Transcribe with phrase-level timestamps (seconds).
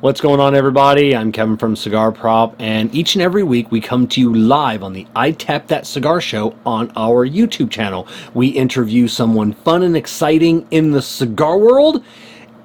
[0.00, 1.14] What's going on, everybody?
[1.14, 4.82] I'm Kevin from Cigar Prop, and each and every week we come to you live
[4.82, 8.08] on the I'd Tap That Cigar Show on our YouTube channel.
[8.32, 12.02] We interview someone fun and exciting in the cigar world,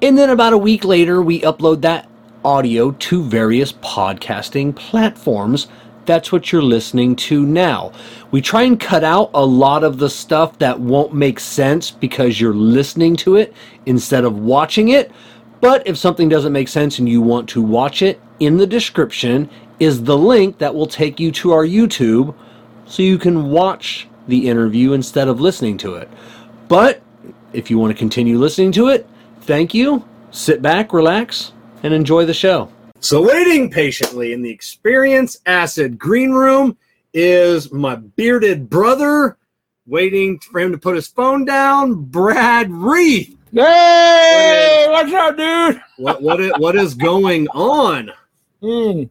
[0.00, 2.08] and then about a week later, we upload that
[2.42, 5.66] audio to various podcasting platforms.
[6.06, 7.92] That's what you're listening to now.
[8.30, 12.40] We try and cut out a lot of the stuff that won't make sense because
[12.40, 13.52] you're listening to it
[13.84, 15.12] instead of watching it.
[15.66, 19.50] But if something doesn't make sense and you want to watch it, in the description
[19.80, 22.36] is the link that will take you to our YouTube
[22.86, 26.08] so you can watch the interview instead of listening to it.
[26.68, 27.02] But
[27.52, 29.08] if you want to continue listening to it,
[29.40, 30.04] thank you.
[30.30, 31.50] Sit back, relax,
[31.82, 32.70] and enjoy the show.
[33.00, 36.76] So, waiting patiently in the Experience Acid green room
[37.12, 39.36] is my bearded brother,
[39.84, 43.36] waiting for him to put his phone down, Brad Reith.
[43.56, 45.80] Hey, what's up, dude?
[45.96, 48.12] What what is, what is going on?
[48.62, 49.08] Mm,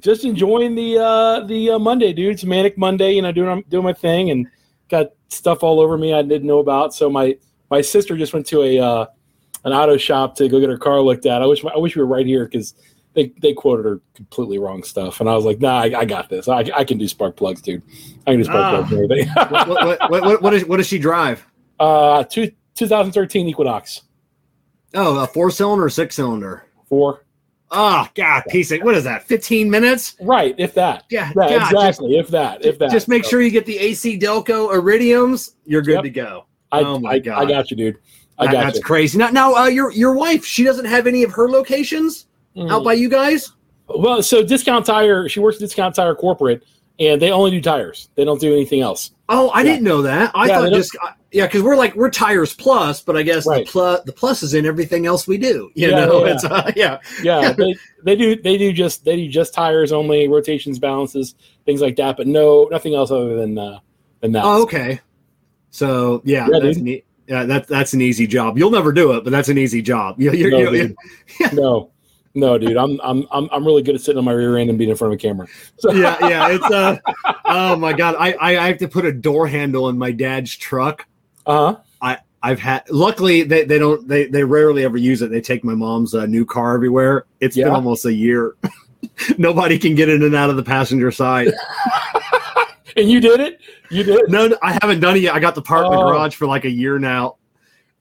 [0.00, 2.32] just enjoying the uh, the uh, Monday, dude.
[2.32, 4.48] It's manic Monday, you know, doing doing my thing, and
[4.88, 6.92] got stuff all over me I didn't know about.
[6.92, 7.36] So my
[7.70, 9.06] my sister just went to a uh,
[9.64, 11.40] an auto shop to go get her car looked at.
[11.40, 12.74] I wish I wish we were right here because
[13.14, 16.28] they they quoted her completely wrong stuff, and I was like, Nah, I, I got
[16.28, 16.48] this.
[16.48, 17.84] I, I can do spark plugs, dude.
[18.26, 18.88] I can do spark Ah.
[18.88, 18.90] plugs.
[19.36, 21.46] What, what, what, what, what, is, what does she drive?
[21.78, 24.02] uh, two, 2013 Equinox
[24.94, 26.64] Oh, a four cylinder or six cylinder?
[26.88, 27.24] four.
[27.70, 29.24] Oh, God, piece of what is that?
[29.28, 30.16] 15 minutes?
[30.22, 31.04] Right, if that.
[31.10, 32.16] Yeah, God, exactly.
[32.16, 32.64] if that.
[32.64, 32.90] If that.
[32.90, 35.50] just make So- sure you get the AC Delco Iridiums.
[35.66, 36.02] You're good Yep.
[36.04, 36.44] to go.
[36.72, 37.42] I, Oh my I, God.
[37.42, 37.98] I got you, dude.
[38.38, 38.82] I got that's you.
[38.84, 39.18] crazy.
[39.18, 42.26] Now, now uh, your your wife, she doesn't have any of her locations
[42.56, 42.70] Mm.
[42.70, 43.52] out by you guys.
[43.88, 46.62] Well, so Discount Tire, she works at Discount Tire Corporate,
[46.98, 48.08] and they only do tires.
[48.16, 49.12] They don't do anything else.
[49.28, 49.64] Oh, I Yeah.
[49.72, 50.30] didn't know that.
[50.34, 53.46] I Yeah, thought just uh, yeah, because we're like we're tires plus, but I guess
[53.46, 53.66] Right.
[53.66, 55.70] the plus the plus is in everything else we do.
[55.74, 56.32] You Yeah, know, yeah.
[56.32, 56.98] it's uh, yeah.
[57.22, 61.34] Yeah, they, they do they do just they do just tires only, rotations, balances,
[61.66, 63.80] things like that, but no nothing else other than uh,
[64.20, 64.44] than that.
[64.44, 65.00] Oh, okay.
[65.70, 67.04] So yeah, Yeah, that's neat.
[67.26, 68.56] Yeah, that's that's an easy job.
[68.56, 70.16] You'll never do it, but that's an easy job.
[70.20, 70.94] You, you're, No.
[71.52, 71.90] No,
[72.34, 74.78] no, dude, I'm I'm I'm I'm really good at sitting on my rear end and
[74.78, 75.46] being in front of a camera.
[75.78, 76.48] So, yeah, yeah.
[76.52, 76.96] It's uh,
[77.46, 80.54] oh my god, I, I I have to put a door handle in my dad's
[80.56, 81.06] truck.
[81.46, 82.16] uh huh.
[82.40, 82.88] I've had.
[82.88, 84.06] Luckily, they, they don't.
[84.06, 85.30] They, they rarely ever use it.
[85.32, 87.24] They take my mom's uh, new car everywhere.
[87.40, 88.54] It's been almost a year.
[89.38, 91.48] Nobody can get in and out of the passenger side.
[92.96, 93.60] And you did it.
[93.90, 94.16] You did.
[94.18, 94.28] it?
[94.28, 95.32] No, no, I haven't done it yet.
[95.34, 96.08] I got the part in the Oh.
[96.10, 97.36] garage for like a year now.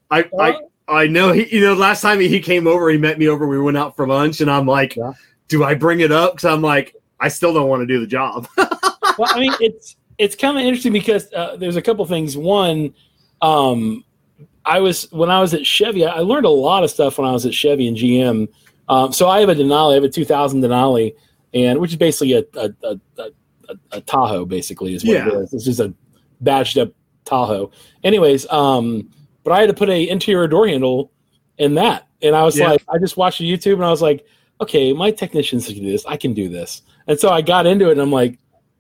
[0.10, 1.54] I I I know he.
[1.56, 3.48] You know, last time he came over, he met me over.
[3.48, 5.14] We went out for lunch, and I'm like, Yeah.
[5.48, 6.34] do I bring it up?
[6.34, 8.48] Because I'm like, I still don't want to do the job.
[8.58, 12.38] well, I mean, it's it's kind of interesting because uh, there's a couple things.
[12.38, 12.94] One,
[13.42, 14.04] um,
[14.66, 17.32] I was when I was at Chevy, I learned a lot of stuff when I
[17.32, 18.48] was at Chevy and GM.
[18.90, 21.14] Um, so I have a Denali, I have a 2000 Denali,
[21.54, 23.30] and which is basically a a, a, a,
[23.92, 25.28] a Tahoe, basically is what Yeah.
[25.28, 25.54] it is.
[25.54, 25.94] It's just a
[26.42, 26.90] badged up
[27.26, 27.72] Tahoe.
[28.06, 29.10] Anyways, um,
[29.48, 31.10] but I had to put a interior door handle
[31.58, 32.72] in that, and I was Yeah.
[32.72, 34.26] like, I just watched YouTube, and I was like,
[34.60, 37.88] okay, my technicians can do this, I can do this, and so I got into
[37.88, 38.40] it, and I'm like.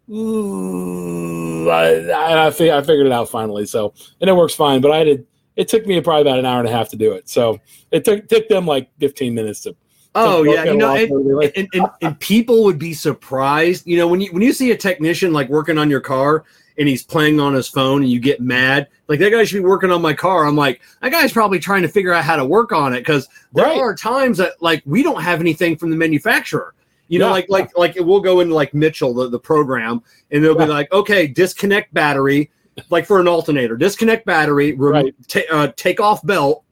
[0.09, 3.65] Ooh, I, I, I, fi- I figured it out finally.
[3.65, 4.79] So, and it works fine.
[4.79, 5.25] But I had to,
[5.57, 7.27] it took me probably about an hour and a half to do it.
[7.27, 7.59] So
[7.91, 9.75] it took took them like 15 minutes to.
[10.15, 11.35] Oh to yeah, you know, and.
[11.35, 13.85] Like, and, and, and people would be surprised.
[13.85, 16.45] You know, when you when you see a technician like working on your car
[16.77, 19.61] and he's playing on his phone and you get mad, like that guy should be
[19.67, 20.45] working on my car.
[20.45, 23.27] I'm like, that guy's probably trying to figure out how to work on it because
[23.53, 23.77] there Right.
[23.77, 26.73] are times that like we don't have anything from the manufacturer.
[27.07, 30.01] You know, Yeah, like like like we'll go into like Mitchell, the, the program,
[30.31, 30.65] and they'll Yeah.
[30.65, 32.51] be like, okay, disconnect battery,
[32.89, 35.15] like for an alternator, disconnect battery, Right.
[35.27, 36.63] ta- uh, take off belt,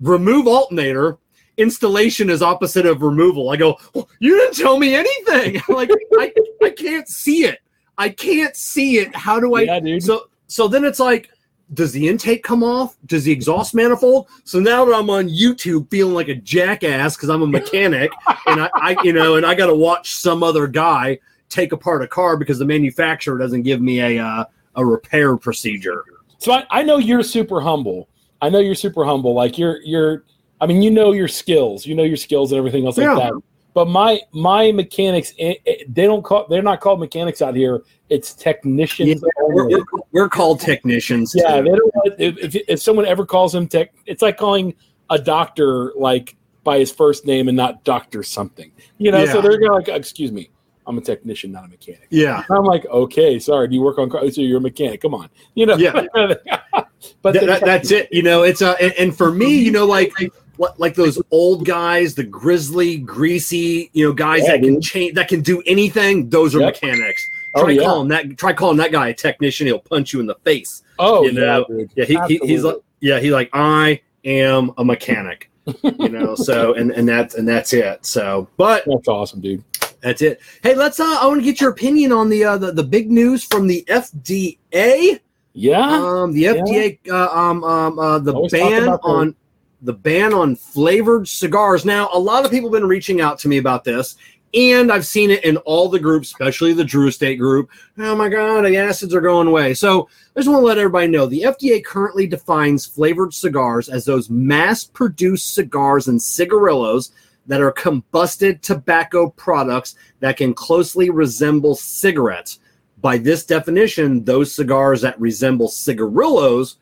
[0.00, 1.18] remove alternator.
[1.56, 3.48] Installation is opposite of removal.
[3.48, 5.62] I go, well, you didn't tell me anything.
[5.74, 6.30] like I,
[6.62, 7.60] I can't see it.
[7.98, 9.14] I can't see it.
[9.14, 9.62] How do I?
[9.62, 10.02] yeah, dude.
[10.02, 11.30] So so then it's like,
[11.74, 12.96] does the intake come off?
[13.06, 14.28] Does the exhaust manifold?
[14.44, 18.10] So now that I'm on YouTube feeling like a jackass because I'm a mechanic
[18.46, 22.02] and I, I you know and I got to watch some other guy take apart
[22.02, 24.44] a car because the manufacturer doesn't give me a uh,
[24.76, 26.04] a repair procedure.
[26.38, 28.08] So I, I know you're super humble.
[28.42, 29.32] I know you're super humble.
[29.34, 30.24] Like you're you're.
[30.60, 31.84] I mean, you know your skills.
[31.86, 33.14] You know your skills and everything else like Yeah.
[33.14, 33.32] that.
[33.76, 36.46] But my my mechanics, eh, eh, they don't call.
[36.48, 37.82] They're not called mechanics out here.
[38.08, 39.22] It's technicians.
[39.38, 41.34] We're, we're, we're called technicians.
[41.36, 41.64] Yeah, too.
[41.64, 41.92] they don't.
[42.18, 44.74] If, if, if someone ever calls him tech, it's like calling
[45.10, 48.72] a doctor like by his first name and not doctor something.
[48.96, 50.48] You know, so they're gonna like, excuse me,
[50.86, 52.06] I'm a technician, not a mechanic.
[52.08, 52.44] yeah.
[52.48, 53.68] I'm like, okay, sorry.
[53.68, 54.36] Do you work on cars?
[54.36, 55.02] So you're a mechanic.
[55.02, 55.76] Come on, you know.
[55.76, 55.92] Yeah.
[56.14, 58.08] but That- that- that's it.
[58.10, 60.32] You know, it's a, and, and for me, you know, like what
[60.78, 65.28] like those old guys, the grizzly, greasy, you know, guys Yeah, that can change, that
[65.28, 66.28] can do anything.
[66.28, 66.74] Those are Yep.
[66.82, 67.22] mechanics.
[67.54, 67.82] Oh, Try yeah.
[67.82, 68.36] calling that.
[68.36, 69.66] Try calling that guy a technician.
[69.66, 70.82] He'll punch you in the face.
[70.98, 71.90] Oh, you know, yeah, dude.
[71.94, 75.50] Yeah, he, he, he's like, yeah, he's like, I am a mechanic.
[75.82, 78.04] you know, so and and that's and that's it.
[78.06, 79.64] So, but That's awesome, dude.
[80.00, 80.40] that's it.
[80.62, 81.00] Hey, let's.
[81.00, 83.66] uh I want to get your opinion on the uh, the the big news from
[83.66, 85.20] the FDA.
[85.54, 85.80] Yeah.
[85.80, 89.34] Um, the FDA, uh, um, um, uh, the Always ban on
[89.82, 91.84] the ban on flavored cigars.
[91.84, 94.16] Now, a lot of people have been reaching out to me about this,
[94.54, 97.68] and I've seen it in all the groups, especially the Drew Estate group.
[97.98, 99.74] Oh my God, the acids are going away.
[99.74, 104.04] So I just want to let everybody know the FDA currently defines flavored cigars as
[104.04, 107.12] those mass-produced cigars and cigarillos
[107.46, 112.60] that are combusted tobacco products that can closely resemble cigarettes.
[113.02, 116.76] By this definition, those cigars that resemble cigarillos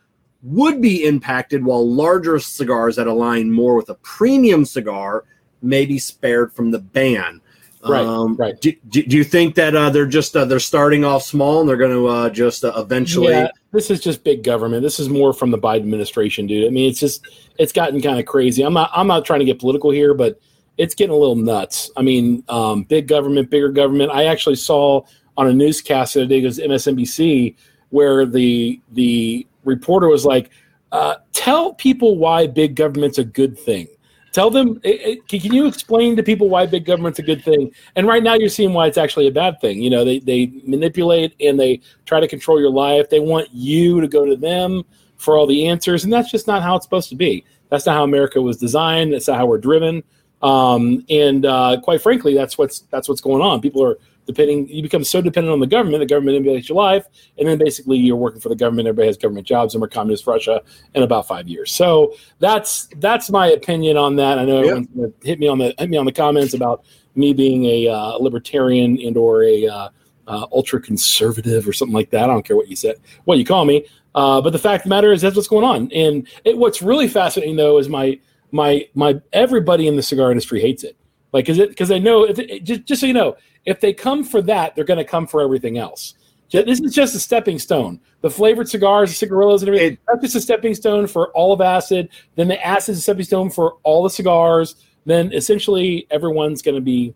[0.44, 5.25] would be impacted, while larger cigars that align more with a premium cigar
[5.62, 7.41] may be spared from the ban.
[7.87, 8.58] Right, Um, right.
[8.61, 11.69] Do, do, do you think that uh, they're just uh, they're starting off small and
[11.69, 13.32] they're going to uh, just uh, eventually?
[13.32, 14.82] Yeah, this is just big government.
[14.82, 16.67] This is more from the Biden administration, dude.
[16.67, 17.26] I mean, it's just
[17.58, 18.62] it's gotten kind of crazy.
[18.62, 20.40] I'm not I'm not trying to get political here, but
[20.79, 21.90] it's getting a little nuts.
[21.97, 24.11] I mean, um, big government, bigger government.
[24.12, 25.02] I actually saw
[25.37, 27.55] on a newscast the other day, it was MSNBC,
[27.90, 30.50] where the the reporter was like,
[30.93, 33.88] uh, "Tell people why big government's a good thing."
[34.32, 37.70] Tell them, it, it- can you explain to people why big government's a good thing?
[37.94, 39.81] And right now, you're seeing why it's actually a bad thing.
[39.81, 43.08] You know, they they manipulate and they try to control your life.
[43.11, 44.82] They want you to go to them
[45.16, 47.44] for all the answers, and that's just not how it's supposed to be.
[47.70, 49.12] That's not how America was designed.
[49.12, 50.02] That's not how we're driven.
[50.43, 53.61] Um, and uh, quite frankly, that's what's that's what's going on.
[53.61, 54.69] People are depending.
[54.69, 56.00] You become so dependent on the government.
[56.00, 57.06] The government manipulates your life,
[57.38, 58.88] and then basically you're working for the government.
[58.88, 60.62] Everybody has government jobs, and we're communist Russia
[60.94, 61.73] in about five years.
[61.73, 64.38] So that's that's my opinion on that.
[64.38, 64.65] I know Yep.
[64.65, 66.85] everyone's gonna hit me on the hit me on the comments about
[67.15, 69.88] me being a uh, libertarian and or a uh,
[70.26, 72.25] uh, ultra conservative or something like that.
[72.25, 73.87] I don't care what you said, what you call me.
[74.15, 75.91] Uh, but the fact of the matter is that's what's going on.
[75.93, 78.19] And it, what's really fascinating though is my
[78.53, 80.97] my my everybody in the cigar industry hates it.
[81.32, 82.23] Like, is it because they know?
[82.25, 85.05] If it, just just so you know, if they come for that, they're going to
[85.05, 86.14] come for everything else.
[86.50, 88.00] This is just a stepping stone.
[88.20, 89.94] The flavored cigars, the cigarillos, and everything.
[89.94, 92.11] It- that's just a stepping stone for all of acid.
[92.37, 94.76] Then the acid is a stepping stone for all the cigars.
[95.05, 97.14] Then essentially everyone's going to be,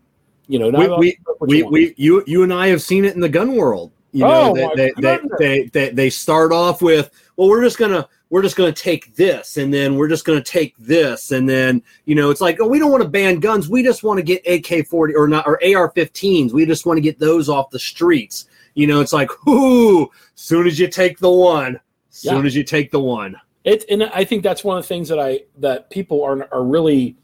[0.48, 3.14] you know, not we, we, we, you we you you and I have seen it
[3.14, 3.92] in the gun world.
[4.12, 7.62] You oh know, Oh, they, they, they, they, they, they start off with, well, we're
[7.62, 11.48] just gonna we're just gonna take this, and then we're just gonna take this, and
[11.48, 14.18] then you know, it's like, oh, we don't want to ban guns, we just want
[14.18, 17.48] to get AK forty or not or AR fifteens, we just want to get those
[17.48, 18.46] off the streets.
[18.74, 21.80] You know, it's like, whoo, soon as you take the one,
[22.10, 22.46] soon Yeah.
[22.46, 23.36] as you take the one.
[23.64, 26.62] It, and I think that's one of the things that I that people are are
[26.62, 27.16] really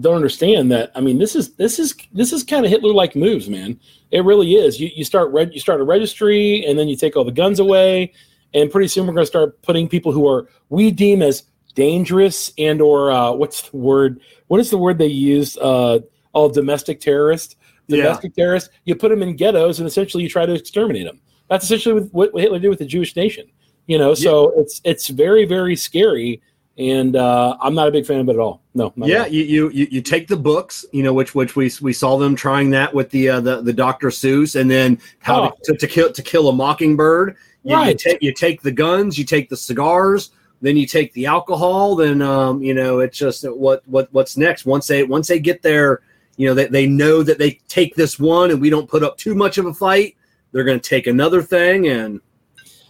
[0.00, 0.92] don't understand that.
[0.94, 3.78] I mean, this is this is this is kind of Hitler like moves, man.
[4.10, 4.80] It really is.
[4.80, 7.58] You you start reg, you start a registry, and then you take all the guns
[7.58, 8.12] away,
[8.54, 12.52] and pretty soon we're going to start putting people who are we deem as dangerous
[12.58, 14.20] and or uh, what's the word?
[14.48, 15.56] What is the word they use?
[15.56, 16.00] Uh,
[16.32, 17.56] all domestic terrorists.
[17.86, 18.02] Yeah.
[18.02, 18.70] Domestic terrorists.
[18.84, 21.20] You put them in ghettos, and essentially you try to exterminate them.
[21.48, 23.46] That's essentially what what Hitler did with the Jewish nation.
[23.86, 26.42] You know, so it's it's very very scary,
[26.76, 28.60] and uh, I'm not a big fan of it at all.
[28.74, 31.92] No, yeah you, you you you take the books you know which which we we
[31.92, 35.52] saw them trying that with the uh, the the dr seuss and then how Oh.
[35.64, 37.98] to, to, to kill to kill a mockingbird you, you Right.
[37.98, 42.22] take you take the guns you take the cigars then you take the alcohol then
[42.22, 46.00] um you know it's just what what what's next once they once they get there
[46.36, 49.16] you know they, they know that they take this one and we don't put up
[49.16, 50.16] too much of a fight
[50.52, 52.20] they're going to take another thing and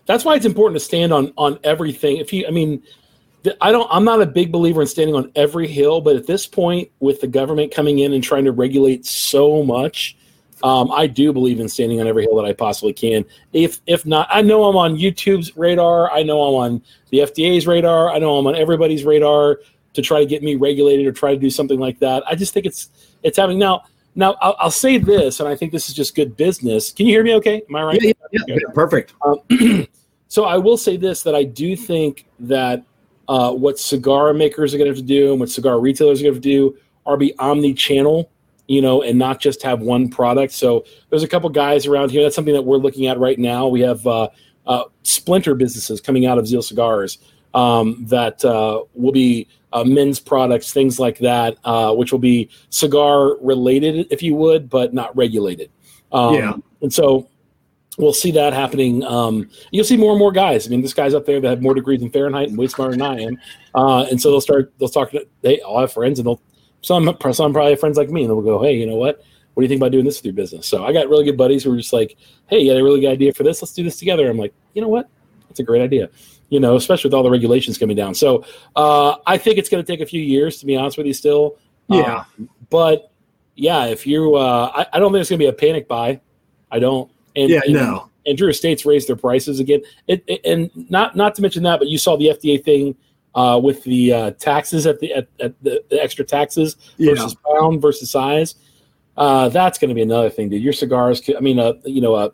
[0.08, 2.16] that's why it's important to stand on on everything.
[2.16, 2.82] If you, I mean,
[3.60, 3.86] I don't.
[3.92, 7.20] I'm not a big believer in standing on every hill, but at this point, with
[7.20, 10.16] the government coming in and trying to regulate so much,
[10.62, 13.24] um, I do believe in standing on every hill that I possibly can.
[13.52, 16.10] If if not, I know I'm on YouTube's radar.
[16.10, 18.10] I know I'm on the FDA's radar.
[18.10, 19.60] I know I'm on everybody's radar
[19.94, 22.22] to try to get me regulated or try to do something like that.
[22.26, 22.90] I just think it's
[23.22, 23.84] it's having now.
[24.14, 26.90] Now I'll, I'll say this, and I think this is just good business.
[26.90, 27.34] Can you hear me?
[27.34, 28.02] Okay, am I right?
[28.02, 29.38] yeah, yeah, yeah, perfect Um,
[30.28, 32.82] so I will say this: that I do think that
[33.28, 36.24] uh, what cigar makers are going to have to do and what cigar retailers are
[36.24, 38.30] going to have to do are be omni-channel,
[38.68, 40.52] you know, and not just have one product.
[40.52, 42.22] So there's a couple guys around here.
[42.22, 43.66] That's something that we're looking at right now.
[43.66, 44.28] We have uh,
[44.66, 47.18] uh, splinter businesses coming out of Zeal Cigars
[47.54, 52.50] um, that uh, will be uh, men's products, things like that, uh, which will be
[52.70, 55.70] cigar related, if you would, but not regulated.
[56.12, 56.52] Um, Yeah.
[56.80, 57.28] And so
[57.98, 59.02] we'll see that happening.
[59.04, 60.66] Um, you'll see more and more guys.
[60.66, 62.92] I mean, this guy's up there that have more degrees in Fahrenheit and way smarter
[62.92, 63.38] than I am,
[63.74, 64.72] uh, and so they'll start.
[64.78, 65.12] They'll talk.
[65.42, 66.40] They all have friends, and they'll
[66.80, 69.22] some some probably friends like me, and they'll go, "Hey, you know what?
[69.54, 71.36] What do you think about doing this with your business?" So I got really good
[71.36, 72.16] buddies who are just like,
[72.48, 73.60] "Hey, you got a really good idea for this?
[73.62, 75.08] Let's do this together." I'm like, you know what?
[75.48, 76.08] That's a great idea.
[76.50, 78.14] You know, especially with all the regulations coming down.
[78.14, 78.44] So
[78.76, 81.12] uh, I think it's going to take a few years, to be honest with you.
[81.12, 81.56] Still,
[81.88, 82.24] Yeah.
[82.38, 83.10] Um, but
[83.54, 86.20] yeah, if you, uh, I, I don't think it's going to be a panic buy.
[86.70, 87.10] I don't.
[87.36, 88.10] And, Yeah, and, no.
[88.24, 89.82] And Drew Estates raised their prices again.
[90.06, 92.94] It, it- and not not to mention that, but you saw the FDA thing
[93.34, 97.12] uh, with the uh, taxes at the at, at the, the extra taxes Yeah.
[97.14, 98.54] versus pound versus size.
[99.16, 100.62] Uh, that's going to be another thing, dude.
[100.62, 102.28] Your cigars, could- I mean, uh, you know, uh,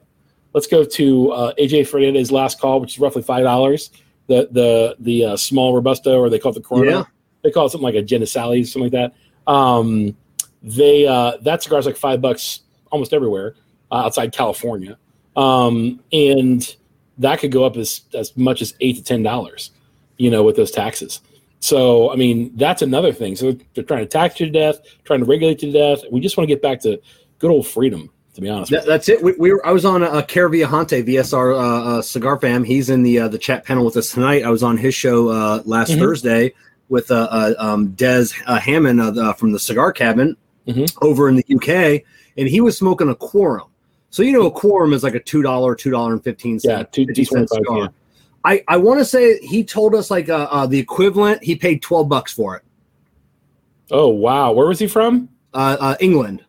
[0.53, 3.91] let's go to uh, AJ Fernandez's last call, which is roughly five dollars.
[4.27, 6.91] The the the uh, small robusto, or they call it the Corona.
[6.91, 7.05] Yeah.
[7.43, 9.13] They call it something like a Genisali, something like
[9.47, 9.51] that.
[9.53, 10.17] Um,
[10.63, 12.61] they uh, that cigar's like five bucks
[12.91, 13.55] almost everywhere
[13.91, 14.97] uh, outside California,
[15.37, 16.75] um, and
[17.19, 19.71] that could go up as as much as eight to ten dollars.
[20.19, 21.21] You know, with those taxes.
[21.61, 23.37] So, I mean, that's another thing.
[23.37, 26.05] So they're trying to tax you to death, trying to regulate you to death.
[26.13, 27.01] We just want to get back to
[27.39, 28.71] good old freedom, to be honest.
[28.71, 29.23] That, that's it.
[29.23, 31.59] We, we were, I was on a, a Care Viajante VSR uh,
[31.99, 32.65] uh, cigar fam.
[32.65, 34.45] He's in the uh, the chat panel with us tonight.
[34.45, 35.99] I was on his show uh, last Mhm.
[36.01, 36.53] Thursday
[36.91, 40.37] with uh, uh, um, Des uh, Hammond uh, from the Cigar Cabin
[40.69, 40.95] Mhm.
[41.03, 42.03] over in the UK,
[42.37, 43.69] and he was smoking a quorum.
[44.11, 46.83] So you know, a quorum is like a two dollar, two dollar and fifteen Yeah,
[46.85, 47.79] two- 50 cent cigar.
[47.79, 47.87] yeah.
[48.45, 51.43] I, I want to say he told us like uh, uh, the equivalent.
[51.43, 52.63] He paid twelve bucks for it.
[53.91, 54.53] Oh, wow.
[54.53, 55.29] Where was he from?
[55.53, 56.45] Uh, uh, England.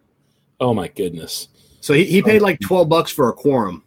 [0.60, 1.50] Oh, my goodness.
[1.82, 3.84] So he, he paid like twelve bucks for a quorum.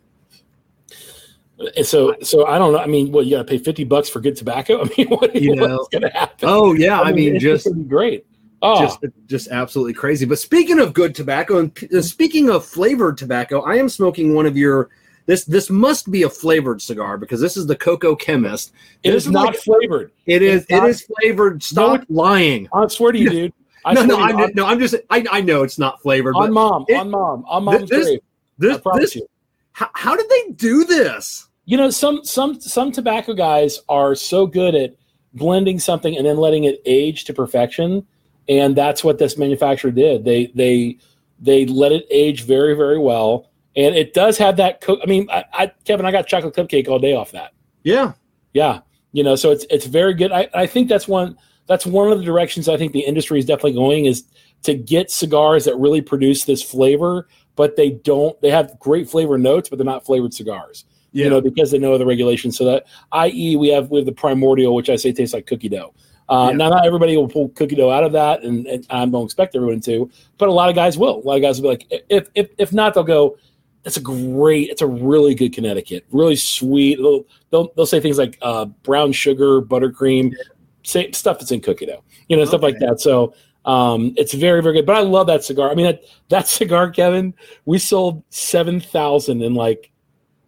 [1.76, 2.78] And So, so I don't know.
[2.78, 4.82] I mean, what you got to pay fifty bucks for good tobacco?
[4.84, 5.76] I mean, what, You know.
[5.76, 6.48] what's going to happen?
[6.48, 8.24] Oh yeah, I mean it's just great.
[8.62, 10.24] Oh, just just absolutely crazy.
[10.24, 14.34] But speaking of good tobacco and p- uh, speaking of flavored tobacco, I am smoking
[14.34, 14.90] one of your
[15.28, 18.72] this this must be a flavored cigar because this is the Cocoa Chemist.
[19.02, 20.10] it is not like- flavored.
[20.24, 21.62] It is it is flavored.
[21.62, 22.66] Stop lying.
[22.72, 23.52] I swear to you, dude.
[23.84, 26.86] I no, no, I'm, no, I'm just I, I know it's not flavored, on mom,
[26.88, 28.20] it- on mom, on mom's this- grave.
[28.20, 28.22] I
[28.58, 29.28] this promise this you.
[29.72, 31.46] how, how did they do this?
[31.66, 34.94] You know, some some some tobacco guys are so good at
[35.34, 38.06] blending something and then letting it age to perfection,
[38.48, 40.24] and that's what this manufacturer did.
[40.24, 40.96] They they
[41.38, 43.47] they let it age very very well,
[43.78, 44.80] and it does have that.
[44.80, 47.52] Co- I mean, I, I, Kevin, I got chocolate cupcake all day off that.
[47.84, 48.12] Yeah,
[48.52, 48.80] Yeah,
[49.12, 50.32] you know, so it's it's very good.
[50.32, 53.44] I, I think that's one that's one of the directions I think the industry is
[53.44, 54.24] definitely going is
[54.64, 58.38] to get cigars that really produce this flavor, but they don't.
[58.40, 60.84] They have great flavor notes, but they're not flavored cigars.
[61.12, 62.56] yeah, You know, because they know the regulations.
[62.58, 65.68] So that, i.e., we have we have the primordial, which I say tastes like cookie
[65.68, 65.94] dough.
[66.28, 66.56] Uh, Yeah.
[66.56, 69.54] Now, not everybody will pull cookie dough out of that, and, and I don't expect
[69.54, 71.18] everyone to, but a lot of guys will.
[71.22, 73.36] A lot of guys will be like, if if if not, they'll go.
[73.84, 74.70] That's a great.
[74.70, 76.04] It's a really good Connecticut.
[76.10, 76.96] Really sweet.
[76.96, 80.34] They'll they'll, they'll say things like uh, brown sugar, buttercream,
[80.82, 82.02] say stuff that's in cookie dough.
[82.28, 83.00] You know, stuff like that.
[83.00, 84.86] So um, it's very very good.
[84.86, 85.70] But I love that cigar.
[85.70, 87.34] I mean, that that cigar, Kevin.
[87.64, 89.90] We sold seven thousand in like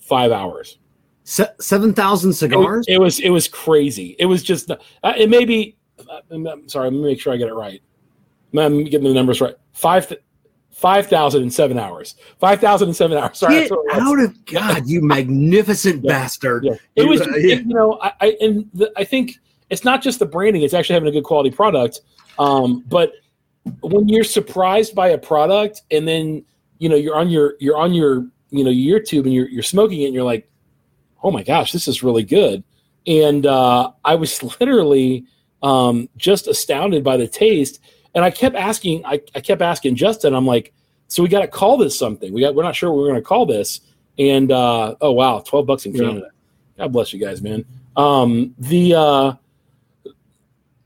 [0.01, 0.79] five hours.
[1.25, 2.87] Se- seven thousand cigars.
[2.89, 4.17] it was it was crazy.
[4.19, 5.77] It was just uh, it may be.
[6.31, 6.91] I'm I'm sorry.
[6.91, 7.81] Let me make sure I get it right.
[8.59, 9.55] I'm getting the numbers right.
[9.73, 10.13] Five.
[10.81, 12.15] Th- 5,000 in seven hours.
[12.39, 13.39] 5,007 hours.
[13.39, 13.69] Sorry.
[13.69, 16.09] Get out of God, you magnificent Yeah.
[16.13, 16.65] bastard!
[16.65, 16.75] Yeah.
[16.97, 17.55] It was, uh, just, yeah.
[17.57, 19.39] it- you know, I, I and the, I think
[19.71, 22.01] it's not just the branding; it's actually having a good quality product.
[22.39, 23.13] Um, but
[23.83, 26.45] when you're surprised by a product, and then
[26.79, 29.63] you know you're on your you're on your you know your tube and you're you're
[29.63, 30.49] smoking it, and you're like,
[31.23, 32.65] oh my gosh, this is really good.
[33.07, 35.25] And uh, I was literally
[35.63, 37.81] um, just astounded by the taste.
[38.15, 40.73] And I kept asking, I, I kept asking Justin, I'm like,
[41.09, 42.33] so we got to call this something.
[42.33, 43.81] We got, we're not sure what we're going to call this.
[44.19, 46.03] And uh, oh wow, twelve bucks in Yeah.
[46.03, 46.31] Canada.
[46.77, 47.65] God bless you guys, man.
[47.97, 49.33] Um, the uh,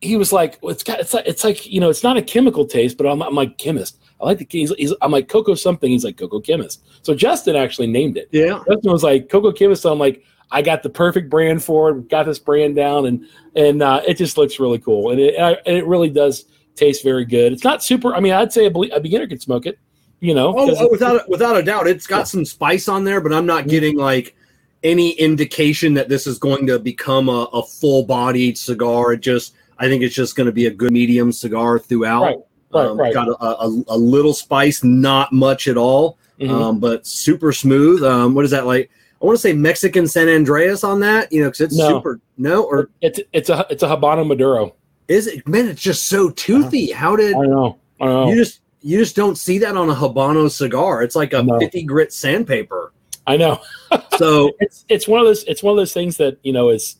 [0.00, 2.22] he was like, well, it's got, it's like, it's like, you know, it's not a
[2.22, 3.98] chemical taste, but I'm, I'm like chemist.
[4.20, 5.90] I like the, he's, he's, I'm like Coco something.
[5.90, 6.84] He's like Coco chemist.
[7.02, 8.28] So Justin actually named it.
[8.30, 8.62] yeah.
[8.68, 9.82] Justin was like Coco chemist.
[9.82, 12.08] So I'm like, I got the perfect brand for it.
[12.08, 13.26] Got this brand down, and
[13.56, 16.44] and uh, it just looks really cool, and it and it really does
[16.76, 17.52] taste very good.
[17.52, 18.14] It's not super.
[18.14, 19.78] I mean, I'd say a, a beginner could smoke it.
[20.20, 23.32] You know, Oh, oh, without without a doubt, it's got some spice on there, but
[23.32, 24.34] I'm not getting like
[24.82, 29.12] any indication that this is going to become a, a full bodied cigar.
[29.12, 32.22] It just, I think it's just going to be a good medium cigar throughout.
[32.22, 32.36] Right,
[32.72, 33.12] right, um, right.
[33.14, 36.50] Got a, a, a little spice, not much at all, Mhm.
[36.50, 38.02] um, but super smooth.
[38.02, 38.90] Um, what is that like?
[39.22, 41.88] I want to say Mexican San Andrés on that, you know, because it's No.
[41.88, 42.20] super.
[42.38, 44.74] No, or it's it's a it's a Habano Maduro.
[45.08, 45.46] Is it?
[45.46, 46.90] Man, it's just so toothy.
[46.92, 47.78] How did I know.
[48.00, 48.28] I know.
[48.30, 51.02] you just you just don't see that on a Habano cigar?
[51.02, 51.58] It's like a No.
[51.58, 52.92] 50 grit sandpaper.
[53.26, 53.60] I know.
[54.18, 56.96] So it's it's one of those it's one of those things that you know is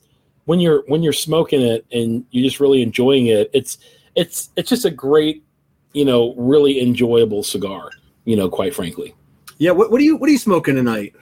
[0.46, 3.50] when you're when you're smoking it and you're just really enjoying it.
[3.52, 3.78] It's
[4.16, 5.44] it's it's just a great
[5.92, 7.90] you know really enjoyable cigar.
[8.24, 9.14] You know, quite frankly.
[9.58, 11.14] yeah, what, what are you what are you smoking tonight?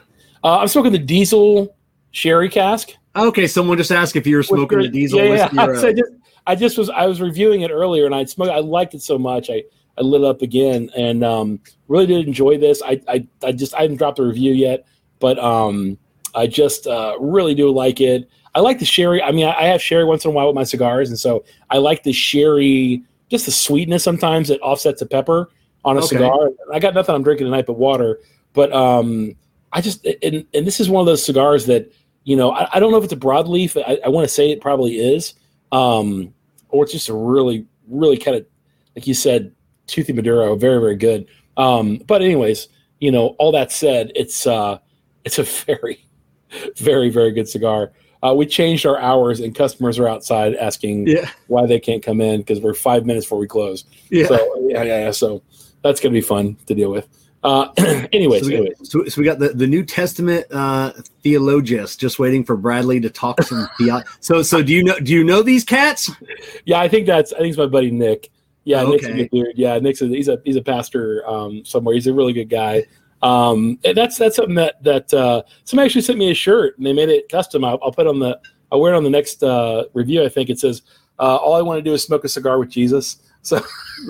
[0.44, 1.74] Uh, I'm smoking the Diesel
[2.12, 2.90] Sherry Cask.
[3.14, 5.56] Okay, someone just asked if you were smoking With a the- diesel Yeah, whiskey.
[5.56, 5.66] yeah.
[5.66, 6.12] or So just,
[6.46, 8.50] I just was I was reviewing it earlier, and I smoked.
[8.50, 9.50] I liked it so much.
[9.50, 9.62] I
[9.99, 12.82] I lit it up again, and um, really did enjoy this.
[12.84, 14.87] I, I I just I haven't dropped a review yet,
[15.20, 15.99] but um,
[16.34, 18.28] I just uh, really do like it.
[18.54, 19.22] I like the sherry.
[19.22, 21.44] I mean, I, I have sherry once in a while with my cigars, and so
[21.70, 25.49] I like the sherry, just the sweetness sometimes that offsets the pepper
[25.84, 26.08] on a Okay.
[26.08, 26.50] cigar.
[26.72, 28.20] I got nothing I'm drinking tonight but water,
[28.52, 29.34] but um,
[29.72, 31.92] I just and, and this is one of those cigars that
[32.25, 33.80] you know I, I don't know if it's a broadleaf.
[33.87, 35.34] I, I want to say it probably is,
[35.73, 36.33] um,
[36.69, 38.47] or it's just a really really kind of
[38.95, 39.52] like you said,
[39.87, 41.26] toothy Maduro, very very good.
[41.57, 42.69] Um, but anyways,
[43.00, 44.79] you know, all that said, it's uh,
[45.25, 46.07] it's a very
[46.76, 47.93] very very good cigar.
[48.23, 52.21] Uh, we changed our hours, and customers are outside asking yeah, why they can't come
[52.21, 53.85] in because we're five minutes before we close.
[54.11, 54.26] yeah.
[54.26, 54.37] So
[54.69, 55.11] yeah, yeah, yeah.
[55.11, 55.43] So
[55.83, 57.09] that's gonna be fun to deal with.
[57.42, 57.68] Uh,
[58.12, 58.78] anyways, so, we anyways.
[58.78, 63.00] got, so, so we got the, the New Testament uh, theologist just waiting for Bradley
[63.00, 66.11] to talk some theo- So so do you know do you know these cats?
[66.64, 68.30] Yeah, I think that's I think it's my buddy Nick.
[68.64, 69.16] Yeah, Nick's a Okay.
[69.28, 69.58] good dude.
[69.58, 71.94] Yeah, Nick's a, he's a he's a pastor um, somewhere.
[71.94, 72.84] He's a really good guy.
[73.22, 76.92] Um, that's that's something that that uh, somebody actually sent me a shirt and they
[76.92, 77.64] made it custom.
[77.64, 78.38] I'll, I'll put it on the
[78.70, 80.25] I'll wear it on the next uh, review.
[80.25, 80.82] I think it says
[81.18, 83.18] uh, all I want to do is smoke a cigar with Jesus.
[83.42, 83.61] So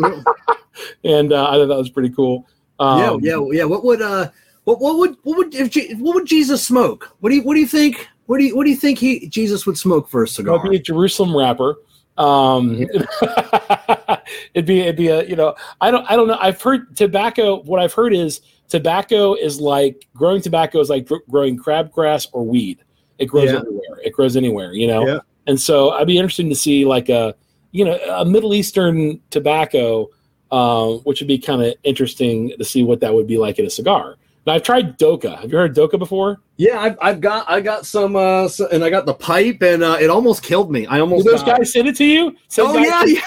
[1.05, 2.47] and uh, I thought that was pretty cool.
[2.83, 3.65] Um, yeah, yeah, yeah.
[3.65, 4.29] What would uh
[4.65, 7.15] what what would what would if Je- what would Jesus smoke?
[7.21, 8.09] What do you what do you think?
[8.27, 10.65] What do you what do you think he Jesus would smoke for a cigar?
[10.67, 11.77] It'd a Jerusalem wrapper.
[12.19, 12.77] Um,
[14.55, 17.63] it'd be it'd be a you know I don't I don't know I've heard tobacco.
[17.63, 22.45] What I've heard is tobacco is like growing tobacco is like gr- growing crabgrass or
[22.45, 22.83] weed.
[23.19, 23.59] It grows Yeah.
[23.59, 24.01] everywhere.
[24.05, 24.73] It grows anywhere.
[24.75, 25.07] You know.
[25.07, 25.19] Yeah.
[25.47, 27.35] And so I'd be interested to see like a
[27.73, 30.09] you know a Middle Eastern tobacco,
[30.53, 33.67] um, which would be kind of interesting to see what that would be like in
[33.67, 34.17] a cigar.
[34.47, 35.41] Now I've tried Dokha.
[35.41, 36.41] Have you heard Dokha before?
[36.57, 39.83] Yeah, I've, I've got I got some uh so, and I got the pipe and
[39.83, 40.87] uh, it almost killed me.
[40.87, 41.59] I Did almost those died.
[41.59, 42.37] guys send it to you?
[42.59, 43.21] Oh yeah, yeah.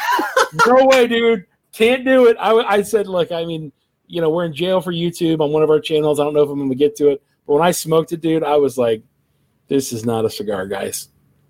[0.67, 1.45] no way, dude.
[1.73, 2.37] Can't do it.
[2.39, 3.71] I, I said, look, I mean,
[4.07, 6.19] you know, we're in jail for YouTube on one of our channels.
[6.19, 8.21] I don't know if I'm going to get to it, but when I smoked it,
[8.21, 9.01] dude, I was like,
[9.67, 11.09] this is not a cigar, guys.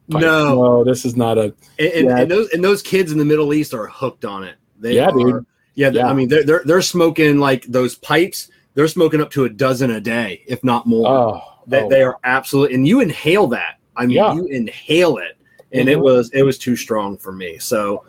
[0.10, 0.22] Pipe.
[0.22, 0.56] No.
[0.56, 1.54] no, this is not a.
[1.78, 2.18] And, and, Yeah.
[2.20, 4.56] and those and those kids in the Middle East are hooked on it.
[4.80, 5.46] They Yeah, are, dude.
[5.76, 6.08] Yeah, Yeah.
[6.08, 8.50] I mean they're, they're they're smoking like those pipes.
[8.74, 11.08] They're smoking up to a dozen a day, if not more.
[11.08, 11.90] Oh, they, oh.
[11.90, 13.80] they are absolutely, and you inhale that.
[13.96, 14.34] I mean, Yeah.
[14.34, 15.38] you inhale it,
[15.72, 16.02] and it Mhm.
[16.04, 17.58] was it was too strong for me.
[17.58, 18.04] So,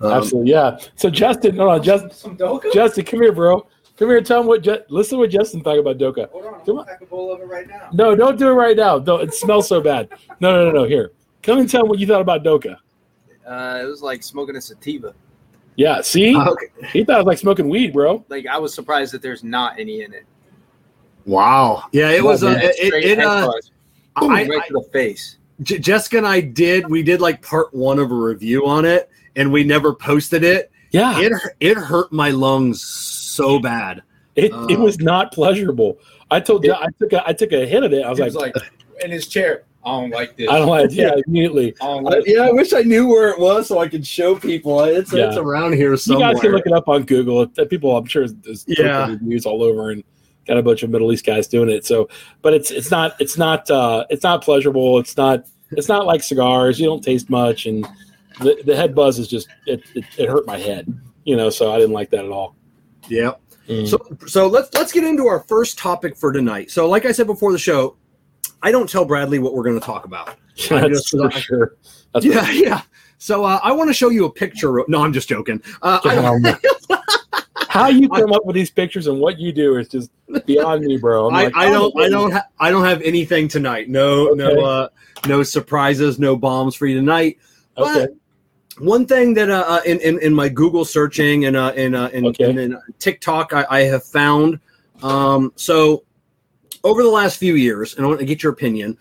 [0.00, 0.78] um, absolutely, yeah.
[0.94, 2.72] So Justin, no, no, Justin, Some Dokha?
[2.72, 3.66] Justin, come here, bro.
[3.96, 4.62] Come here, and tell him what.
[4.62, 6.28] Ju- listen to what Justin thought about Dokha.
[6.30, 7.88] Hold on, I'm Come gonna pack a bowl of it right now.
[7.92, 8.98] No, don't do it right now.
[8.98, 9.22] Don't.
[9.22, 10.08] It smells so bad.
[10.40, 10.84] No, no, no, no.
[10.84, 11.10] Here,
[11.42, 12.76] come and tell him what you thought about Dokha.
[13.46, 15.14] Uh, it was like smoking a sativa.
[15.76, 16.66] Yeah, see, okay.
[16.92, 18.24] he thought it was like smoking weed, bro.
[18.28, 20.24] Like I was surprised that there's not any in it.
[21.26, 21.84] Wow.
[21.92, 22.44] Yeah, it was.
[22.44, 23.70] Uh, Yeah, it, Straight it, head uh, buzz.
[24.16, 25.38] I, right I, to the face.
[25.62, 26.88] J- Jessica and I did.
[26.88, 30.70] We did like part one of a review on it, and we never posted it.
[30.90, 34.02] Yeah, It it hurt my lungs so bad.
[34.36, 34.66] It, Oh.
[34.68, 35.98] it was not pleasurable.
[36.30, 38.04] I told It- I took a I took a hit of it.
[38.04, 38.72] I was He like, was like
[39.04, 39.64] in his chair.
[39.86, 40.48] I don't like this.
[40.48, 41.74] I don't like yeah immediately.
[41.80, 44.06] I don't I, like yeah, I wish I knew where it was so I could
[44.06, 44.82] show people.
[44.84, 46.28] It's it's around here somewhere.
[46.28, 47.46] You guys can look it up on Google.
[47.46, 49.08] People, I'm sure, there's Yeah.
[49.08, 50.02] reviews all over and
[50.46, 51.84] got a bunch of Middle East guys doing it.
[51.84, 52.08] So,
[52.42, 54.98] but it's it's not it's not uh, it's not pleasurable.
[54.98, 56.78] It's not it's not like cigars.
[56.78, 57.86] You don't taste much, and
[58.40, 60.92] the, the head buzz is just it, it, it hurt my head.
[61.24, 62.54] You know, so I didn't like that at all.
[63.08, 63.32] Yeah.
[63.68, 63.88] Mm.
[63.88, 66.70] So so let's let's get into our first topic for tonight.
[66.70, 67.96] So like I said before the show,
[68.62, 70.28] I don't tell Bradley what we're going to talk about.
[70.70, 71.76] I That's just- for sure.
[72.12, 72.82] That's yeah, yeah.
[73.18, 74.78] So uh, I want to show you a picture.
[74.78, 75.62] Of, no, I'm just joking.
[75.82, 76.56] Uh, I,
[77.68, 80.10] How you come up with these pictures and what you do is just
[80.46, 81.26] beyond me, bro.
[81.28, 83.88] Like, I oh, don't I don't ha- I don't have anything tonight.
[83.88, 84.38] No Okay.
[84.38, 84.88] no uh,
[85.26, 87.38] no surprises, no bombs for you tonight.
[87.76, 88.06] Okay.
[88.78, 92.10] One thing that uh, uh, in, in in my Google searching and uh, in uh,
[92.12, 92.50] in, Okay.
[92.50, 94.60] in, in TikTok I, I have found
[95.02, 96.04] um, so
[96.84, 98.96] over the last few years, and I want to get your opinion.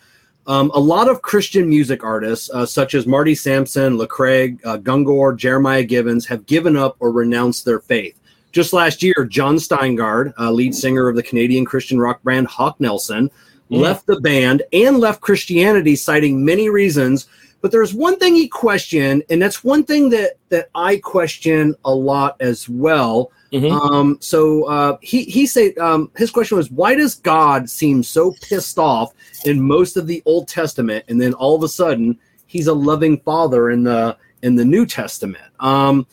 [0.47, 5.37] Um, a lot of Christian music artists, uh, such as Marty Sampson, Lecrae, uh, Gungor,
[5.37, 8.19] Jeremiah Gibbons, have given up or renounced their faith.
[8.51, 12.79] Just last year, Jon Steingard, uh, lead singer of the Canadian Christian rock band Hawk
[12.79, 13.31] Nelson,
[13.69, 17.27] left the band and left Christianity, citing many reasons
[17.63, 21.95] But there's one thing he questioned, and that's one thing that that I question a
[21.95, 23.31] lot as well.
[23.53, 23.71] Mhm.
[23.71, 28.35] Um, so uh, he he said um, his question was, why does God seem so
[28.41, 29.13] pissed off
[29.45, 33.21] in most of the Old Testament, and then all of a sudden he's a loving
[33.21, 35.45] father in the in the New Testament?
[35.61, 36.05] Um,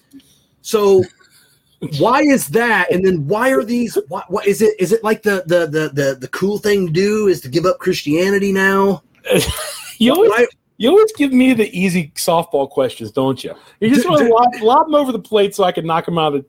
[0.63, 1.03] so
[1.99, 2.93] why is that?
[2.93, 3.99] And then why are these?
[4.07, 4.79] What, what is it?
[4.79, 7.67] Is it like the the the the the cool thing to do is to give
[7.67, 9.03] up Christianity now?
[9.99, 10.47] you always Why-
[10.81, 13.55] you always give me the easy softball questions, don't you?
[13.81, 16.07] You just want to d- lob, lob them over the plate so I can knock
[16.07, 16.47] them out of.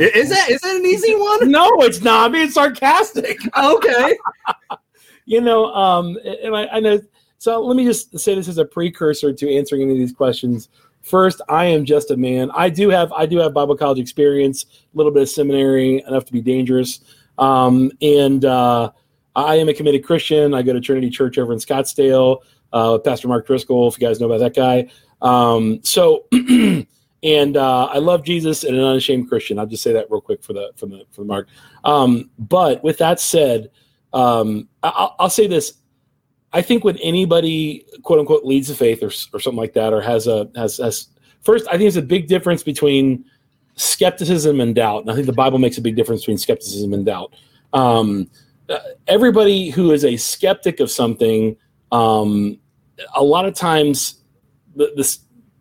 [0.00, 1.50] Is that is that an easy one?
[1.50, 2.24] No, it's not.
[2.24, 3.38] I'm being sarcastic.
[3.62, 4.16] Okay.
[5.26, 6.98] you know, um, and I, I know.
[7.36, 10.70] So let me just say this as a precursor to answering any of these questions.
[11.02, 12.50] First, I am just a man.
[12.54, 16.24] I do have I do have Bible college experience, a little bit of seminary, enough
[16.24, 17.00] to be dangerous.
[17.36, 18.92] Um, and uh,
[19.36, 20.54] I am a committed Christian.
[20.54, 22.38] I go to Trinity Church over in Scottsdale.
[22.72, 24.88] Uh, Pastor Mark Driscoll, if you guys know about that guy.
[25.22, 26.26] Um, so,
[27.22, 29.58] and uh, I love Jesus and an unashamed Christian.
[29.58, 31.48] I'll just say that real quick for the for the for the mark.
[31.84, 33.70] Um, but with that said,
[34.12, 35.74] um, I- I'll, I'll say this:
[36.52, 40.00] I think when anybody quote unquote leads the faith or, or something like that, or
[40.00, 41.08] has a has has
[41.42, 43.24] first, I think there's a big difference between
[43.74, 47.04] skepticism and doubt, and I think the Bible makes a big difference between skepticism and
[47.04, 47.34] doubt.
[47.72, 48.30] Um,
[48.68, 51.56] uh, everybody who is a skeptic of something,
[51.92, 52.58] um,
[53.14, 54.22] a lot of times,
[54.76, 55.18] the the,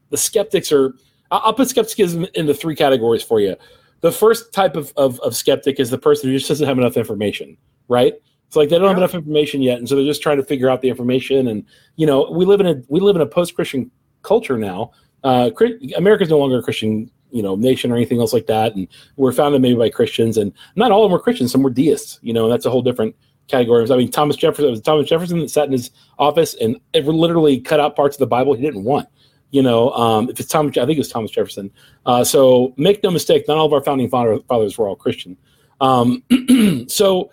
[0.09, 0.93] the skeptics are.
[1.29, 3.57] I'll put skepticism into three categories for you.
[3.99, 6.95] The first type of, of, of skeptic is the person who just doesn't have enough
[6.95, 7.57] information,
[7.89, 8.13] right?
[8.47, 10.69] It's like they don't have enough information yet, and so they're just trying to figure
[10.69, 11.49] out the information.
[11.49, 11.65] And
[11.97, 14.91] you know, we live in a we live in a post Christian culture now.
[15.23, 15.49] Uh,
[15.97, 18.87] America's no longer a Christian, you know, nation or anything else like that, and
[19.17, 21.51] we're founded maybe by Christians, and not all of them were Christians.
[21.51, 23.15] Some were deists, you know, and that's a whole different
[23.47, 23.89] category.
[23.89, 27.05] I mean, Thomas Jefferson it was Thomas Jefferson that sat in his office and it
[27.05, 29.07] literally cut out parts of the Bible he didn't want.
[29.51, 31.71] You know, um, if it's Thomas, I think it was Thomas Jefferson.
[32.05, 35.37] Uh, so make no mistake, not all of our founding father, fathers were all Christian.
[35.79, 36.23] Um,
[36.89, 37.31] so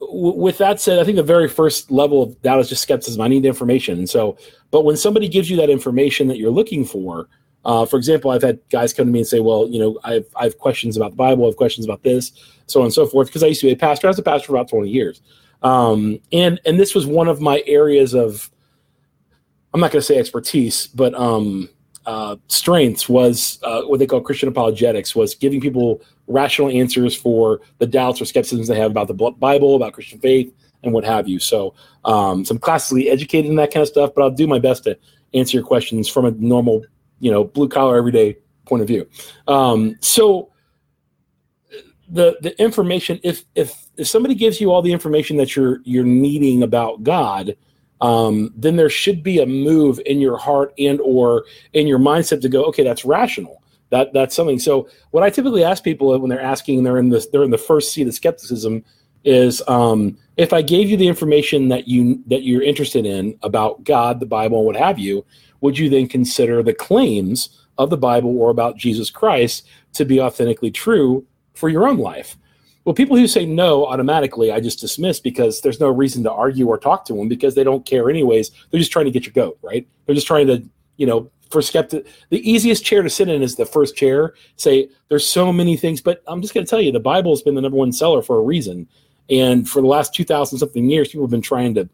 [0.00, 3.20] w- with that said, I think the very first level of doubt is just skepticism.
[3.20, 3.98] I need information.
[3.98, 4.36] And so,
[4.72, 7.28] but when somebody gives you that information that you're looking for,
[7.64, 10.14] uh, for example, I've had guys come to me and say, well, you know, I
[10.14, 12.32] have, I have questions about the Bible, I have questions about this,
[12.66, 13.28] so on and so forth.
[13.28, 14.06] Because I used to be a pastor.
[14.06, 15.22] I was a pastor for about 20 years.
[15.64, 18.50] Um, and, and this was one of my areas of,
[19.72, 21.68] I'm not going to say expertise, but um,
[22.06, 27.60] uh, strengths was uh, what they call Christian apologetics, was giving people rational answers for
[27.78, 31.26] the doubts or skepticisms they have about the Bible, about Christian faith, and what have
[31.26, 31.38] you.
[31.38, 31.74] So,
[32.04, 34.84] um, so I'm classically educated in that kind of stuff, but I'll do my best
[34.84, 34.98] to
[35.32, 36.84] answer your questions from a normal,
[37.20, 39.08] you know, blue collar, everyday point of view.
[39.48, 40.50] Um, so,
[42.08, 46.04] the the information, if if if somebody gives you all the information that you're you're
[46.04, 47.56] needing about God,
[48.00, 52.40] um, then there should be a move in your heart and or in your mindset
[52.42, 53.62] to go, okay, that's rational.
[53.90, 54.58] That that's something.
[54.58, 57.58] So what I typically ask people when they're asking, they're in this, they're in the
[57.58, 58.84] first seat of skepticism,
[59.24, 63.84] is um, if I gave you the information that you that you're interested in about
[63.84, 65.24] God, the Bible, and what have you,
[65.60, 70.20] would you then consider the claims of the Bible or about Jesus Christ to be
[70.20, 72.36] authentically true for your own life?
[72.84, 76.68] Well, people who say no automatically, I just dismiss because there's no reason to argue
[76.68, 78.50] or talk to them because they don't care anyways.
[78.70, 79.86] They're just trying to get your goat, right?
[80.04, 80.62] They're just trying to,
[80.96, 82.06] you know, for skeptic.
[82.28, 84.34] The easiest chair to sit in is the first chair.
[84.56, 87.42] Say there's so many things, but I'm just going to tell you, the Bible has
[87.42, 88.86] been the number one seller for a reason.
[89.30, 91.88] And for the last two thousand something years, people have been trying to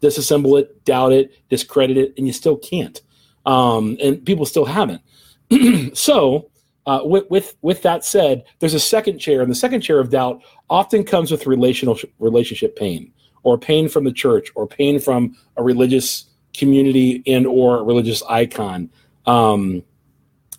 [0.00, 3.02] disassemble it, doubt it, discredit it, and you still can't.
[3.44, 5.02] Um, and people still haven't.
[5.94, 6.50] so
[6.86, 10.10] uh, with, with with that said, there's a second chair, and the second chair of
[10.10, 15.36] doubt often comes with relational relationship pain, or pain from the church, or pain from
[15.56, 18.90] a religious community and or a religious icon.
[19.26, 19.82] Um,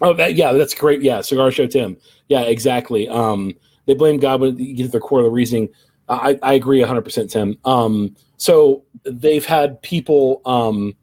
[0.01, 1.01] oh, that, yeah, that's great.
[1.01, 1.97] Yeah, cigar show Tim.
[2.27, 3.07] Yeah, exactly.
[3.07, 3.53] Um,
[3.85, 5.69] they blame God when you get to the core of the reasoning.
[6.07, 7.57] I, I agree 100%, Tim.
[7.65, 10.95] Um, so they've had people um,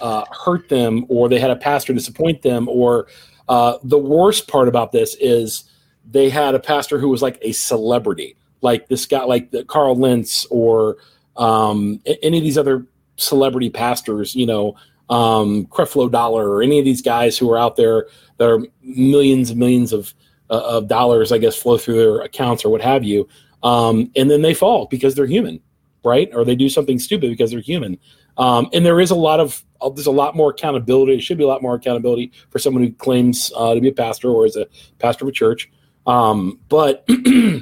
[0.00, 3.06] uh, hurt them, or they had a pastor disappoint them, or
[3.48, 5.64] uh, the worst part about this is
[6.10, 9.96] they had a pastor who was like a celebrity, like this guy, like the Carl
[9.96, 10.96] Lentz, or
[11.36, 14.74] um, any of these other celebrity pastors, you know,
[15.10, 18.06] um, Creflo Dollar, or any of these guys who are out there
[18.38, 20.14] that are millions and millions of
[20.50, 23.28] uh, of dollars, I guess, flow through their accounts or what have you,
[23.62, 25.60] um, and then they fall because they're human,
[26.04, 26.30] right?
[26.34, 27.98] Or they do something stupid because they're human.
[28.38, 31.12] Um, and there is a lot of uh, there's a lot more accountability.
[31.12, 33.92] There should be a lot more accountability for someone who claims uh, to be a
[33.92, 34.66] pastor or is a
[34.98, 35.70] pastor of a church.
[36.06, 37.06] Um, but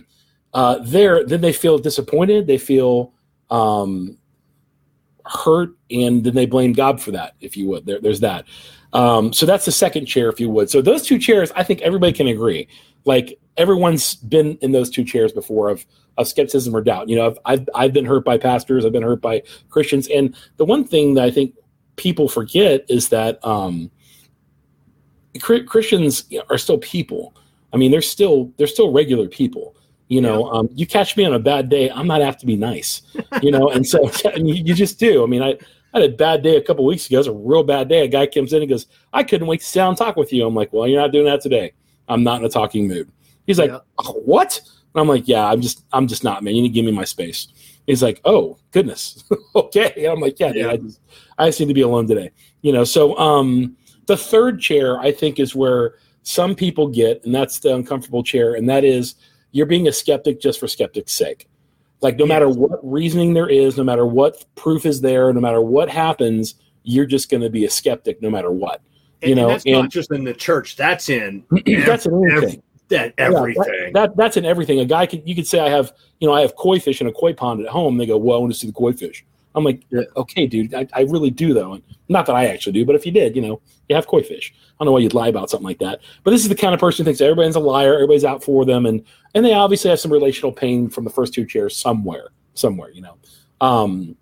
[0.55, 2.47] uh, there, then they feel disappointed.
[2.47, 3.13] They feel
[3.51, 4.17] um,
[5.27, 7.87] hurt, and then they blame God for that, if you would.
[7.87, 8.47] There, there's that.
[8.93, 10.71] Um, so that's the second chair, if you would.
[10.71, 12.69] So those two chairs, I think everybody can agree.
[13.05, 15.87] Like everyone's been in those two chairs before of
[16.19, 17.09] of skepticism or doubt.
[17.09, 20.35] You know, I've, I've I've been hurt by pastors, I've been hurt by Christians, and
[20.57, 21.55] the one thing that I think
[21.97, 23.91] people forget is that um,
[25.41, 27.35] Christians are still people.
[27.73, 29.77] I mean, they're still they're still regular people.
[30.09, 30.59] You know, yeah.
[30.59, 33.03] um, you catch me on a bad day, I'm not have to be nice.
[33.43, 35.23] You know, and so you, just do.
[35.23, 35.51] I mean, I,
[35.95, 37.17] I had a bad day a couple weeks ago.
[37.17, 38.05] It was a real bad day.
[38.05, 40.33] A guy comes in and goes, "I couldn't wait to sit down and talk with
[40.33, 41.75] you." I'm like, "Well, you're not doing that today.
[42.09, 43.09] I'm not in a talking mood."
[43.47, 43.79] He's like, yeah.
[43.99, 44.61] oh, "What?"
[44.95, 46.55] And I'm like, "Yeah, I'm just I'm just not, man.
[46.55, 47.49] You need to give me my space."
[47.87, 49.25] He's like, "Oh goodness,
[49.55, 50.53] okay." And I'm like, "Yeah, yeah.
[50.53, 51.01] Dude, I just
[51.39, 52.31] I just need to be alone today."
[52.63, 53.77] You know, so um,
[54.07, 58.55] the third chair I think is where some people get, and that's the uncomfortable chair,
[58.55, 59.15] and that is
[59.53, 61.49] you're being a skeptic just for skeptic's sake.
[62.01, 65.61] Like no matter what reasoning there is, no matter what proof is there, no matter
[65.61, 68.81] what happens, you're just going to be a skeptic no matter what.
[69.23, 70.77] You know, and that's and, not just in the church.
[70.77, 71.45] That's in
[71.85, 72.63] that's in everything.
[72.91, 73.65] That everything.
[73.67, 74.81] Yeah, that, that, that's in everything.
[74.81, 77.07] A guy could you could say I have you know I have koi fish in
[77.07, 77.97] a koi pond at home.
[77.97, 79.25] They go, well, I want to see the koi fish.
[79.55, 80.03] I'm like, yeah.
[80.17, 81.73] okay, dude, I, I, really do though.
[81.75, 84.23] And not that I actually do, but if you did, you know, you have koi
[84.23, 84.55] fish.
[84.55, 86.01] I don't know why you'd lie about something like that.
[86.23, 88.65] But this is the kind of person who thinks everybody's a liar, everybody's out for
[88.65, 92.29] them, and and they obviously have some relational pain from the first two chairs somewhere,
[92.55, 93.17] somewhere, you know.
[93.61, 94.17] Um,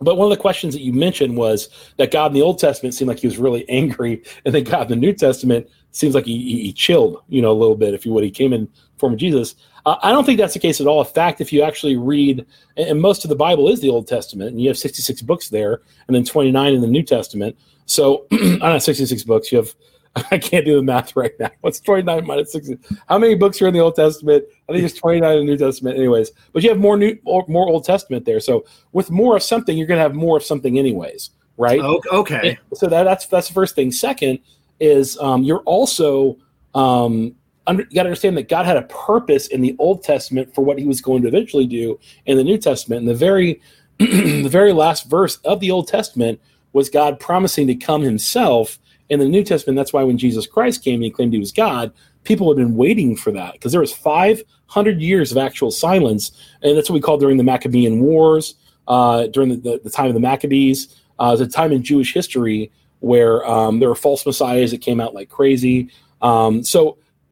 [0.00, 2.94] but one of the questions that you mentioned was that God in the Old Testament
[2.94, 6.24] seemed like he was really angry, and then God in the New Testament seems like
[6.24, 8.24] he, he chilled, you know, a little bit, if you would.
[8.24, 8.68] He came in
[9.00, 9.56] form of Jesus.
[9.86, 11.00] Uh, I don't think that's the case at all.
[11.00, 14.50] In fact, if you actually read, and most of the Bible is the Old Testament,
[14.50, 17.56] and you have 66 books there, and then 29 in the New Testament.
[17.86, 19.50] So, I not 66 books.
[19.50, 19.74] You have,
[20.30, 21.50] I can't do the math right now.
[21.62, 22.78] What's 29 minus 60?
[23.08, 24.44] How many books are in the Old Testament?
[24.68, 26.30] I think it's 29 in the New Testament, anyways.
[26.52, 28.40] But you have more new, more Old Testament there.
[28.40, 31.80] So, with more of something, you're going to have more of something, anyways, right?
[32.12, 32.58] Okay.
[32.70, 33.92] And so that, that's that's the first thing.
[33.92, 34.40] Second
[34.80, 36.38] is um, you're also
[36.74, 37.34] um,
[37.66, 40.62] under, you got to understand that God had a purpose in the Old Testament for
[40.62, 43.00] what He was going to eventually do in the New Testament.
[43.00, 43.60] And the very,
[43.98, 46.40] the very last verse of the Old Testament
[46.72, 48.78] was God promising to come Himself.
[49.08, 51.52] In the New Testament, that's why when Jesus Christ came and He claimed He was
[51.52, 51.92] God,
[52.24, 56.76] people had been waiting for that because there was 500 years of actual silence, and
[56.76, 58.54] that's what we call during the Maccabean Wars,
[58.88, 62.72] uh, during the, the, the, time of the Maccabees, uh, the time in Jewish history
[63.00, 65.90] where um, there were false messiahs that came out like crazy.
[66.22, 66.98] Um, so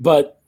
[0.00, 0.40] but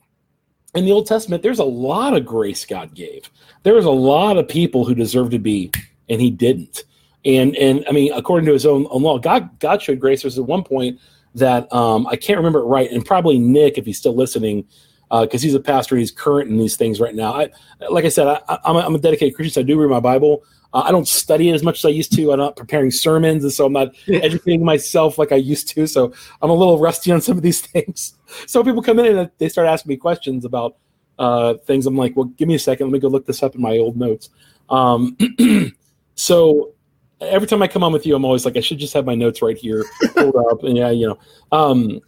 [0.73, 3.29] in the Old Testament, there's a lot of grace God gave.
[3.63, 5.71] There was a lot of people who deserved to be,
[6.09, 6.83] and He didn't.
[7.23, 10.21] And and I mean, according to His own, own law, God God showed grace.
[10.21, 10.99] There's at one point
[11.35, 14.65] that um, I can't remember it right, and probably Nick, if he's still listening,
[15.09, 17.33] because uh, he's a pastor, he's current in these things right now.
[17.33, 17.49] I,
[17.89, 19.99] like I said, I, am a, I'm a dedicated Christian, so I do read my
[19.99, 20.43] Bible.
[20.75, 22.33] Uh, I don't study it as much as I used to.
[22.33, 25.87] I'm not preparing sermons, and so I'm not educating myself like I used to.
[25.87, 28.13] So I'm a little rusty on some of these things.
[28.45, 30.75] So people come in and they start asking me questions about
[31.17, 31.85] uh, things.
[31.85, 32.87] I'm like, well, give me a second.
[32.87, 34.29] Let me go look this up in my old notes.
[34.69, 35.15] Um,
[36.15, 36.73] so
[37.21, 39.15] every time I come on with you, I'm always like, I should just have my
[39.15, 40.63] notes right here pulled up.
[40.63, 41.19] And yeah, you know,
[41.53, 42.01] um,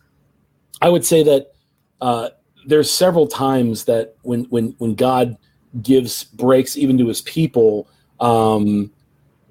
[0.81, 1.53] I would say that
[2.01, 2.29] uh,
[2.65, 5.37] there's several times that when when when God
[5.81, 7.87] gives breaks even to His people
[8.19, 8.91] um,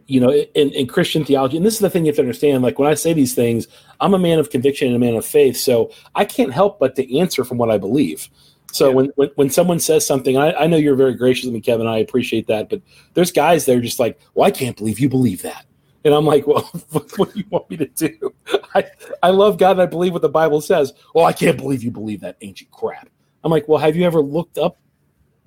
[0.07, 2.63] you know, in, in, Christian theology, and this is the thing you have to understand.
[2.63, 3.67] Like when I say these things,
[4.01, 6.95] I'm a man of conviction and a man of faith, so I can't help but
[6.97, 8.29] to answer from what I believe.
[8.73, 8.95] So yeah.
[8.95, 11.87] when, when, when someone says something, I, I know you're very gracious with me, Kevin.
[11.87, 12.83] I appreciate that, but
[13.15, 15.67] there's guys that are just like, "Well, I can't believe you believe that,"
[16.05, 18.35] and I'm like, "Well, what, what do you want me to do?"
[18.75, 18.85] I
[19.23, 20.93] I love God and I believe what the Bible says.
[21.15, 23.09] Well, I can't believe you believe that ancient crap.
[23.43, 24.77] I'm like, "Well, have you ever looked up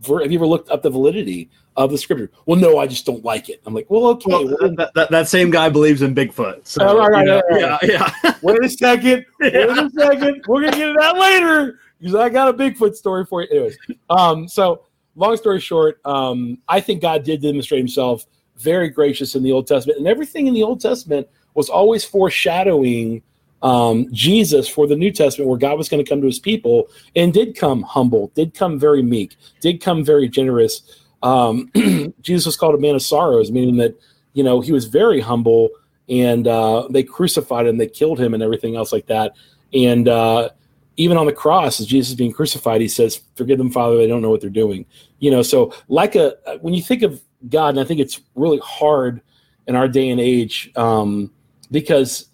[0.08, 2.32] have you ever looked up the validity of the scripture?
[2.46, 3.62] Well, no, I just don't like it.
[3.66, 4.32] I'm like, well, okay.
[4.32, 6.66] Well, well, that, that, that, same guy believes in Bigfoot.
[6.66, 8.36] So, oh, right, right, know, right, yeah, yeah.
[8.42, 9.26] wait a second.
[9.40, 9.86] Wait yeah.
[9.86, 10.44] a second.
[10.48, 13.48] We're gonna get to that later because I got a Bigfoot story for you.
[13.52, 13.78] Anyways,
[14.10, 14.86] um, so
[15.16, 18.26] long story short, um, I think God did demonstrate Himself
[18.58, 23.22] very gracious in the Old Testament, and everything in the Old Testament was always foreshadowing
[23.62, 26.90] um, Jesus for the New Testament, where God was going to come to his people
[27.16, 30.82] and did come humble, did come very meek, did come very generous.
[31.24, 31.72] Um,
[32.22, 34.00] Jesus was called a man of sorrows, meaning that,
[34.34, 35.70] you know, he was very humble
[36.08, 39.34] and uh, they crucified him, they killed him, and everything else like that.
[39.74, 40.50] And uh,
[40.98, 44.08] even on the cross, as Jesus is being crucified, he says, Forgive them, Father, they
[44.08, 44.86] don't know what they're doing.
[45.20, 48.60] You know, so like a, when you think of God, and I think it's really
[48.64, 49.22] hard
[49.68, 51.32] in our day and age um,
[51.70, 52.29] because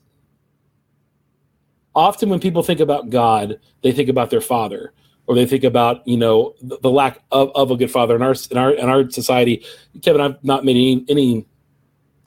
[1.95, 4.93] often when people think about God, they think about their father
[5.27, 8.21] or they think about you know the, the lack of, of a good father in
[8.21, 9.65] our in our in our society.
[10.01, 11.45] Kevin, I've not made any, any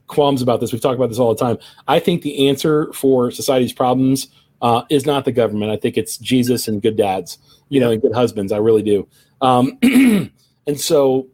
[0.06, 0.72] qualms about this.
[0.72, 1.58] We talk about this all the time.
[1.86, 4.28] I think the answer for society's problems
[4.62, 5.70] uh, is not the government.
[5.70, 8.52] I think it's Jesus and good dads, you know, and good husbands.
[8.52, 9.06] I really do.
[9.40, 9.78] Um,
[10.66, 11.28] and so,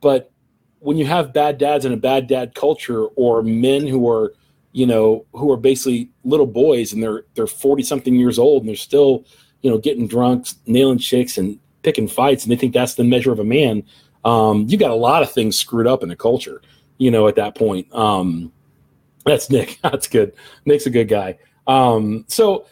[0.00, 0.30] but
[0.80, 4.34] when you have bad dads and a bad dad culture, or men who are,
[4.72, 8.68] you know, who are basically little boys and they're they're forty something years old and
[8.68, 9.24] they're still,
[9.62, 13.32] you know, getting drunk, nailing chicks, and picking fights, and they think that's the measure
[13.32, 13.84] of a man.
[14.24, 16.62] Um, you got a lot of things screwed up in the culture,
[16.98, 17.92] you know, at that point.
[17.92, 18.52] Um,
[19.24, 19.78] that's Nick.
[19.82, 20.32] That's good.
[20.64, 21.38] Nick's a good guy.
[21.66, 22.66] Um, so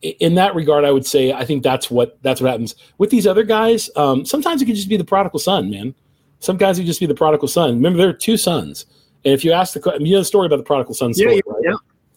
[0.00, 3.26] in that regard, I would say I think that's what that's what happens with these
[3.26, 3.90] other guys.
[3.96, 5.94] Um, sometimes it could just be the prodigal son, man.
[6.38, 7.74] Some guys could just be the prodigal son.
[7.74, 8.86] Remember, there are two sons,
[9.24, 11.41] and if you ask the you know the story about the prodigal son story, yeah.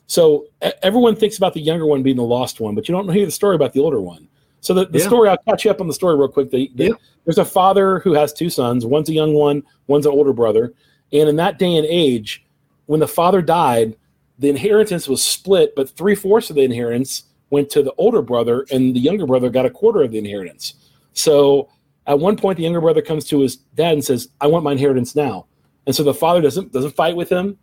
[0.08, 0.48] So
[0.84, 3.32] everyone thinks about the younger one being the lost one, but you don't hear the
[3.32, 4.28] story about the older one.
[4.62, 5.06] So the, the Yeah.
[5.08, 6.50] story, I'll catch you up on the story real quick.
[6.52, 6.92] The, the- Yeah.
[7.24, 8.86] There's a father who has two sons.
[8.86, 10.74] One's a young one, one's an older brother.
[11.12, 12.46] And in that day and age,
[12.86, 13.96] when the father died,
[14.38, 18.66] the inheritance was split, but three fourths of the inheritance went to the older brother,
[18.72, 20.76] and the younger brother got a quarter of the inheritance.
[21.14, 21.70] So
[22.06, 24.74] at one point, the younger brother comes to his dad and says, "I want my
[24.74, 25.46] inheritance now."
[25.88, 27.58] And so the father doesn't doesn't fight with him.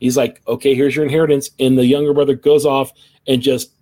[0.00, 2.92] He's like, "Okay, here's your inheritance," and the younger brother goes off
[3.26, 3.72] and just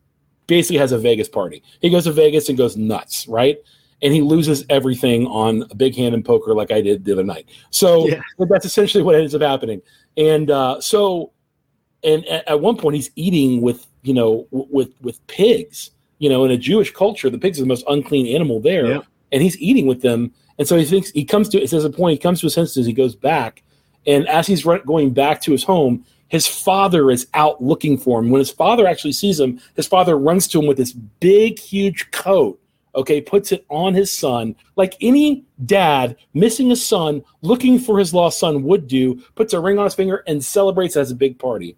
[0.47, 1.63] basically has a Vegas party.
[1.81, 3.59] He goes to Vegas and goes nuts, right?
[4.03, 7.25] And he loses everything on a big hand in poker, like I did the other
[7.25, 7.47] night.
[7.71, 8.21] So Yeah.
[8.39, 9.81] that's essentially what ends up happening.
[10.19, 11.33] And uh, so,
[12.03, 15.91] and at, at one point, he's eating with you know w- with with pigs.
[16.19, 19.01] You know, in a Jewish culture, the pigs are the most unclean animal there, Yeah.
[19.33, 20.33] and he's eating with them.
[20.59, 21.61] And so he thinks he comes to.
[21.61, 22.13] It says a point.
[22.13, 22.87] He comes to his senses.
[22.87, 23.63] He goes back,
[24.07, 28.21] and as he's run, going back to his home, his father is out looking for
[28.21, 28.31] him.
[28.31, 32.11] When his father actually sees him, his father runs to him with this big, huge
[32.11, 32.61] coat.
[32.97, 38.15] Okay, puts it on his son, like any dad missing a son, looking for his
[38.15, 39.21] lost son would do.
[39.35, 41.77] Puts a ring on his finger and celebrates as a big party.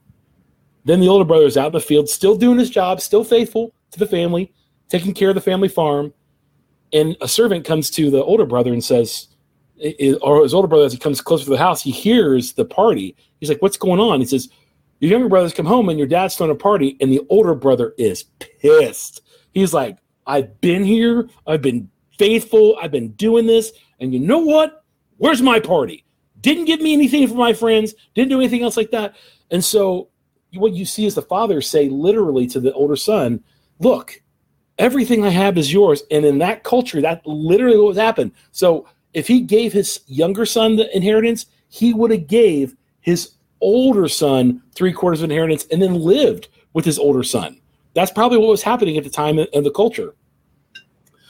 [0.85, 3.73] Then the older brother is out in the field, still doing his job, still faithful
[3.93, 4.53] to the family,
[4.89, 6.13] taking care of the family farm.
[6.93, 9.29] And a servant comes to the older brother and says,
[10.23, 13.17] or his older brother, as he comes closer to the house, he hears the party.
[13.41, 14.21] He's like, What's going on?
[14.21, 14.49] He says,
[15.01, 16.97] Your younger brother's come home and your dad's throwing a party.
[17.01, 19.23] And the older brother is pissed.
[19.53, 21.29] He's like, I've been here.
[21.47, 22.77] I've been faithful.
[22.81, 23.73] I've been doing this.
[24.01, 24.85] And you know what?
[25.19, 26.05] Where's my party?
[26.41, 27.95] Didn't give me anything for my friends.
[28.15, 29.17] Didn't do anything else like that.
[29.51, 30.09] And so
[30.53, 33.43] what you see is the father say literally to the older son,
[33.79, 34.23] Look,
[34.79, 36.03] everything I have is yours.
[36.11, 38.33] And in that culture, that literally what happened.
[38.53, 44.09] So if he gave his younger son the inheritance, he would have gave his older
[44.09, 47.61] son three quarters of inheritance and then lived with his older son.
[47.95, 50.15] That's probably what was happening at the time in in the culture.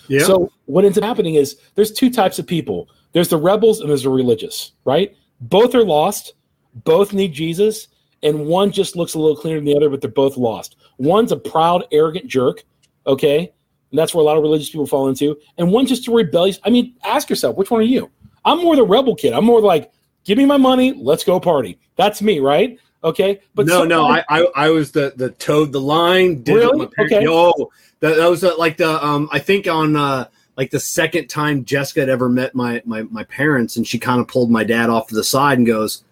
[0.09, 0.25] Yeah.
[0.25, 2.89] So what ends up happening is there's two types of people.
[3.13, 5.17] There's the rebels and there's the religious, right?
[5.41, 6.35] Both are lost.
[6.85, 7.89] Both need Jesus,
[8.23, 10.77] and one just looks a little cleaner than the other, but they're both lost.
[10.99, 12.65] One's a proud, arrogant jerk,
[13.07, 13.53] okay,
[13.97, 15.39] and that's where a lot of religious people fall into.
[15.57, 16.59] And one's just a rebellious.
[16.65, 18.11] I mean, ask yourself, which one are you?
[18.45, 19.33] I'm more the rebel kid.
[19.33, 19.91] I'm more like,
[20.25, 21.79] give me my money, let's go party.
[21.97, 22.79] That's me, right?
[23.03, 26.43] Okay, But no, no, I, I, I was the the toed the line.
[26.45, 26.77] Really?
[26.77, 27.25] my parents- Okay.
[27.25, 29.29] Yo, that, that was uh, like the um.
[29.33, 33.23] I think on uh like the second time Jessica had ever met my my my
[33.25, 36.03] parents, and she kind of pulled my dad off to the side and goes,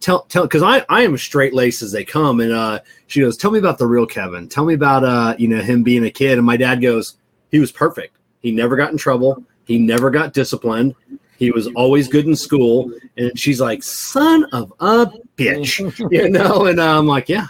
[0.00, 3.36] "Tell tell," because I I am straight laced as they come, and uh she goes,
[3.36, 4.48] "Tell me about the real Kevin.
[4.48, 7.14] Tell me about uh you know him being a kid." And my dad goes,
[7.54, 8.16] "He was perfect.
[8.40, 9.44] He never got in trouble.
[9.64, 10.96] He never got disciplined."
[11.38, 15.78] He was always good in school, and she's like, "Son of a bitch,"
[16.10, 16.66] you know.
[16.66, 17.46] And I'm like, "Yeah,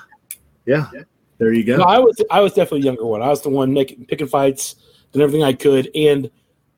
[0.66, 0.90] yeah,
[1.38, 3.22] there you go." No, I was I was definitely the younger one.
[3.22, 4.76] I was the one making picking fights,
[5.12, 5.90] doing everything I could.
[5.94, 6.30] And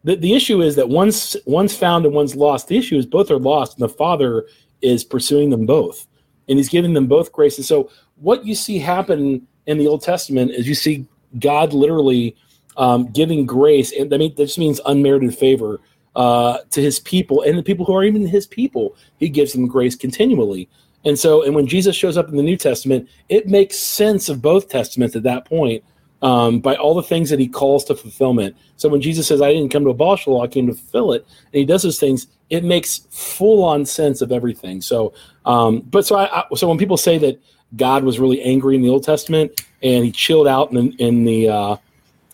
[0.04, 2.68] the, the issue is that one's one's found and one's lost.
[2.68, 4.46] The issue is both are lost, and the father
[4.82, 6.06] is pursuing them both,
[6.48, 7.56] and he's giving them both grace.
[7.56, 11.06] And so, what you see happen in the Old Testament is you see
[11.40, 12.36] God literally
[12.76, 15.80] um, giving grace, and I mean that just means unmerited favor
[16.14, 18.96] uh, to His people, and the people who are even His people.
[19.18, 20.68] He gives them grace continually.
[21.04, 24.42] And so, and when Jesus shows up in the New Testament, it makes sense of
[24.42, 25.84] both testaments at that point
[26.20, 28.56] um, by all the things that he calls to fulfillment.
[28.76, 31.12] So when Jesus says, I didn't come to abolish the law, I came to fulfill
[31.12, 34.80] it, and he does those things, it makes full on sense of everything.
[34.80, 35.12] So,
[35.44, 37.40] um, but so I, I, so when people say that
[37.76, 41.48] God was really angry in the Old Testament and he chilled out in, in the,
[41.48, 41.76] uh,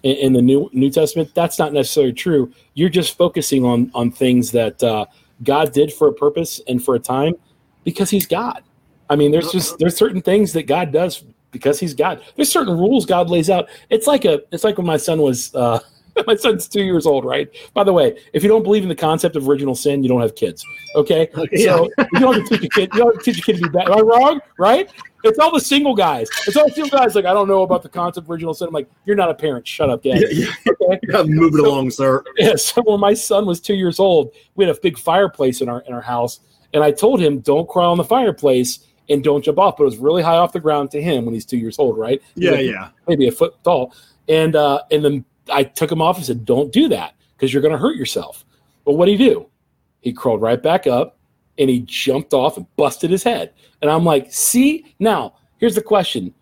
[0.02, 2.52] in, in the New New Testament, that's not necessarily true.
[2.74, 5.06] You're just focusing on on things that uh,
[5.42, 7.34] God did for a purpose and for a time
[7.84, 8.62] because He's God.
[9.10, 12.22] I mean, there's just there's certain things that God does because He's God.
[12.36, 13.68] There's certain rules God lays out.
[13.90, 15.80] It's like a it's like when my son was uh,
[16.26, 17.48] my son's two years old, right?
[17.74, 20.20] By the way, if you don't believe in the concept of original sin, you don't
[20.20, 20.64] have kids.
[20.94, 22.90] Okay, so you don't have to teach a kid.
[22.92, 23.88] You don't have to teach a kid to be bad.
[23.88, 24.40] Am I wrong?
[24.58, 24.90] Right?
[25.24, 26.28] It's all the single guys.
[26.46, 27.14] It's all the single guys.
[27.14, 28.68] Like I don't know about the concept of original sin.
[28.68, 29.66] I'm like, you're not a parent.
[29.66, 30.22] Shut up, dad.
[30.30, 30.98] Yeah, Okay.
[31.08, 32.24] yeah, move it along, sir.
[32.38, 35.68] Yeah, so when my son was two years old, we had a big fireplace in
[35.68, 36.40] our in our house,
[36.74, 39.86] and I told him, "Don't crawl on the fireplace and don't jump off." But it
[39.86, 42.20] was really high off the ground to him when he's two years old, right?
[42.34, 42.88] Yeah, yeah.
[43.06, 43.94] maybe a foot tall,
[44.28, 47.62] and uh, and then I took him off and said, "Don't do that because you're
[47.62, 48.44] going to hurt yourself."
[48.84, 49.46] But what did he do?
[50.00, 51.18] He crawled right back up
[51.58, 53.52] and he jumped off and busted his head.
[53.80, 56.34] And I'm like, "See now." Here's the question: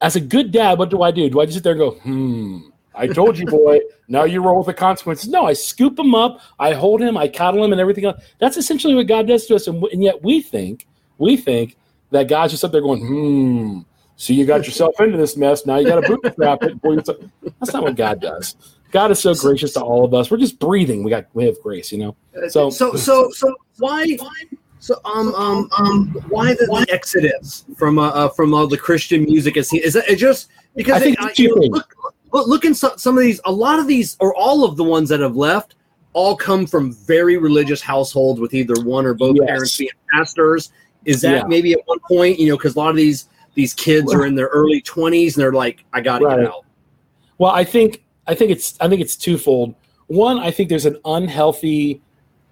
[0.00, 1.30] As a good dad, what do I do?
[1.30, 2.58] Do I just sit there and go, "Hmm"?
[2.94, 3.80] I told you, boy.
[4.08, 5.28] Now you roll with the consequences.
[5.28, 8.22] No, I scoop him up, I hold him, I coddle him, and everything else.
[8.38, 9.66] That's essentially what God does to us.
[9.66, 10.86] And, and yet we think,
[11.18, 11.76] we think
[12.10, 13.78] that God's just up there going, hmm.
[14.16, 15.66] So you got yourself into this mess.
[15.66, 16.80] Now you got to bootstrap it.
[16.80, 18.56] Boy, That's not what God does.
[18.92, 20.30] God is so gracious to all of us.
[20.30, 21.02] We're just breathing.
[21.02, 22.16] We got we have grace, you know.
[22.48, 24.16] So- so so so why
[24.78, 29.24] so um um um why the, the exodus from uh, uh from all the Christian
[29.24, 31.92] music is is that it just because I think it- it's you know, look,
[32.32, 34.84] look look in some, some of these a lot of these or all of the
[34.84, 35.74] ones that have left
[36.12, 39.46] all come from very religious households with either one or both Yes.
[39.48, 40.70] parents being pastors.
[41.04, 41.42] Is that Yeah.
[41.48, 44.34] maybe at one point you know because a lot of these these kids are in
[44.34, 46.38] their early twenties and they're like I got to Right.
[46.40, 46.64] get out.
[47.38, 49.74] Well, I think I think it's I think it's twofold.
[50.06, 52.02] One, I think there's an unhealthy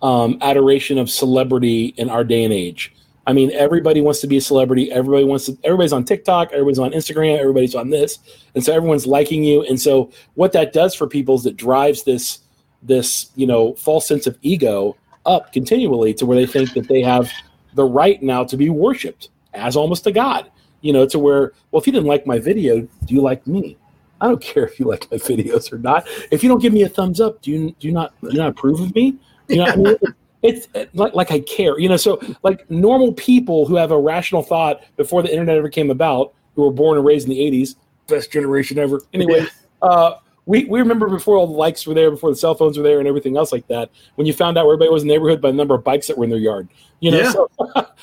[0.00, 2.94] um, adoration of celebrity in our day and age.
[3.26, 4.90] I mean, everybody wants to be a celebrity.
[4.90, 5.56] Everybody wants to.
[5.62, 6.50] Everybody's on TikTok.
[6.52, 7.38] Everybody's on Instagram.
[7.38, 8.18] Everybody's on this,
[8.56, 9.62] and so everyone's liking you.
[9.62, 12.40] And so, what that does for people is it drives this
[12.82, 17.00] this you know false sense of ego up continually to where they think that they
[17.00, 17.30] have
[17.74, 20.50] the right now to be worshipped as almost a god.
[20.82, 23.76] You know, to where well, if you didn't like my video, do you like me?
[24.20, 26.06] I don't care if you like my videos or not.
[26.30, 28.38] If you don't give me a thumbs up, do you do you not do you
[28.38, 29.16] not approve of me?
[29.48, 29.96] You know, I mean?
[30.42, 31.78] it's it's like like I care.
[31.78, 35.68] You know, so like normal people who have a rational thought before the internet ever
[35.68, 37.76] came about, who were born and raised in the '80s,
[38.08, 39.00] best generation ever.
[39.12, 39.46] Anyway,
[39.82, 40.14] uh,
[40.46, 42.98] we we remember before all the likes were there, before the cell phones were there,
[42.98, 43.90] and everything else like that.
[44.16, 46.08] When you found out where everybody was in the neighborhood by the number of bikes
[46.08, 46.68] that were in their yard.
[47.00, 47.32] You know, Yeah.
[47.32, 47.50] so,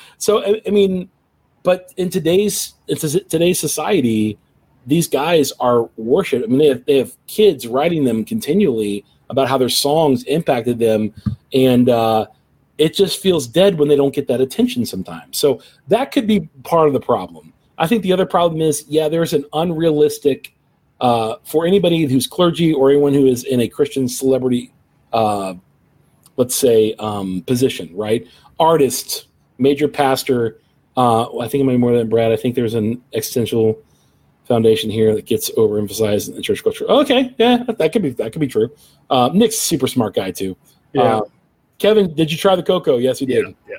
[0.18, 1.10] so I, I mean,
[1.62, 4.38] but in today's today's society,
[4.86, 6.44] these guys are worshipped.
[6.44, 10.78] I mean, they have, they have kids writing them continually about how their songs impacted
[10.78, 11.12] them,
[11.52, 12.26] and uh,
[12.78, 15.36] it just feels dead when they don't get that attention sometimes.
[15.36, 17.52] So that could be part of the problem.
[17.78, 20.54] I think the other problem is, yeah, there's an unrealistic
[21.00, 24.72] uh, for anybody who's clergy or anyone who is in a Christian celebrity,
[25.12, 25.54] uh,
[26.36, 28.26] let's say, um, position, right?
[28.58, 30.60] Artist, major pastor.
[31.00, 32.30] Uh, I think it might be more than Brad.
[32.30, 33.82] I think there's an existential
[34.44, 36.84] foundation here that gets overemphasized in the church culture.
[36.90, 38.70] Okay, yeah, that, could be that could be true.
[39.08, 40.54] Uh, Nick's a super smart guy too.
[40.92, 41.02] Yeah.
[41.02, 41.20] Uh,
[41.78, 42.98] Kevin, did you try the cocoa?
[42.98, 43.46] Yes, you did.
[43.46, 43.76] Yeah, yeah.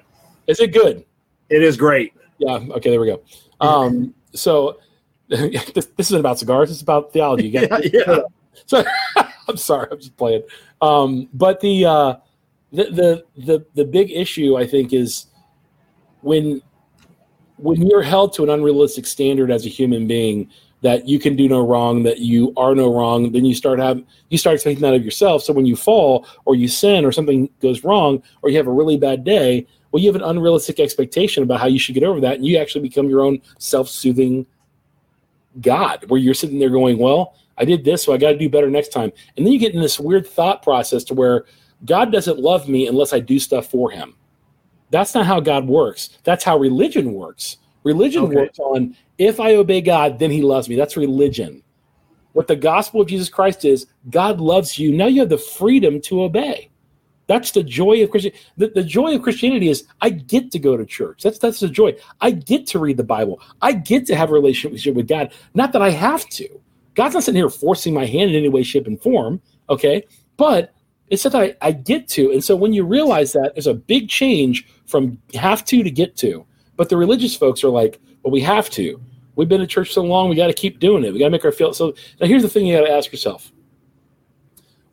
[0.48, 1.06] Is it good?
[1.50, 2.14] It is great.
[2.40, 2.56] Yeah.
[2.56, 3.22] Okay, there we go.
[3.60, 4.80] Um, so
[5.28, 6.72] this, this isn't about cigars.
[6.72, 7.50] It's about theology.
[7.50, 8.20] You Yeah, yeah.
[8.66, 8.84] So
[9.48, 10.42] I'm sorry, I'm just playing.
[10.82, 12.16] Um, but the, uh,
[12.72, 15.28] the the the the big issue I think is
[16.22, 16.62] when
[17.62, 20.50] when you're held to an unrealistic standard as a human being
[20.82, 24.04] that you can do no wrong, that you are no wrong, then you start have
[24.30, 25.44] you start expecting that of yourself.
[25.44, 28.72] So when you fall or you sin or something goes wrong or you have a
[28.72, 32.20] really bad day, well, you have an unrealistic expectation about how you should get over
[32.22, 34.46] that, and you actually become your own self-soothing
[35.60, 38.50] God, where you're sitting there going, "Well, I did this, so I got to do
[38.50, 41.46] better next time," and then you get in this weird thought process to where
[41.86, 44.16] God doesn't love me unless I do stuff for Him.
[44.92, 46.18] That's not how God works.
[46.24, 47.58] That's how religion works.
[47.84, 48.36] Religion Okay.
[48.36, 50.76] works on if I obey God, then He loves me.
[50.76, 51.64] That's religion.
[52.34, 54.94] What the gospel of Jesus Christ is, God loves you.
[54.94, 56.70] Now you have the freedom to obey.
[57.28, 58.44] That's the joy of Christianity.
[58.58, 61.24] The, the joy of Christianity is I get to go to church.
[61.24, 61.96] That's that's the joy.
[62.20, 63.42] I get to read the Bible.
[63.62, 65.32] I get to have a relationship with God.
[65.54, 66.48] Not that I have to.
[66.94, 69.42] God's not sitting here forcing my hand in any way, shape, and form.
[69.70, 70.04] Okay,
[70.36, 70.74] but
[71.12, 72.32] it's that I, I get to.
[72.32, 76.16] And so when you realize that, there's a big change from have to to get
[76.18, 76.46] to.
[76.78, 79.00] But the religious folks are like, well, we have to.
[79.36, 81.12] We've been to church so long, we got to keep doing it.
[81.12, 81.74] We got to make our feel.
[81.74, 83.52] So now here's the thing you got to ask yourself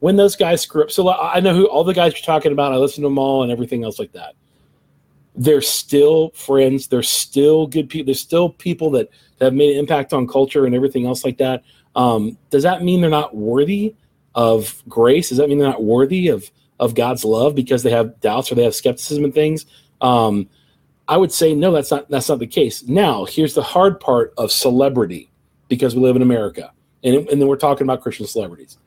[0.00, 0.90] when those guys screw up.
[0.90, 2.72] So I know who all the guys you're talking about.
[2.72, 4.34] I listen to them all and everything else like that.
[5.36, 6.88] They're still friends.
[6.88, 8.06] They're still good people.
[8.06, 9.08] There's still people that,
[9.38, 11.62] that have made an impact on culture and everything else like that.
[11.94, 13.94] Um, does that mean they're not worthy
[14.39, 15.28] of grace?
[15.28, 18.55] Does that mean they're not worthy of of God's love because they have doubts or
[18.55, 19.66] they have skepticism and things?
[20.01, 20.49] Um,
[21.09, 21.72] I would say no.
[21.72, 22.84] That's not that's not the case.
[22.84, 25.30] Now, here's the hard part of celebrity
[25.68, 26.72] because we live in America,
[27.05, 28.78] and and then we're talking about Christian celebrities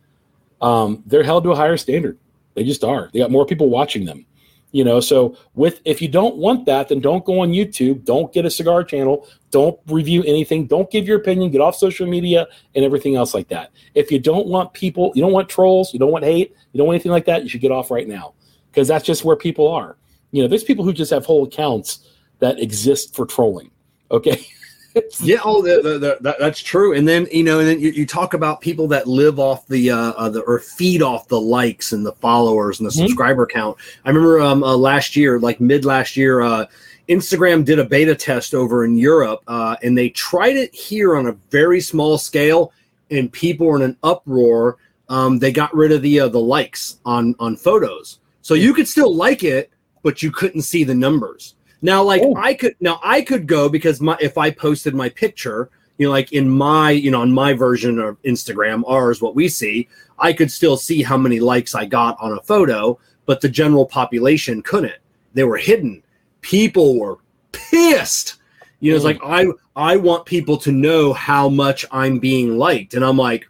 [0.61, 2.17] um, they're held to a higher standard.
[2.53, 3.09] They just are.
[3.11, 4.25] They got more people watching them.
[4.71, 8.05] You know, so with if you don't want that, then don't go on YouTube.
[8.05, 9.27] Don't get a cigar channel.
[9.49, 10.65] Don't review anything.
[10.65, 11.51] Don't give your opinion.
[11.51, 13.71] Get off social media and everything else like that.
[13.95, 16.87] If you don't want people, you don't want trolls, you don't want hate, you don't
[16.87, 18.33] want anything like that, you should get off right now
[18.71, 19.97] because that's just where people are.
[20.31, 22.07] You know, there's people who just have whole accounts
[22.39, 23.71] that exist for trolling.
[24.09, 24.45] Okay.
[25.21, 26.93] Yeah, oh, the, the, the, that, that's true.
[26.93, 29.91] And then you know, and then you, you talk about people that live off the
[29.91, 33.07] uh, uh, the or feed off the likes and the followers and the Mhm.
[33.07, 33.77] subscriber count.
[34.05, 36.65] I remember um, uh, last year, like mid last year, uh,
[37.07, 41.27] Instagram did a beta test over in Europe, uh, and they tried it here on
[41.27, 42.71] a very small scale,
[43.09, 44.77] and people were in an uproar.
[45.09, 48.87] Um, they got rid of the uh, the likes on on photos, so you could
[48.87, 49.69] still like it,
[50.03, 51.55] but you couldn't see the numbers.
[51.81, 52.35] Now, like Oh.
[52.35, 56.11] I could now I could go because my if I posted my picture, you know,
[56.11, 59.87] like in my you know on my version of Instagram, ours what we see,
[60.19, 63.85] I could still see how many likes I got on a photo, but the general
[63.85, 64.99] population couldn't.
[65.33, 66.03] They were hidden.
[66.41, 67.17] People were
[67.51, 68.35] pissed.
[68.79, 69.21] You know, it's Mm.
[69.21, 73.47] like I I want people to know how much I'm being liked, and I'm like,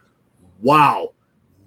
[0.62, 1.12] wow,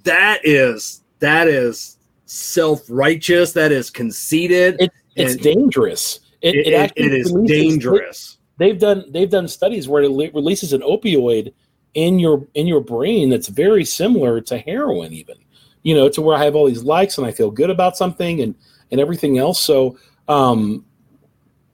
[0.04, 3.54] that is that is self righteous.
[3.54, 4.78] That is conceited.
[4.80, 6.22] It, it's And- dangerous.
[6.46, 8.38] It, It- it actually it is dangerous.
[8.58, 11.52] they've done they've done studies where it le- releases an opioid
[11.96, 15.36] in your in your brain that's very similar to heroin even
[15.84, 18.42] you know to where i have all these likes and i feel good about something
[18.42, 18.54] and
[18.92, 19.60] and everything else.
[19.60, 20.86] So um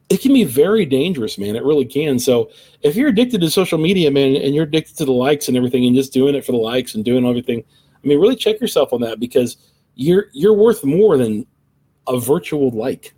[0.09, 1.55] it can be very dangerous man.
[1.55, 2.19] It really can.
[2.19, 2.49] So
[2.81, 5.85] if you're addicted to social media man and you're addicted to the likes and everything
[5.85, 7.63] and just doing it for the likes and doing everything
[8.03, 9.57] i mean really check yourself on that because
[9.95, 11.45] you're you're worth more than
[12.07, 13.13] a virtual like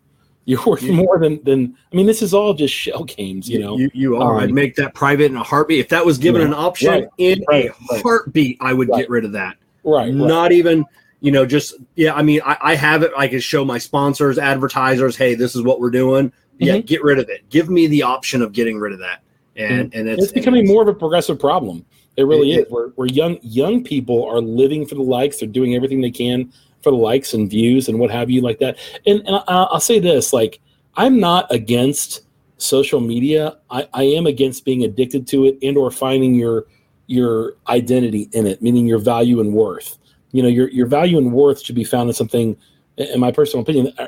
[0.46, 0.94] you're worth Yeah.
[0.96, 4.18] more than than i mean this is all just shell games you know you, you
[4.18, 4.36] are.
[4.38, 5.80] Um, I'd make that private in a heartbeat.
[5.80, 9.00] If that was given Yeah, an option right, in right, a heartbeat, I would Right.
[9.02, 9.56] get rid of that.
[9.84, 10.14] right.
[10.14, 10.86] Not even,
[11.22, 12.14] you know, just yeah.
[12.14, 13.12] I mean, I, I have it.
[13.18, 16.32] I can show my sponsors, advertisers, hey, this is what we're doing.
[16.60, 16.86] Yeah, Mm-hmm.
[16.86, 17.50] get rid of it.
[17.50, 19.22] Give me the option of getting rid of that.
[19.56, 21.86] And and it's, it's becoming more of a progressive problem.
[22.18, 22.72] It really It- is.
[22.72, 26.52] Where, where young young people are living for the likes, they're doing everything they can
[26.84, 28.78] for the likes and views and what have you like that.
[29.08, 30.60] And, and I, I'll say this: like
[30.96, 32.22] I'm not against
[32.58, 33.58] social media.
[33.70, 36.66] I, I am against being addicted to it and or finding your
[37.08, 39.98] your identity in it, meaning your value and worth.
[40.32, 42.58] You know, your your value and worth should be found in something.
[42.98, 44.08] In my personal opinion, uh,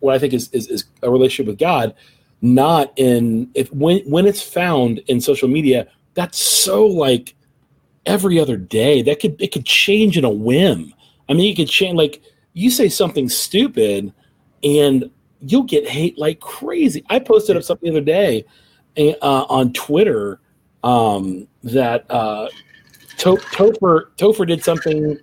[0.00, 1.94] what I think is is, is a relationship with God,
[2.42, 5.88] not in if when when it's found in social media.
[6.14, 7.36] That's so like
[8.06, 9.02] every other day.
[9.02, 10.92] That could it could change in a whim.
[11.28, 12.22] I mean, you could change like
[12.54, 14.12] you say something stupid,
[14.64, 15.10] and
[15.40, 17.04] you'll get hate like crazy.
[17.08, 18.44] I posted up something the other day
[19.22, 20.40] uh, on Twitter
[20.82, 22.48] um, that uh,
[23.18, 25.18] to- Topher Topher did something.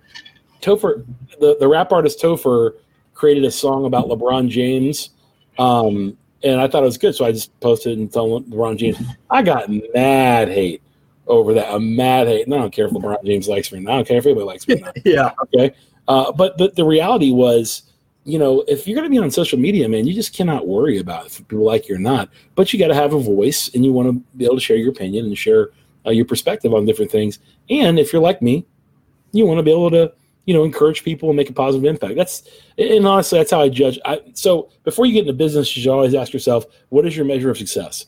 [0.62, 1.04] Topher,
[1.40, 2.72] the, the rap artist Topher,
[3.14, 5.10] created a song about LeBron James,
[5.58, 8.78] um, and I thought it was good, so I just posted it and told LeBron
[8.78, 8.96] James.
[9.30, 10.82] I got mad hate
[11.26, 11.74] over that.
[11.74, 12.46] A mad hate.
[12.46, 13.78] And I don't care if LeBron James likes me.
[13.78, 13.92] or not.
[13.92, 14.76] I don't care if anybody likes me.
[14.76, 14.96] or not.
[15.04, 15.32] yeah.
[15.42, 15.74] Okay.
[16.08, 17.82] Uh, but the, the reality was,
[18.24, 20.98] you know, if you're going to be on social media, man, you just cannot worry
[20.98, 22.28] about if people like you or not.
[22.54, 24.76] But you got to have a voice and you want to be able to share
[24.76, 25.70] your opinion and share
[26.04, 27.38] uh, your perspective on different things.
[27.70, 28.64] And if you're like me,
[29.32, 30.12] you want to be able to,
[30.44, 32.16] you know, encourage people and make a positive impact.
[32.16, 32.44] That's,
[32.78, 33.98] and honestly, that's how I judge.
[34.04, 37.26] I, so before you get into business, you should always ask yourself, what is your
[37.26, 38.06] measure of success?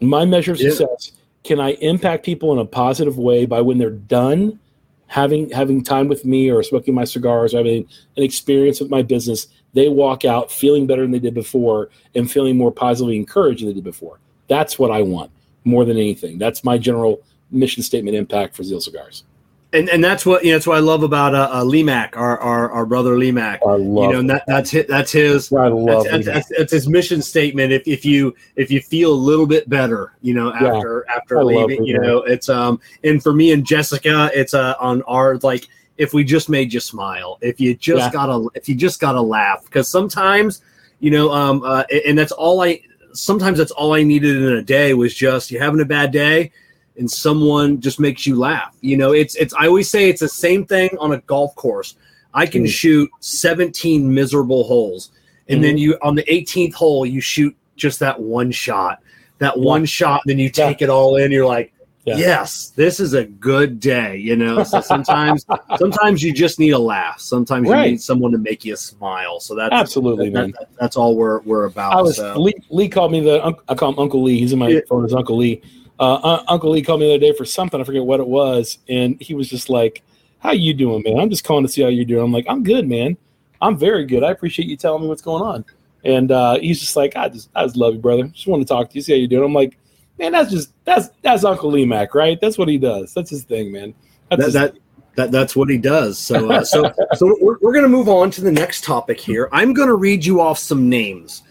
[0.00, 0.70] My measure of Yeah.
[0.70, 1.12] success,
[1.42, 4.58] can I impact people in a positive way by when they're done
[5.06, 7.86] having having time with me or smoking my cigars or having
[8.16, 12.30] an experience with my business, they walk out feeling better than they did before and
[12.30, 14.18] feeling more positively encouraged than they did before.
[14.48, 15.30] That's what I want
[15.64, 16.38] more than anything.
[16.38, 19.24] That's my general mission statement impact for Zeal Cigars.
[19.72, 22.70] And and that's what you know, that's what I love about uh, uh our, our
[22.70, 23.60] our brother Lee Mack.
[23.66, 26.88] I You know, and that, that's his, that's his I love that's, that's, that's his
[26.88, 27.72] mission statement.
[27.72, 30.68] If, if you if you feel a little bit better, you know, Yeah.
[30.68, 34.74] after after I leaving, you know, it's um and for me and Jessica, it's uh
[34.78, 35.66] on our like
[35.98, 38.10] if we just made you smile, if you just Yeah.
[38.10, 40.62] gotta if you just gotta laugh, because sometimes,
[41.00, 42.80] you know, um uh, and that's all I
[43.12, 46.52] sometimes that's all I needed in a day was just you having a bad day
[46.98, 48.74] and someone just makes you laugh.
[48.80, 51.96] You know, it's it's I always say it's the same thing on a golf course.
[52.34, 52.68] I can Mm.
[52.68, 55.10] shoot 17 miserable holes.
[55.48, 59.00] And then you on the 18th hole, you shoot just that one shot.
[59.38, 61.30] That one shot, and then you take it all in.
[61.30, 61.72] You're like,
[62.04, 62.16] Yeah.
[62.16, 64.16] yes, this is a good day.
[64.16, 65.44] You know, so sometimes
[65.78, 67.20] sometimes you just need a laugh.
[67.20, 67.84] Sometimes Right.
[67.84, 69.38] you need someone to make you smile.
[69.40, 70.54] So that's Absolutely, that- man.
[70.58, 71.92] that- that's all we're we're about.
[71.94, 72.38] I was so.
[72.40, 74.38] Lee, Lee called me the I call him Uncle Lee.
[74.38, 74.80] He's in my Yeah.
[74.88, 75.60] phone as Uncle Lee.
[75.98, 77.80] Uh, Uncle Lee called me the other day for something.
[77.80, 80.02] I forget what it was, and he was just like,
[80.38, 81.18] how you doing, man?
[81.18, 82.24] I'm just calling to see how you're doing.
[82.24, 83.16] I'm like, I'm good, man.
[83.60, 84.22] I'm very good.
[84.22, 85.64] I appreciate you telling me what's going on.
[86.04, 88.24] And uh, he's just like, I just, I just love you, brother.
[88.24, 89.44] Just want to talk to you, see how you're doing.
[89.44, 89.78] I'm like,
[90.18, 92.38] man, that's just, that's, that's Uncle Lee Mac, right?
[92.40, 93.14] That's what he does.
[93.14, 93.94] That's his thing, man.
[94.30, 94.80] That's That, that
[95.16, 96.18] that that's what he does.
[96.18, 99.48] So uh, so so we're, we're going to move on to the next topic here.
[99.50, 101.42] I'm going to read you off some names.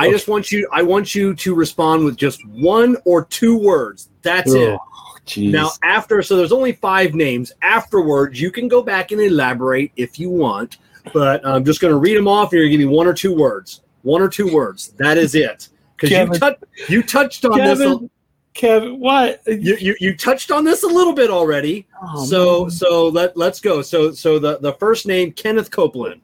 [0.00, 0.12] I Okay.
[0.16, 4.08] just want you I want you to respond with just one or two words.
[4.22, 4.78] That's it.
[4.78, 5.50] Oh, jeez.
[5.50, 7.52] Now after so there's only 5 names.
[7.62, 10.78] Afterwards you can go back and elaborate if you want,
[11.12, 13.06] but I'm just going to read them off and you're going to give me one
[13.06, 13.82] or two words.
[14.02, 14.94] One or two words.
[14.98, 15.68] That is it.
[15.98, 16.40] Cuz you, Kevin.
[16.40, 18.10] tou- you touched on this a- Kevin,
[18.54, 19.42] Kevin, what?
[19.46, 21.86] you, you you touched on this a little bit already.
[22.02, 22.70] Oh, so man.
[22.70, 23.82] so let let's go.
[23.82, 26.20] So so the the first name Kenneth Copeland.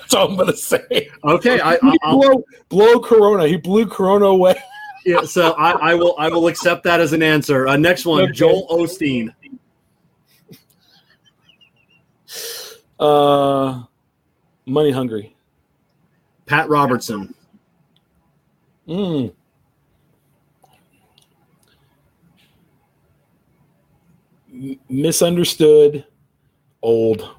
[0.00, 1.08] That's all I'm gonna say.
[1.24, 3.46] Okay, I, I blow, blow Corona.
[3.46, 4.54] He blew Corona away.
[5.04, 7.68] yeah, so I, I will I will accept that as an answer.
[7.68, 8.32] Uh, next one, Okay.
[8.32, 9.34] Joel Osteen.
[12.98, 13.82] Uh,
[14.66, 15.34] money hungry.
[16.46, 17.34] Pat Robertson.
[18.88, 19.32] Mm.
[24.52, 26.04] M- misunderstood.
[26.82, 27.36] Old.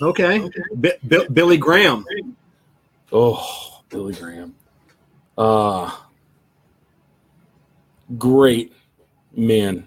[0.00, 2.04] Okay, Bi- Bi- Billy Graham.
[3.12, 4.54] Oh, Billy Graham.
[5.36, 5.90] Uh
[8.16, 8.72] great
[9.36, 9.86] man.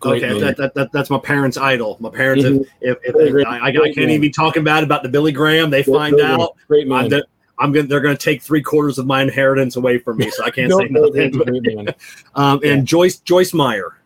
[0.00, 0.40] Great okay, man.
[0.42, 1.96] that, that, that that's my parents' idol.
[2.00, 2.66] My parents, Mhm.
[2.80, 3.46] if, if, if Graham.
[3.46, 4.10] I, I, I can't man.
[4.10, 5.70] even be talking bad about the Billy Graham.
[5.70, 6.56] They find Billy out.
[6.68, 7.22] Great I'm, man.
[7.58, 10.44] I'm gonna, they're going to take three quarters of my inheritance away from me, so
[10.44, 11.30] I can't say no, Billy nothing.
[11.32, 11.94] Graham's a great man.
[12.34, 13.98] Um, and Joyce Joyce Meyer.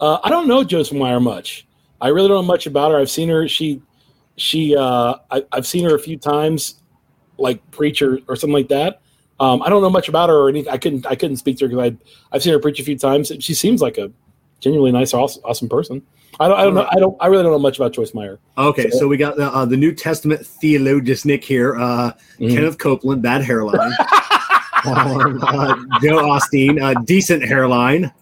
[0.00, 1.66] Uh, I don't know Joyce Meyer much.
[2.00, 2.98] I really don't know much about her.
[2.98, 3.48] I've seen her.
[3.48, 3.82] She,
[4.36, 4.76] she.
[4.76, 6.76] Uh, I, I've seen her a few times,
[7.38, 9.00] like preacher or, something like that.
[9.40, 10.72] Um, I don't know much about her or anything.
[10.72, 11.06] I couldn't.
[11.06, 11.96] I couldn't speak to her because I
[12.34, 13.32] I've seen her preach a few times.
[13.40, 14.10] She seems like a
[14.60, 16.02] genuinely nice, awesome, awesome person.
[16.40, 16.58] I don't.
[16.58, 16.88] I don't know.
[16.90, 17.16] I don't.
[17.20, 18.38] I really don't know much about Joyce Meyer.
[18.56, 21.76] Okay, so we got the, uh, the New Testament theologian Nick here.
[21.76, 22.54] Uh, Mhm.
[22.54, 23.92] Kenneth Copeland, bad hairline.
[24.84, 28.12] um, uh, Joe Osteen, uh, decent hairline.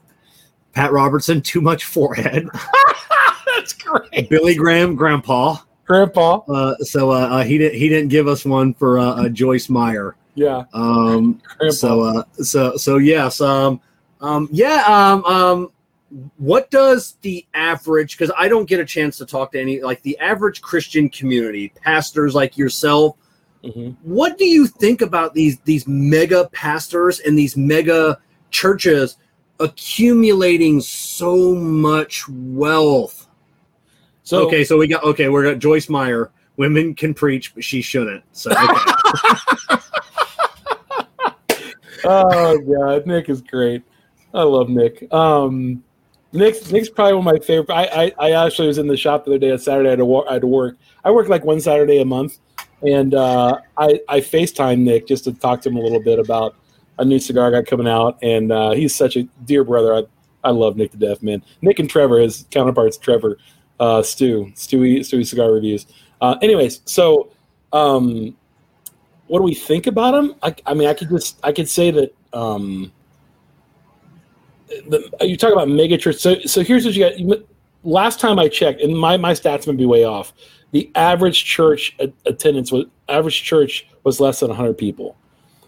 [0.72, 2.48] Pat Robertson, too much forehead.
[4.00, 5.56] That's great, Billy Graham, grandpa.
[5.86, 6.38] Grandpa.
[6.48, 9.68] Uh, so uh, uh, he didn't he didn't give us one for uh, uh, Joyce
[9.68, 10.16] Meyer.
[10.34, 11.70] Yeah, Um, Grandpa.
[11.74, 13.40] so uh, so so yes.
[13.40, 13.80] Um,
[14.20, 14.82] um, yeah.
[14.86, 15.70] Um, um,
[16.38, 18.16] what does the average?
[18.18, 21.72] Because I don't get a chance to talk to any like the average Christian community,
[21.82, 23.16] pastors like yourself.
[23.64, 23.96] Mhm.
[24.02, 28.18] What do you think about these these mega pastors and these mega
[28.50, 29.16] churches
[29.60, 33.25] accumulating so much wealth?
[34.26, 35.28] So okay, so we got okay.
[35.28, 36.32] We're got Joyce Meyer.
[36.56, 38.24] Women can preach, but she shouldn't.
[38.32, 38.64] So okay.
[42.04, 43.84] oh god, Nick is great.
[44.34, 45.06] I love Nick.
[45.14, 45.80] Um,
[46.32, 47.70] Nick's Nick's probably one of my favorite.
[47.70, 49.90] I, I, I actually was in the shop the other day on Saturday.
[49.90, 50.76] I had to, wa- I had to work.
[51.04, 52.38] I work like one Saturday a month,
[52.82, 56.56] and uh, I I Facetime Nick just to talk to him a little bit about
[56.98, 59.94] a new cigar got coming out, and uh, he's such a dear brother.
[59.94, 60.02] I
[60.42, 61.44] I love Nick to death, man.
[61.62, 63.38] Nick and Trevor, his counterparts, Trevor,
[63.80, 65.86] uh, Stu, Stewie, Stewie Cigar Reviews.
[66.20, 67.30] Uh, anyways, so
[67.72, 68.36] um,
[69.26, 70.34] what do we think about him?
[70.42, 72.92] I, I mean, I could just I could say that um,
[74.68, 76.18] the, you talk about megachurch.
[76.18, 77.40] So so here's what you got.
[77.84, 80.32] Last time I checked, and my my stats may be way off.
[80.72, 81.96] The average church
[82.26, 85.16] attendance was average church was less than 100 people.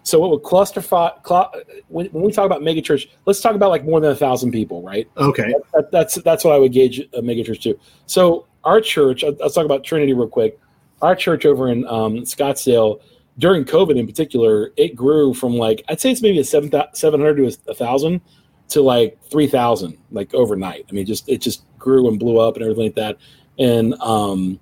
[0.09, 1.53] So what would cluster fi- cl-
[1.87, 4.81] when, when we talk about megachurch, let's talk about like more than a thousand people,
[4.81, 5.07] right?
[5.17, 5.53] okay.
[5.73, 7.79] That, that's that's what I would gauge a megachurch to.
[8.05, 10.59] So our church, I'll, I'll talk about Trinity real quick.
[11.01, 13.01] Our church over in um, Scottsdale
[13.37, 17.21] during COVID in particular, it grew from like I'd say it's maybe a seven seven
[17.21, 18.21] hundred to a thousand
[18.69, 20.85] to like three thousand like overnight.
[20.89, 23.17] I mean, just it just grew and blew up and everything like that.
[23.57, 24.59] And um,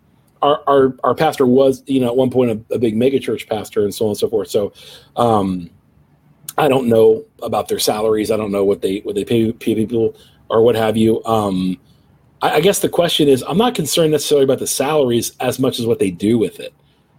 [0.48, 3.84] our, our our pastor was you know at one point a, a big megachurch pastor
[3.84, 4.50] and so on and so forth.
[4.50, 4.74] So
[5.16, 5.70] um,
[6.58, 8.32] I don't know about their salaries.
[8.32, 10.16] I don't know what they what they pay, pay people
[10.50, 11.24] or what have you.
[11.26, 11.78] Um,
[12.42, 15.80] I, I guess the question is, I'm not concerned necessarily about the salaries as much
[15.80, 16.74] as what they do with it.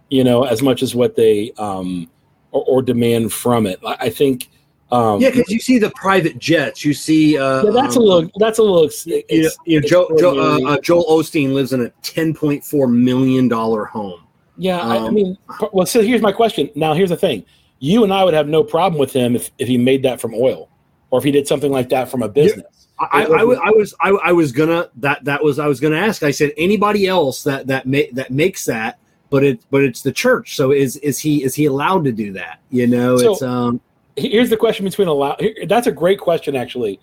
[0.09, 2.09] You know, as much as what they um,
[2.51, 3.79] or, or demand from it.
[3.85, 4.49] I, I think.
[4.91, 6.83] Um, Yeah, because you see the private jets.
[6.83, 7.37] You see.
[7.37, 8.31] Uh, yeah, that's a um, little.
[8.37, 8.85] That's a little.
[8.85, 11.89] ex- You know, ex- you know, Joe, Joe, uh, uh, Joel Osteen lives in a
[12.01, 14.21] ten point four million dollar home.
[14.57, 15.37] Yeah, I, I Um, mean,
[15.71, 16.69] well, so here's my question.
[16.75, 17.45] Now, here's the thing:
[17.79, 20.33] you and I would have no problem with him if, if he made that from
[20.33, 20.69] oil,
[21.11, 22.87] or if he did something like that from a business.
[22.99, 25.79] I, I, I, was- I was I, I was gonna that that was I was
[25.79, 26.23] gonna ask.
[26.23, 30.11] I said anybody else that that ma- that makes that, but it but it's the
[30.11, 30.55] church.
[30.57, 32.59] So is is he is he allowed to do that?
[32.71, 33.79] You know, So- it's um
[34.19, 35.37] here's the question between allow.
[35.67, 36.99] That's a great question, actually.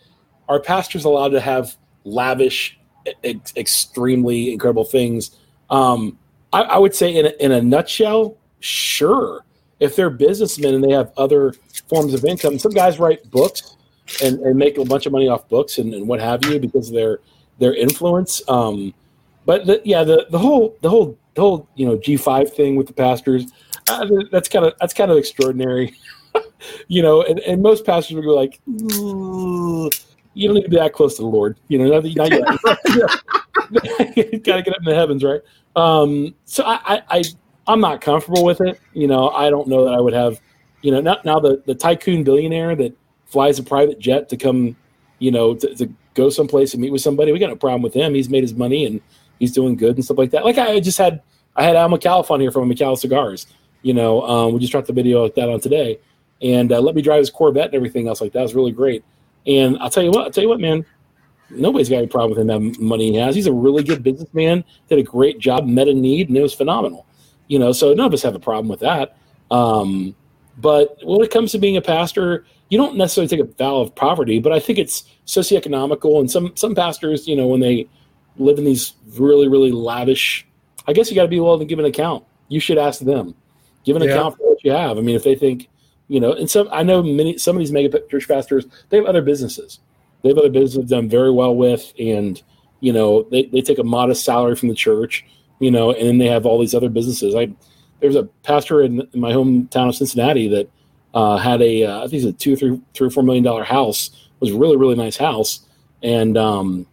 [0.48, 2.78] Are pastors allowed to have lavish,
[3.24, 5.36] ex- extremely incredible things?
[5.70, 6.18] Um,
[6.52, 9.44] I, I would say, in a, in a nutshell, sure.
[9.78, 11.54] If they're businessmen and they have other
[11.88, 13.76] forms of income, some guys write books
[14.22, 16.88] and, and make a bunch of money off books and, and what have you because
[16.88, 17.18] of their
[17.58, 18.42] their influence.
[18.48, 18.94] Um,
[19.44, 22.76] but the, yeah, the, the whole the whole the whole you know G five thing
[22.76, 23.52] with the pastors,
[23.88, 25.94] uh, that's kind of that's kind of extraordinary.
[26.88, 30.92] you know, and, and most pastors would be like, you don't need to be that
[30.92, 31.58] close to the Lord.
[31.68, 34.16] You know, not, not yet.
[34.16, 35.40] you got to get up in the heavens, right?
[35.74, 37.24] Um, so I, I, I,
[37.66, 38.80] I'm not comfortable with it.
[38.92, 40.40] You know, I don't know that I would have,
[40.82, 44.76] you know, now, now the, the tycoon billionaire that flies a private jet to come,
[45.18, 47.32] you know, to, to go someplace and meet with somebody.
[47.32, 48.14] We got no problem with him.
[48.14, 49.00] He's made his money and
[49.38, 50.44] he's doing good and stuff like that.
[50.44, 51.22] Like I just had,
[51.54, 53.46] I had Al McAuliffe on here from McAuliffe Cigars.
[53.82, 55.98] You know, um, we just dropped the video like that on today,
[56.42, 58.40] and uh, let me drive his Corvette and everything else like that.
[58.40, 59.04] It was really great.
[59.46, 60.84] And I'll tell you what, I'll tell you what, man.
[61.48, 63.34] Nobody's got any problem with him having money he has.
[63.36, 64.64] He's a really good businessman.
[64.88, 67.06] Did a great job, met a need, and it was phenomenal.
[67.46, 69.16] You know, so none of us have a problem with that.
[69.52, 70.16] Um,
[70.58, 73.94] but when it comes to being a pastor, you don't necessarily take a vow of
[73.94, 76.18] poverty, but I think it's socioeconomical.
[76.18, 77.88] And some some pastors, you know, when they
[78.38, 80.44] live in these really really lavish,
[80.88, 82.24] I guess you got to be willing to give an account.
[82.48, 83.34] You should ask them,
[83.84, 84.10] give an Yeah.
[84.10, 84.98] account for what you have.
[84.98, 85.68] I mean, if they think,
[86.08, 89.06] you know, and some I know many some of these mega church pastors they have
[89.06, 89.80] other businesses.
[90.22, 92.40] They have other businesses done very well with, and
[92.80, 95.24] you know, they, they take a modest salary from the church,
[95.60, 97.34] you know, and then they have all these other businesses.
[97.34, 97.46] I
[98.00, 100.70] there was a pastor in, in my hometown of Cincinnati that
[101.14, 103.44] uh, had a uh, I think it's a two or three three or four million
[103.44, 104.08] dollar house.
[104.08, 105.66] It was a really really nice house,
[106.02, 106.86] and um,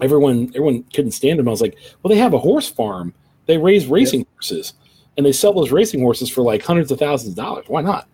[0.00, 1.48] everyone everyone couldn't stand him.
[1.48, 3.14] I was like, well, they have a horse farm.
[3.46, 4.74] They raise racing horses,
[5.16, 7.64] and they sell those racing horses for like hundreds of thousands of dollars.
[7.68, 8.06] Why not?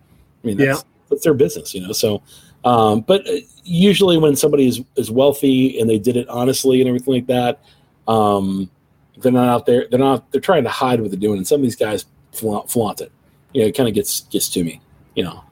[0.47, 1.93] I mean, that's, that's their business, you know.
[1.93, 2.21] So,
[2.65, 6.87] um, but uh, usually when somebody is is wealthy and they did it honestly and
[6.87, 7.61] everything like that,
[8.07, 8.69] um,
[9.17, 9.87] they're not out there.
[9.89, 10.31] They're not.
[10.31, 11.37] They're trying to hide what they're doing.
[11.37, 13.11] And some of these guys flaunt, flaunt it.
[13.53, 14.81] You know, it kind of gets gets to me.
[15.15, 15.43] You know.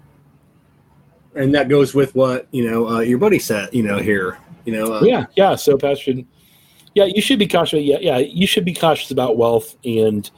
[1.35, 3.69] and that goes with what you know uh, your buddy said.
[3.73, 5.55] You know here, you know, uh, yeah, yeah.
[5.55, 6.25] So Pastor, should,
[6.93, 7.83] yeah, you should be cautious.
[7.83, 9.75] Yeah, yeah, you should be cautious about wealth.
[9.85, 10.29] And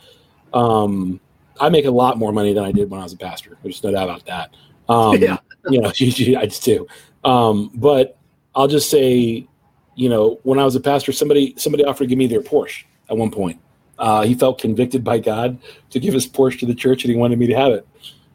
[0.53, 1.19] um,
[1.59, 3.57] I make a lot more money than I did when I was a pastor.
[3.63, 4.53] There's no doubt about that.
[4.89, 5.37] Um, Yeah.
[5.69, 5.89] you know,
[6.39, 6.87] I just do.
[7.23, 8.17] Um, but
[8.55, 9.47] I'll just say,
[9.95, 12.83] you know, when I was a pastor, somebody somebody offered to give me their Porsche
[13.09, 13.59] at one point.
[13.99, 15.57] Uh, he felt convicted by God
[15.89, 17.87] to give his Porsche to the church, and he wanted me to have it.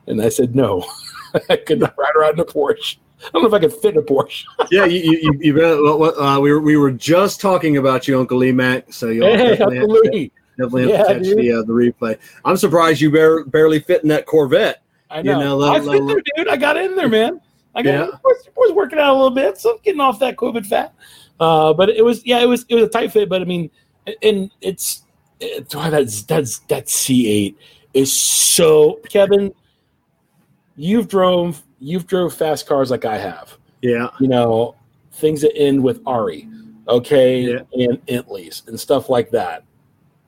[0.08, 0.84] And I said no.
[1.48, 2.96] I could not ride around in a Porsche.
[3.24, 4.44] I don't know if I could fit in a Porsche.
[4.72, 4.84] yeah.
[4.84, 8.08] You, you, you, you better- well, well, uh, we were we were just talking about
[8.08, 8.92] you, Uncle Lee Mac.
[8.92, 10.32] So you'll Hey, definitely, have, absolutely.
[10.59, 11.38] Definitely have Yeah, to catch dude.
[11.38, 12.18] the uh, the replay.
[12.44, 14.82] I'm surprised you bar- barely fit in that Corvette.
[15.11, 15.40] I You know.
[15.40, 16.48] know, let- I fit there, dude.
[16.48, 17.40] I got in there, man.
[17.74, 18.05] I got Yeah.
[18.05, 18.20] in there.
[18.24, 20.94] was, was working out a little bit, so I'm getting off that COVID fat.
[21.40, 23.28] Uh, but it was, yeah, it was, it was a tight fit.
[23.28, 23.70] But I mean,
[24.22, 25.03] and it's,
[25.40, 27.55] it's why that's that's that C8
[27.94, 29.53] is so Kevin.
[30.76, 33.57] You've drove, you've drove fast cars like I have.
[33.82, 34.76] Yeah, You know,
[35.14, 36.48] things that end with Ari,
[36.88, 37.61] okay, Yeah.
[37.72, 39.64] and Entleys and stuff like that.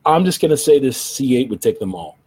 [0.05, 2.17] I'm just gonna say this C8 would take them all.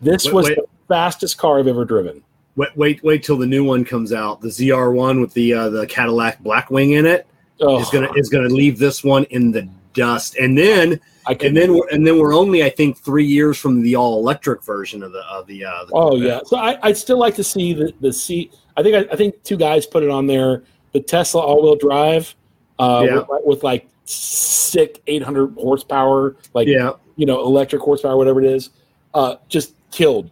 [0.00, 0.56] This Wait, was wait.
[0.56, 2.22] the fastest car I've ever driven.
[2.56, 4.40] wait wait wait till the new one comes out.
[4.40, 7.26] The ZR1 with the uh, the Cadillac Blackwing in it
[7.60, 10.36] Oh, is gonna is gonna leave this one in the dust.
[10.36, 11.00] And then
[11.40, 14.62] and then we're, and then we're only I think three years from the all electric
[14.62, 15.64] version of the of the.
[15.64, 16.40] Uh, the oh yeah.
[16.44, 18.50] So I, I'd still like to see the the C.
[18.76, 20.62] I think I, I think two guys put it on there.
[20.92, 22.34] The Tesla all-wheel drive,
[22.78, 23.14] uh, Yeah.
[23.28, 26.92] with, with like sick 800 horsepower, like yeah.
[27.16, 28.70] You know electric horsepower, whatever it is,
[29.14, 30.30] uh, just killed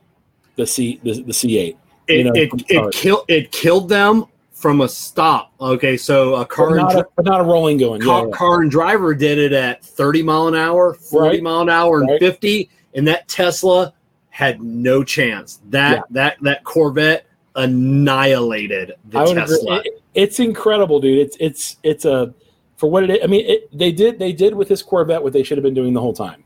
[0.57, 1.77] the C the, the C8.
[2.07, 5.53] It, you know, it, it killed it killed them from a stop.
[5.61, 8.01] Okay, so a But car and not, dri- a, but not a rolling going.
[8.01, 8.31] Car, yeah.
[8.37, 11.43] car and driver did it at 30 mile an hour, 40 Right.
[11.43, 12.21] mile an hour, and Right.
[12.21, 13.93] 50, and that Tesla
[14.31, 15.61] had no chance.
[15.71, 16.03] That Yeah.
[16.11, 17.27] that that Corvette
[17.57, 19.83] annihilated the Tesla.
[19.85, 21.19] It- it's incredible, dude.
[21.19, 22.33] It's it's it's a
[22.77, 23.19] for what it is.
[23.23, 25.75] I mean, it, they did they did with this Corvette what they should have been
[25.75, 26.44] doing the whole time.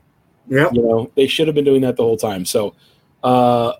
[0.49, 0.73] Yep.
[0.73, 2.43] You know, they should have been doing that the whole time.
[2.45, 2.75] So,
[3.23, 3.73] uh,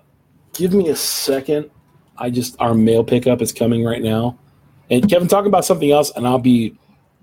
[0.54, 1.70] give me a second.
[2.16, 4.38] I just our mail pickup is coming right now,
[4.90, 6.76] and Kevin talking about something else, and I'll be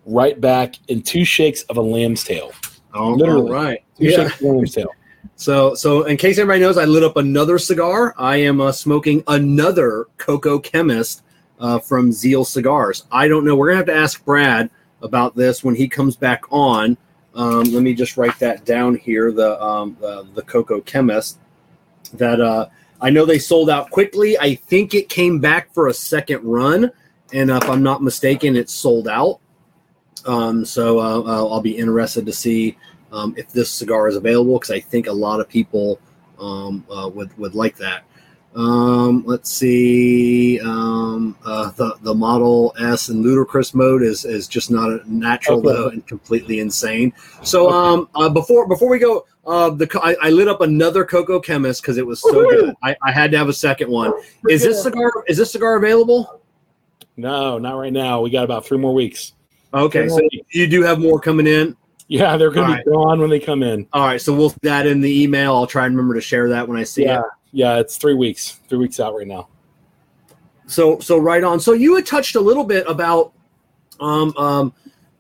[0.06, 2.52] right back in two shakes of a lamb's tail.
[2.94, 3.42] Oh, Literally.
[3.42, 3.84] all right.
[3.98, 4.28] Two Yeah.
[4.28, 4.90] shakes of a lamb's tail.
[5.36, 8.16] So, so in case everybody knows, I lit up another cigar.
[8.18, 11.22] I am uh, smoking another Coco Chemist
[11.60, 13.04] uh, from Zeal Cigars.
[13.12, 13.56] I don't know.
[13.56, 14.70] We're gonna have to ask Brad
[15.04, 16.98] about this when he comes back on.
[17.38, 19.32] Um, let me just write that down here.
[19.32, 21.40] The um, the, the Coco Chemist
[22.14, 22.68] that uh,
[23.00, 24.38] I know they sold out quickly.
[24.40, 26.92] I think it came back for a second run,
[27.32, 29.40] and if I'm not mistaken, it's sold out.
[30.26, 32.76] Um, so uh, uh, I'll be interested to see
[33.12, 36.00] um, if this cigar is available because I think a lot of people
[36.40, 38.04] um, uh, would would like that.
[38.56, 40.60] Um, let's see.
[40.62, 45.60] Um, uh, the the Model S in ludicrous mode is is just not a natural
[45.60, 45.68] Okay.
[45.68, 47.14] though and completely insane.
[47.44, 47.76] So Okay.
[47.76, 51.82] um, uh, before before we go, uh, the I, I lit up another Coco Chemist
[51.82, 52.50] because it was so Woohoo!
[52.50, 52.76] good.
[52.84, 54.12] I, I had to have a second one.
[54.50, 56.42] Is this cigar is this cigar available?
[57.16, 58.22] No, not right now.
[58.22, 59.34] We got about three more weeks.
[59.74, 60.48] Okay, so weeks.
[60.52, 61.76] you do have more coming in.
[62.08, 63.86] Yeah, they're going to be gone when they come in.
[63.92, 65.54] All right, so we'll that in the email.
[65.54, 67.26] I'll try and remember to share that when I see Yeah, it.
[67.52, 68.60] Yeah, it's three weeks.
[68.68, 69.48] Three weeks out right now.
[70.68, 71.60] So so right on.
[71.60, 73.34] So you had touched a little bit about
[74.00, 74.74] um um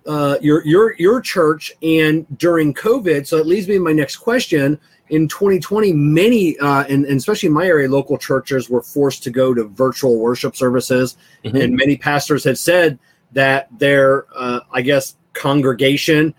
[0.05, 3.25] uh your your your church and during COVID.
[3.27, 4.79] So it leads me to my next question.
[5.09, 9.29] In 2020, many uh and, and especially in my area, local churches were forced to
[9.29, 11.17] go to virtual worship services.
[11.45, 11.63] Mhm.
[11.63, 12.99] and many pastors had said
[13.31, 16.33] that their uh, i guess congregation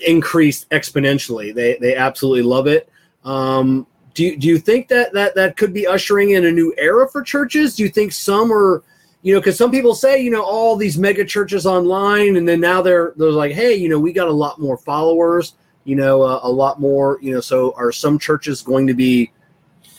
[0.00, 2.88] increased exponentially they they absolutely love it
[3.24, 6.74] um, do, you, do you think that, that that could be ushering in a new
[6.78, 8.82] era for churches do you think some are
[9.22, 12.60] you know because some people say you know all these mega churches online and then
[12.60, 15.54] now they're they're like hey you know we got a lot more followers
[15.84, 19.30] you know uh, a lot more you know so are some churches going to be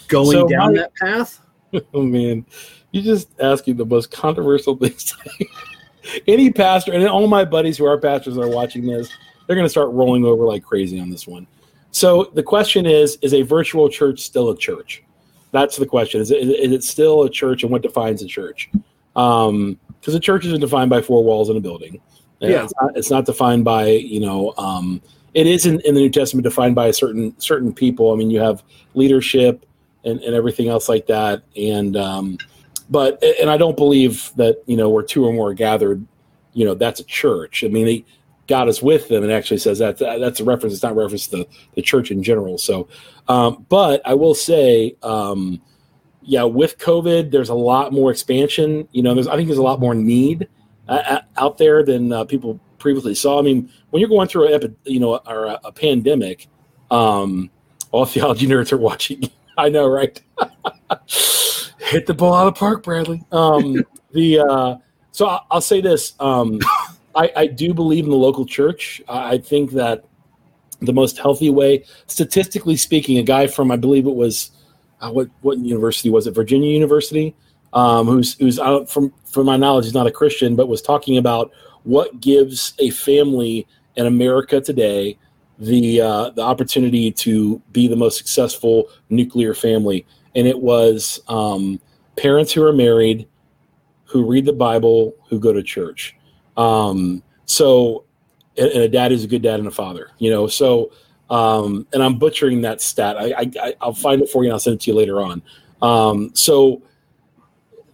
[0.08, 1.40] going So down my- that path
[1.94, 2.46] Oh man,
[2.92, 5.16] you just asking the most controversial things.
[6.28, 9.10] Any pastor and all my buddies who are pastors are watching this,
[9.48, 11.48] they're going to start rolling over like crazy on this one.
[11.94, 15.04] So the question is: Is a virtual church still a church?
[15.52, 16.20] That's the question.
[16.20, 18.70] Is it, is it still a church, and what defines a church?
[19.14, 22.02] Because a church isn't defined by four walls in a building.
[22.40, 22.64] Yeah.
[22.64, 24.54] it's not, it's not defined by you know.
[24.58, 25.02] Um,
[25.36, 28.12] it isn't in the New Testament defined by a certain certain people.
[28.12, 28.64] I mean, you have
[28.96, 29.66] leadership
[30.04, 31.44] and, and everything else like that.
[31.56, 32.38] And um,
[32.90, 36.06] but and I don't believe that you know where two or more are gathered,
[36.54, 37.64] you know that's a church.
[37.64, 38.06] I mean, they,
[38.48, 40.74] God is with them, and actually says that that's a reference.
[40.74, 42.58] It's not a reference to the, the church in general.
[42.58, 42.88] So,
[43.28, 45.62] um, but I will say, um,
[46.22, 48.88] yeah, with COVID, there's a lot more expansion.
[48.92, 50.48] You know, there's I think there's a lot more need
[50.88, 53.40] uh, out there than uh, people previously saw.
[53.40, 56.48] I mean, when you're going through a epi- you know or a, a pandemic,
[56.92, 57.50] um,
[57.92, 59.30] all theology nerds are watching.
[59.58, 60.20] I know, right?
[61.78, 63.24] Hit the ball out of the park, Bradley.
[63.32, 64.76] Um, the uh,
[65.12, 66.60] so I, I'll say this: um,
[67.16, 69.02] I, I do believe in the local church.
[69.08, 70.06] I think that
[70.82, 74.52] the most healthy way, statistically speaking, a guy from I believe it was
[75.02, 76.32] uh, what what university was it?
[76.32, 77.36] Virginia University,
[77.74, 81.18] um, who's who's out from from my knowledge, is not a Christian, but was talking
[81.18, 81.52] about
[81.84, 85.18] what gives a family in America today
[85.60, 90.06] the uh, the opportunity to be the most successful nuclear family,
[90.36, 91.80] and it was um,
[92.18, 93.28] parents who are married,
[94.06, 96.16] who read the Bible, who go to church.
[96.58, 98.06] Um, so,
[98.58, 100.48] and, a dad is a good dad and a father, you know.
[100.48, 100.92] So,
[101.30, 103.18] um, and I'm butchering that stat.
[103.18, 105.42] I, I, I'll find it for you and I'll send it to you later on.
[105.82, 106.82] Um, so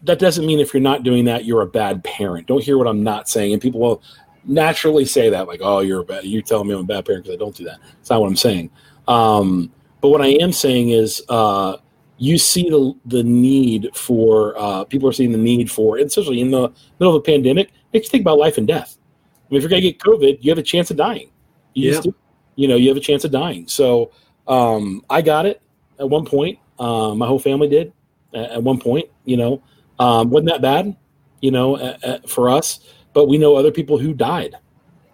[0.03, 2.47] that doesn't mean if you're not doing that, you're a bad parent.
[2.47, 3.53] Don't hear what I'm not saying.
[3.53, 4.01] And people will
[4.45, 6.23] naturally say that, like, "Oh, you're a bad.
[6.25, 8.27] You're telling me I'm a bad parent because I don't do that." It's not what
[8.27, 8.69] I'm saying.
[9.07, 11.77] Um, but what I am saying is, uh,
[12.17, 16.51] you see the the need for uh, people are seeing the need for, especially in
[16.51, 18.97] the middle of a pandemic, makes you think about life and death.
[18.97, 21.31] I mean, if you're gonna get COVID, you have a chance of dying.
[21.73, 22.11] You just Yeah.
[22.55, 23.67] You know, you have a chance of dying.
[23.67, 24.11] So
[24.47, 25.61] um, I got it
[25.97, 26.59] at one point.
[26.77, 27.93] Um, my whole family did
[28.33, 29.05] at, at one point.
[29.23, 29.63] You know,
[29.97, 30.95] um, wasn't that bad?
[31.41, 32.81] You know, uh, uh, for us.
[33.13, 34.55] But we know other people who died.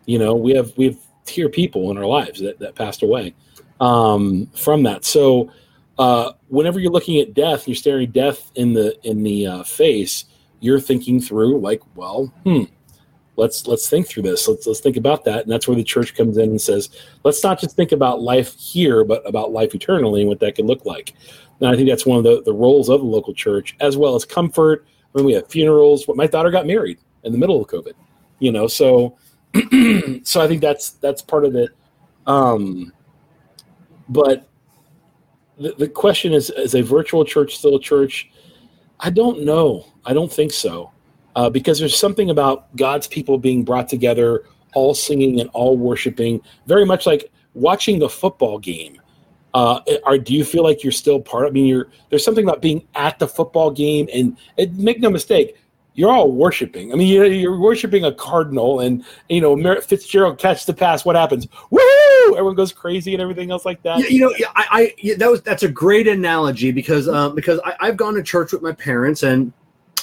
[0.05, 3.33] You know, we have we have dear people in our lives that, that passed away
[3.79, 5.05] um, from that.
[5.05, 5.51] So
[5.97, 10.25] uh, whenever you're looking at death, you're staring death in the in the uh, face.
[10.59, 12.63] You're thinking through like, well, hmm,
[13.35, 14.47] let's let's think through this.
[14.47, 16.89] Let's let's think about that, and that's where the church comes in and says,
[17.23, 20.65] let's not just think about life here, but about life eternally and what that could
[20.65, 21.13] look like.
[21.59, 24.15] And I think that's one of the, the roles of the local church, as well
[24.15, 24.85] as comfort.
[25.13, 27.93] When we have funerals, my daughter got married in the middle of COVID,
[28.39, 29.17] you know, so
[30.23, 31.69] so I think that's that's part of it.
[32.27, 32.91] Um,
[34.09, 34.49] but
[35.57, 38.29] the, the question is: Is a virtual church still a church?
[38.99, 39.85] I don't know.
[40.05, 40.91] I don't think so,
[41.35, 44.43] uh, because there's something about God's people being brought together,
[44.73, 49.01] all singing and all worshiping, very much like watching the football game.
[49.53, 51.47] Uh, are do you feel like you're still part?
[51.47, 55.09] I mean, you're there's something about being at the football game, and, and make no
[55.09, 55.55] mistake,
[55.93, 56.91] you're all worshiping.
[56.91, 61.05] I mean, you're, you're worshiping a cardinal, and you know Merritt Fitzgerald catches the pass.
[61.05, 61.47] What happens?
[61.71, 61.79] Woo!
[62.33, 63.99] Everyone goes crazy and everything else like that.
[63.99, 67.35] Yeah, you know, yeah, I, I yeah, that was that's a great analogy because um,
[67.35, 69.53] because I, I've gone to church with my parents and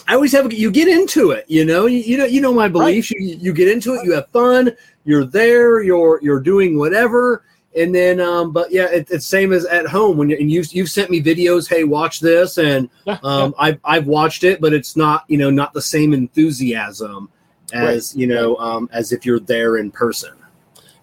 [0.09, 1.45] I always have you get into it.
[1.49, 3.11] You know, you, you know you know my beliefs.
[3.11, 4.05] You you get into it.
[4.05, 4.73] You have fun.
[5.05, 5.83] You're there.
[5.83, 7.45] You're you're doing whatever.
[7.75, 10.63] And then, um, but yeah, it, it's same as at home when you and you
[10.71, 11.69] you've sent me videos.
[11.69, 12.91] Hey, watch this, and
[13.23, 17.31] um, I've I've watched it, but it's not you know not the same enthusiasm
[17.73, 20.35] as you know um, as if you're there in person.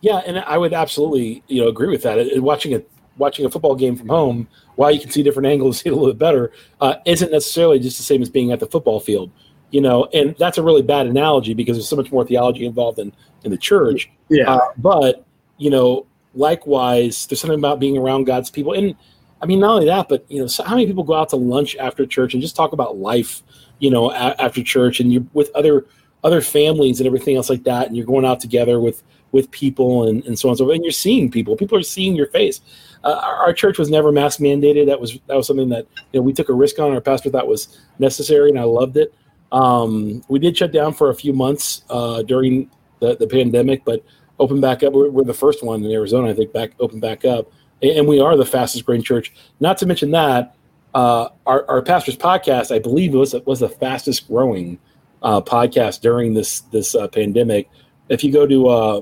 [0.02, 2.18] Yeah, and I would absolutely, you know, agree with that.
[2.18, 2.82] It- Watching a
[3.18, 5.96] watching a football game from home, while you can see different angles, see it a
[5.96, 9.30] little bit better, uh, isn't necessarily just the same as being at the football field.
[9.72, 12.98] You know, and that's a really bad analogy because there's so much more theology involved
[13.00, 13.12] in
[13.44, 14.10] in the church.
[14.30, 15.26] Yeah, Uh, but
[15.58, 18.96] you know, likewise, there's something about being around God's people, and
[19.42, 21.36] I mean, not only that, but you know, so how many people go out to
[21.36, 23.44] lunch after church and just talk about life,
[23.80, 25.86] you know, a- after church, and you're with other
[26.24, 30.08] other families and everything else like that, and you're going out together with with people
[30.08, 31.56] and, and so on and so forth, and you're seeing people.
[31.56, 32.62] People are seeing your face.
[33.04, 34.88] Uh, our, our church was never mask mandated.
[34.88, 36.92] That was that was something that you know we took a risk on.
[36.92, 39.14] Our pastor thought was necessary, and I loved it.
[39.52, 42.70] Um, we did shut down for a few months uh, during
[43.00, 44.04] the, the pandemic, but
[44.38, 44.94] opened back up.
[44.94, 47.52] We're, we're the first one in Arizona, I think, back open back up,
[47.82, 49.34] and, we are the fastest growing church.
[49.60, 50.56] Not to mention that
[50.94, 54.80] uh, our, our pastor's podcast, I believe, was was the fastest growing
[55.22, 57.70] uh, podcast during this this uh, pandemic.
[58.10, 59.02] If you go to uh,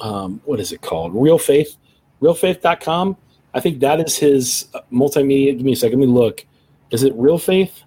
[0.00, 1.76] um, what is it called, Real Faith,
[2.20, 3.16] realfaith.com,
[3.54, 5.56] I think that is his multimedia.
[5.56, 5.98] Give me a second.
[5.98, 6.44] Let me look.
[6.90, 7.82] Is it Real Faith?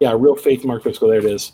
[0.00, 1.10] Yeah, Real Faith Mark Driscoll.
[1.10, 1.52] There it is.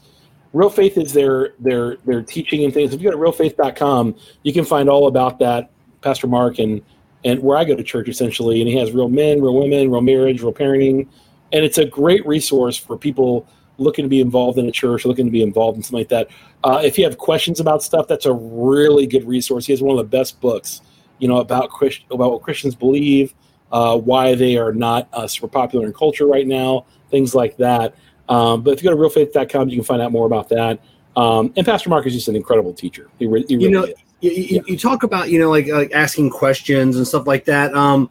[0.52, 2.94] Real Faith is their their their teaching and things.
[2.94, 5.70] If you go to realfaith.com, you can find all about that.
[6.00, 6.80] Pastor Mark and
[7.24, 10.00] and where I go to church essentially, and he has real men, real women, real
[10.00, 11.06] marriage, real parenting,
[11.52, 13.46] and it's a great resource for people
[13.80, 16.28] looking to be involved in a church, looking to be involved in something like that.
[16.62, 19.66] Uh, if you have questions about stuff, that's a really good resource.
[19.66, 20.82] He has one of the best books,
[21.18, 23.34] you know, about Christ, about what Christians believe,
[23.72, 27.94] uh, why they are not uh, super popular in culture right now, things like that.
[28.28, 30.80] Um, but if you go to realfaith.com, you can find out more about that.
[31.16, 33.10] Um, and Pastor Mark is just an incredible teacher.
[33.18, 33.86] He, re- he really You know,
[34.20, 37.74] you, you, you talk about you know like like asking questions and stuff like that.
[37.74, 38.10] Um,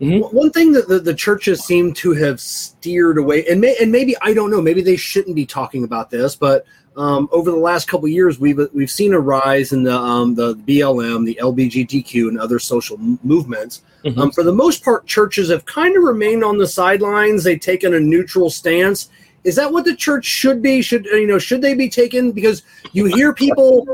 [0.00, 0.32] Mhm.
[0.32, 4.14] One thing that the, the churches seem to have steered away, and may, and maybe
[4.20, 6.66] I don't know, maybe they shouldn't be talking about this, but
[6.96, 10.34] um, over the last couple of years, we've we've seen a rise in the um,
[10.34, 13.82] the BLM, the LBGTQ, and other social m- movements.
[14.04, 14.18] Mhm.
[14.18, 17.44] Um, for the most part, churches have kind of remained on the sidelines.
[17.44, 19.08] They've taken a neutral stance.
[19.44, 20.82] Is that what the church should be?
[20.82, 21.38] Should you know?
[21.38, 22.32] Should they be taken?
[22.32, 23.86] Because you hear people,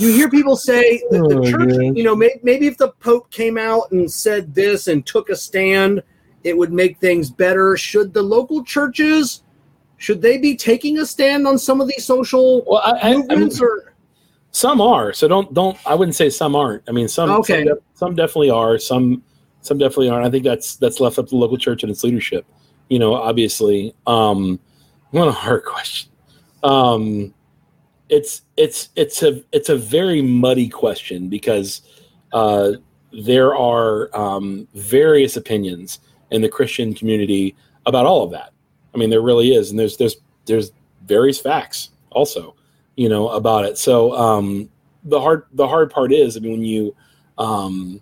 [0.00, 1.68] you hear people say that the Oh, church.
[1.76, 1.96] God.
[1.96, 5.36] You know, may, maybe if the Pope came out and said this and took a
[5.36, 6.02] stand,
[6.44, 7.76] it would make things better.
[7.76, 9.42] Should the local churches?
[9.98, 13.16] Should they be taking a stand on some of these social Well, I, I, I
[13.16, 13.60] movements?
[13.60, 13.94] or
[14.50, 15.12] some are.
[15.12, 15.76] So don't don't.
[15.86, 16.82] I wouldn't say some aren't.
[16.88, 17.66] I mean, some Okay.
[17.66, 18.78] some, some definitely are.
[18.78, 19.22] Some
[19.60, 20.26] some definitely aren't.
[20.26, 22.46] I think that's that's left up to the local church and its leadership.
[22.88, 23.94] You know, obviously.
[24.06, 24.58] Um,
[25.10, 26.10] what a hard question.
[26.62, 27.34] Um,
[28.10, 31.82] it's it's it's a it's a very muddy question because
[32.32, 32.72] uh,
[33.12, 36.00] there are um, various opinions
[36.30, 37.56] in the Christian community
[37.86, 38.52] about all of that.
[38.94, 40.72] I mean, there really is, and there's there's there's
[41.06, 42.56] various facts also,
[42.96, 43.78] you know, about it.
[43.78, 44.68] So um,
[45.04, 46.94] the hard the hard part is, I mean, when you
[47.38, 48.00] um,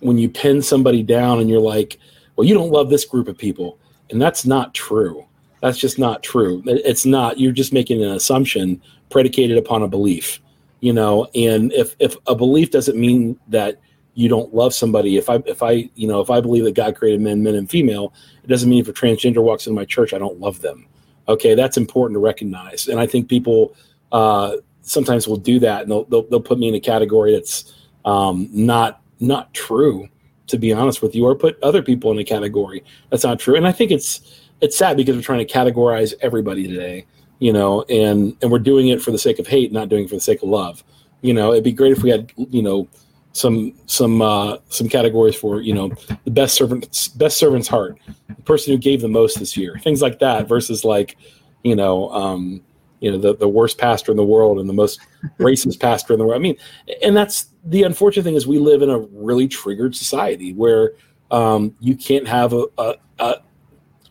[0.00, 1.98] when you pin somebody down and you're like,
[2.36, 3.78] well, you don't love this group of people,
[4.10, 5.24] and that's not true.
[5.60, 6.62] That's just not true.
[6.66, 7.40] It's not.
[7.40, 8.80] You're just making an assumption
[9.10, 10.40] predicated upon a belief,
[10.80, 11.28] you know.
[11.34, 13.80] And if if a belief doesn't mean that
[14.14, 16.96] you don't love somebody, if I if I you know if I believe that God
[16.96, 20.12] created men, men and female, it doesn't mean if a transgender walks into my church,
[20.12, 20.86] I don't love them.
[21.28, 22.88] Okay, that's important to recognize.
[22.88, 23.74] And I think people
[24.12, 27.74] uh, sometimes will do that, and they'll, they'll they'll put me in a category that's
[28.04, 30.08] um, not not true.
[30.48, 33.54] To be honest with you, or put other people in a category that's not true.
[33.54, 37.06] And I think it's it's sad because we're trying to categorize everybody today,
[37.38, 40.10] you know, and and we're doing it for the sake of hate, not doing it
[40.10, 40.82] for the sake of love.
[41.20, 42.88] You know, it'd be great if we had, you know,
[43.32, 45.92] some some uh, some categories for you know
[46.24, 50.02] the best servant best servant's heart, the person who gave the most this year, things
[50.02, 51.16] like that, versus like,
[51.62, 52.60] you know, um,
[53.00, 55.00] you know the the worst pastor in the world and the most
[55.38, 56.38] racist pastor in the world.
[56.38, 56.56] I mean,
[57.02, 60.92] and that's the unfortunate thing is we live in a really triggered society where
[61.30, 63.36] um, you can't have a, a, a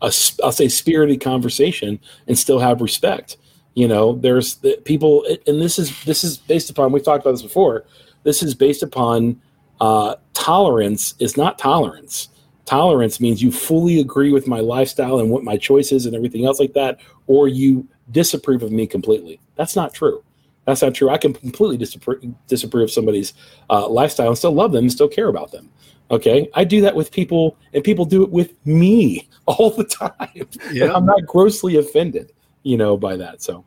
[0.02, 3.36] a I'll say spirited conversation and still have respect.
[3.74, 7.32] You know, there's the people, and this is this is based upon we've talked about
[7.32, 7.84] this before.
[8.24, 9.40] This is based upon
[9.80, 12.28] uh, tolerance is not tolerance.
[12.64, 16.60] Tolerance means you fully agree with my lifestyle and what my choices and everything else
[16.60, 19.40] like that, or you disapprove of me completely.
[19.56, 20.22] That's not true.
[20.66, 21.08] That's not true.
[21.08, 23.32] I can completely disapprove, disapprove of somebody's
[23.70, 25.70] uh, lifestyle and still love them and still care about them.
[26.10, 30.48] Okay, I do that with people, and people do it with me all the time.
[30.72, 30.92] Yeah.
[30.94, 32.32] I'm not grossly offended,
[32.62, 33.42] you know, by that.
[33.42, 33.64] So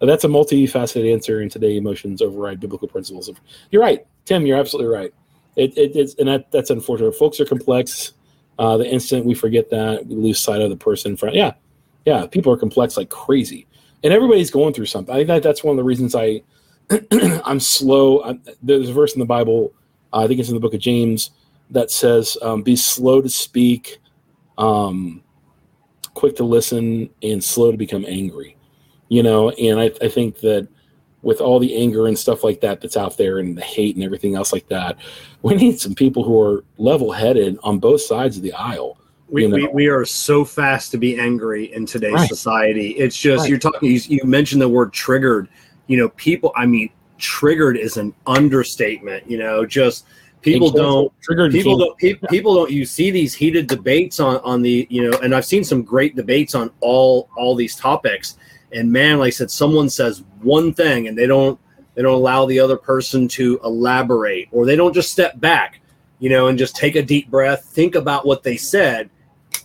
[0.00, 1.40] that's a multifaceted answer.
[1.40, 3.28] And today, emotions override biblical principles.
[3.28, 3.40] Of,
[3.70, 4.46] you're right, Tim.
[4.46, 5.12] You're absolutely right.
[5.56, 7.14] It, it, it's and that, that's unfortunate.
[7.14, 8.12] Folks are complex.
[8.58, 11.34] Uh, the instant we forget that, we lose sight of the person in front.
[11.34, 11.52] Yeah,
[12.06, 12.26] yeah.
[12.26, 13.66] People are complex like crazy,
[14.02, 15.14] and everybody's going through something.
[15.14, 16.42] I think that that's one of the reasons I
[17.44, 18.22] I'm slow.
[18.22, 19.74] I, there's a verse in the Bible.
[20.10, 21.30] Uh, I think it's in the book of James
[21.72, 23.98] that says, um, "Be slow to speak,
[24.58, 25.22] um,
[26.14, 28.56] quick to listen, and slow to become angry."
[29.08, 30.68] You know, and I, I think that
[31.22, 34.04] with all the anger and stuff like that that's out there, and the hate and
[34.04, 34.96] everything else like that,
[35.42, 38.98] we need some people who are level-headed on both sides of the aisle.
[39.28, 39.56] We, you know.
[39.56, 42.28] we, we are so fast to be angry in today's Right.
[42.28, 42.90] society.
[42.90, 43.50] It's just Right.
[43.50, 43.90] you're talking.
[43.90, 45.48] You, you mentioned the word triggered.
[45.86, 46.52] You know, people.
[46.54, 49.28] I mean, triggered is an understatement.
[49.30, 50.04] You know, just
[50.42, 51.12] people don't.
[51.22, 51.52] triggered.
[51.52, 51.98] People don't.
[51.98, 52.70] Pe- people don't.
[52.70, 54.86] You see these heated debates on on the.
[54.90, 58.36] You know, and I've seen some great debates on all all these topics.
[58.72, 61.58] And man, like I said, someone says one thing and they don't
[61.94, 65.80] they don't allow the other person to elaborate, or they don't just step back.
[66.18, 69.10] You know, and just take a deep breath, think about what they said,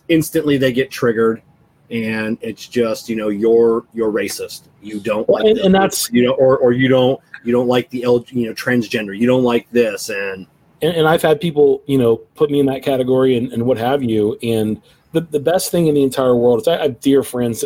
[0.10, 1.42] instantly they get triggered
[1.90, 6.26] and it's just you know you're you're racist you don't like and- and that's- you
[6.26, 9.44] know or or you don't you don't like the L, you know transgender you don't
[9.44, 10.48] like this and
[10.82, 13.78] and, and I've had people, you know, put me in that category and, and what
[13.78, 14.38] have you.
[14.44, 17.64] And the, the best thing in the entire world is I have dear friends,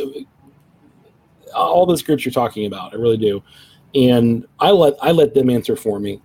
[1.55, 3.43] all those groups you're talking about, I really do.
[3.93, 6.21] And I let I let them answer for me.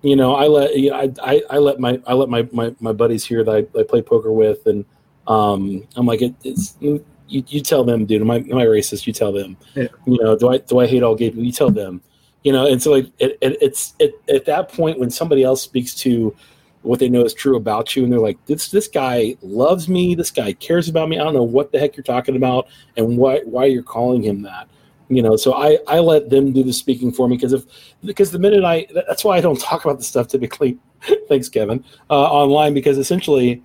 [0.00, 2.74] You know, I let you know, I, I, I let my I let my, my,
[2.80, 4.86] my buddies here that I, I play poker with, and
[5.26, 8.22] um, I'm like, it, it's you, you tell them, dude.
[8.22, 9.06] Am I am I racist?
[9.06, 9.58] You tell them.
[9.74, 9.88] Yeah.
[10.06, 11.44] You know, do I do I hate all gay people?
[11.44, 12.00] You tell them
[12.42, 15.62] you know and so like it, it, it's it, at that point when somebody else
[15.62, 16.34] speaks to
[16.82, 20.14] what they know is true about you and they're like this this guy loves me
[20.14, 22.66] this guy cares about me i don't know what the heck you're talking about
[22.96, 24.68] and why why you're calling him that
[25.08, 25.36] you know?
[25.36, 27.64] So i i let them do the speaking for me because if
[28.04, 30.78] because the minute i that's why i don't talk about this stuff typically.
[31.28, 31.84] Thanks kevin.
[32.08, 33.62] Uh, online because essentially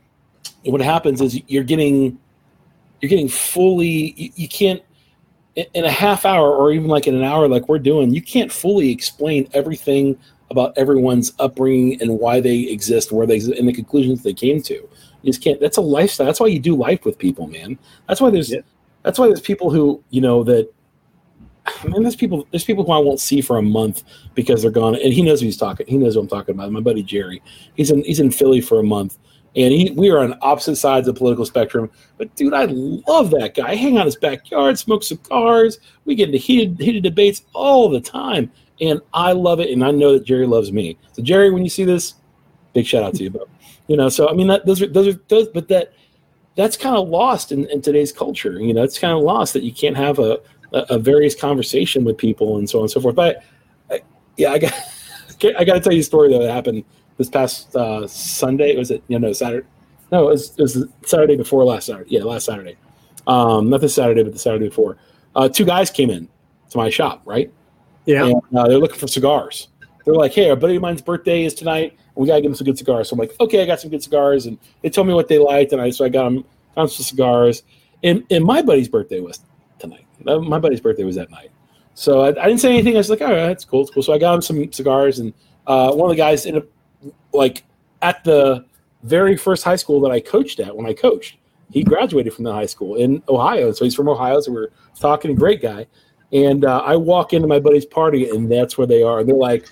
[0.63, 2.19] what happens is you're getting
[3.01, 4.82] you're getting fully you, you can't
[5.73, 8.51] in- a half hour or even like in an hour like we're doing you can't
[8.51, 10.17] fully explain everything
[10.51, 14.61] about everyone's upbringing and why they exist where they exist and the conclusions they came
[14.61, 14.75] to.
[14.75, 14.89] You
[15.33, 17.77] just can't that's a lifestyle that's why you do life with people man.
[18.07, 18.61] That's why there's Yeah.
[19.03, 20.71] that's why there's people who you know that
[21.85, 24.03] man there's people there's people who i won't see for a month
[24.35, 26.71] because they're gone and he knows who he's talking he knows what i'm talking about
[26.71, 27.41] my buddy jerry.
[27.75, 29.17] He's in he's in philly for a month
[29.57, 31.89] and he, we are on opposite sides of the political spectrum.
[32.17, 33.69] But dude, I love that guy.
[33.69, 35.79] I hang out his backyard, smoke cigars.
[36.05, 39.71] We get into heated heated debates all the time, and I love it.
[39.71, 40.97] And I know that Jerry loves me.
[41.13, 42.13] So Jerry, when you see this,
[42.73, 43.45] big shout out to you, bro.
[43.87, 45.91] You know, so I mean, that those are those are those, but that
[46.55, 48.59] that's kind of lost in, in today's culture.
[48.59, 50.39] You know, it's kind of lost that you can't have a,
[50.71, 53.15] a, a various conversation with people and so on and so forth.
[53.15, 53.43] But
[53.89, 54.01] I,
[54.37, 54.73] yeah, I got
[55.57, 56.83] I got to tell you a story that happened
[57.18, 58.76] this past uh, Sunday.
[58.78, 59.68] Was it you know Saturday?
[60.11, 62.15] No, it was, it was Saturday before last Saturday.
[62.15, 62.78] Yeah, last Saturday.
[63.26, 64.97] Um, not this Saturday, but the Saturday before.
[65.36, 66.30] Uh, two guys came in
[66.70, 67.51] to my shop, right?
[68.05, 69.68] yeah And uh, they're looking for cigars.
[70.05, 72.55] They're like, "Hey, a buddy of mine's birthday is tonight, and we gotta give him
[72.55, 75.07] some good cigars." So I'm like, "Okay, I got some good cigars," and they told
[75.07, 76.45] me what they liked, and I so I got them,
[76.76, 77.63] got some cigars.
[78.03, 79.41] And and my buddy's birthday was
[79.80, 80.05] tonight.
[80.24, 81.51] My buddy's birthday was that night.
[81.93, 82.95] So I, I didn't say anything.
[82.95, 85.20] I was like, "All right, that's cool, it's cool." So I got him some cigars,
[85.20, 85.34] and
[85.68, 86.70] uh, one of the guys ended up
[87.33, 87.63] like
[88.01, 88.65] at the
[89.03, 91.37] very first high school that I coached at when I coached.
[91.71, 94.39] He graduated from the high school in Ohio, so he's from Ohio.
[94.39, 95.85] So we're talking, great guy.
[96.31, 99.19] And uh, I walk into my buddy's party, and that's where they are.
[99.19, 99.65] And they're like,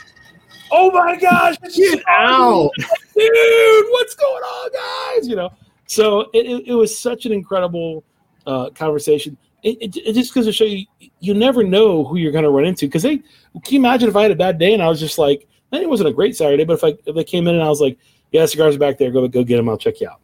[0.72, 5.52] "Oh my gosh, get out dude, what's going on, guys?" You know.
[5.88, 8.04] So it, it, it was such an incredible
[8.48, 9.38] uh, conversation.
[9.64, 10.86] It, it, it just goes to show you,
[11.20, 12.86] you never know who you're going to run into.
[12.86, 13.26] Because they, can
[13.70, 15.90] you imagine if I had a bad day and I was just like, and it
[15.90, 17.98] wasn't a great Saturday, but if I if they came in and I was like,
[18.32, 19.12] "Yeah, cigars are back there.
[19.12, 19.70] Go go get them.
[19.70, 20.20] I'll check you out."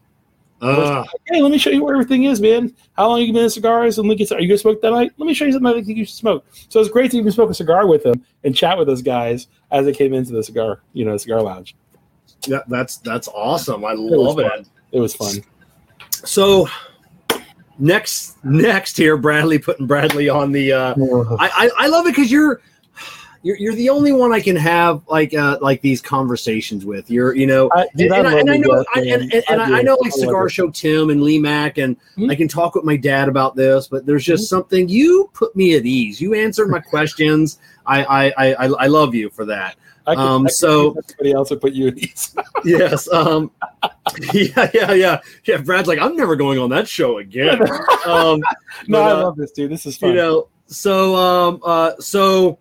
[0.61, 2.73] uh, Hey, let me show you where everything is, man.
[2.93, 3.97] How long you been in cigars?
[3.97, 5.11] And look at, are you gonna smoke that night?
[5.17, 6.45] Let me show you something I think you should smoke.
[6.69, 9.47] So it's great to even smoke a cigar with them and chat with those guys
[9.71, 11.75] as they came into the cigar, you know, cigar lounge.
[12.47, 14.61] Yeah, that's that's awesome i was love fun.
[14.61, 15.35] it It was fun.
[16.11, 16.67] so
[17.79, 20.93] next next here bradley putting bradley on the uh
[21.39, 22.61] I, I, I love it because you're
[23.43, 27.09] you're, you're the only one I can have like uh, like these conversations with.
[27.09, 29.61] You're you know, I, and, I and, I, and I know I, and, and, and
[29.61, 29.79] I.
[29.79, 30.49] I know like Cigar.
[30.49, 32.31] Show Tim and Lee Mack, and Mhm.
[32.31, 33.87] I can talk with my dad about this.
[33.87, 36.21] But there's just something you put me at ease.
[36.21, 37.59] You answered my questions.
[37.85, 39.75] I I I, I love you for that.
[40.07, 42.35] I could, um, I so- somebody else would put you at ease.
[42.63, 43.11] yes.
[43.11, 43.51] Um.
[44.33, 44.69] Yeah.
[44.73, 44.91] Yeah.
[44.93, 45.19] Yeah.
[45.45, 45.57] Yeah.
[45.57, 47.59] Brad's like, I'm never going on that show again.
[48.05, 48.41] Um.
[48.87, 49.71] no, but, I uh, love this dude.
[49.71, 50.09] This is fun.
[50.09, 52.57] you know so um uh so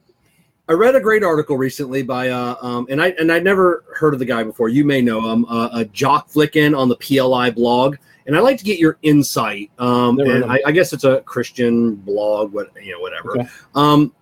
[0.70, 4.14] i read a great article recently by uh um and i and i'd never heard
[4.14, 4.68] of the guy before.
[4.68, 7.96] You may know him uh, uh jock flicken on the pli blog.
[8.26, 11.96] And i'd like to get your insight um and I, I guess it's a christian
[11.96, 13.40] blog what you know whatever.
[13.40, 13.48] Okay.
[13.74, 14.14] um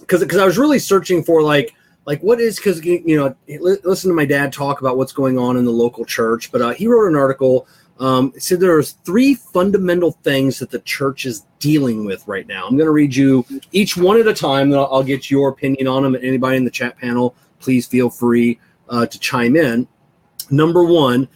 [0.00, 1.74] because because i was really searching for like
[2.04, 5.56] like what is because you know listen to my dad talk about what's going on
[5.56, 7.66] in the local church but uh, he wrote an article
[7.98, 12.66] um, it said there's three fundamental things that the church is dealing with right now.
[12.66, 14.70] I'm going to read you each one at a time.
[14.70, 16.14] Then I'll, I'll get your opinion on them.
[16.14, 18.58] And anybody in the chat panel, please feel free
[18.90, 19.88] uh, to chime in.
[20.50, 21.26] Number one,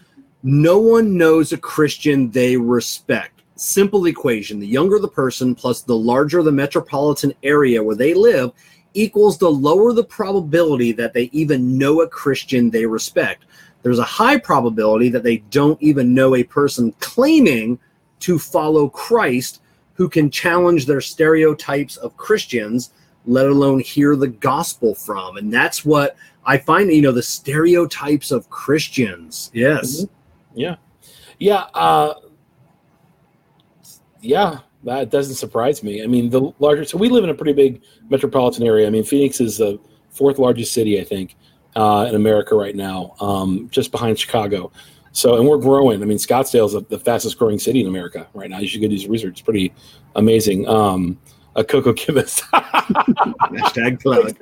[0.42, 3.42] no one knows a Christian they respect.
[3.56, 8.52] Simple equation: the younger the person plus the larger the metropolitan area where they live
[8.94, 13.44] equals the lower the probability that they even know a Christian they respect
[13.82, 17.78] there's a high probability that they don't even know a person claiming
[18.20, 19.62] to follow Christ
[19.94, 22.92] who can challenge their stereotypes of Christians,
[23.26, 25.36] let alone hear the gospel from.
[25.36, 29.50] And that's what I find, you know, the stereotypes of Christians.
[29.52, 30.06] Yes.
[30.54, 30.76] Yeah,
[31.38, 31.66] Yeah.
[31.74, 32.14] uh,
[34.20, 36.02] yeah, that doesn't surprise me.
[36.02, 36.84] I mean, the larger.
[36.84, 38.86] So we live in a pretty big metropolitan area.
[38.86, 39.78] I mean, Phoenix is the
[40.10, 41.36] fourth largest city, I think,
[41.76, 44.72] uh, in America right now, um, just behind Chicago.
[45.12, 46.02] So, and we're growing.
[46.02, 48.58] I mean, Scottsdale is the, fastest growing city in America right now.
[48.58, 49.32] You should go do some research.
[49.32, 49.72] It's pretty
[50.14, 50.68] amazing.
[50.68, 51.18] Um,
[51.56, 52.42] a Coco Kibis.
[52.52, 54.36] Hashtag plug.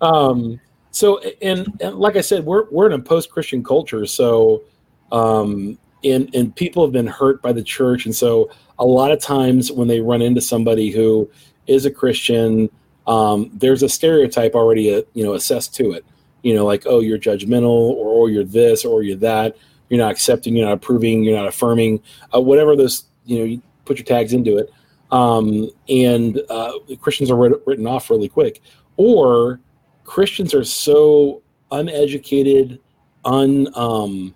[0.00, 0.60] um,
[0.90, 4.62] so and, and like I said, we're we're in a post Christian culture, so
[5.10, 9.20] um, and and people have been hurt by the church, and so a lot of
[9.20, 11.30] times when they run into somebody who
[11.66, 12.68] is a Christian,
[13.06, 16.04] um, there's a stereotype already, uh, you know, assessed to it.
[16.42, 19.56] You know, like oh, you're judgmental, or oh, you're this, or you're that.
[19.88, 22.02] You're not accepting, you're not approving, you're not affirming,
[22.34, 24.72] uh, whatever those you know, you put your tags into it.
[25.10, 28.62] Um, and uh, Christians are writ- written off really quick,
[28.96, 29.60] or
[30.04, 32.80] Christians are so uneducated,
[33.24, 34.34] un um,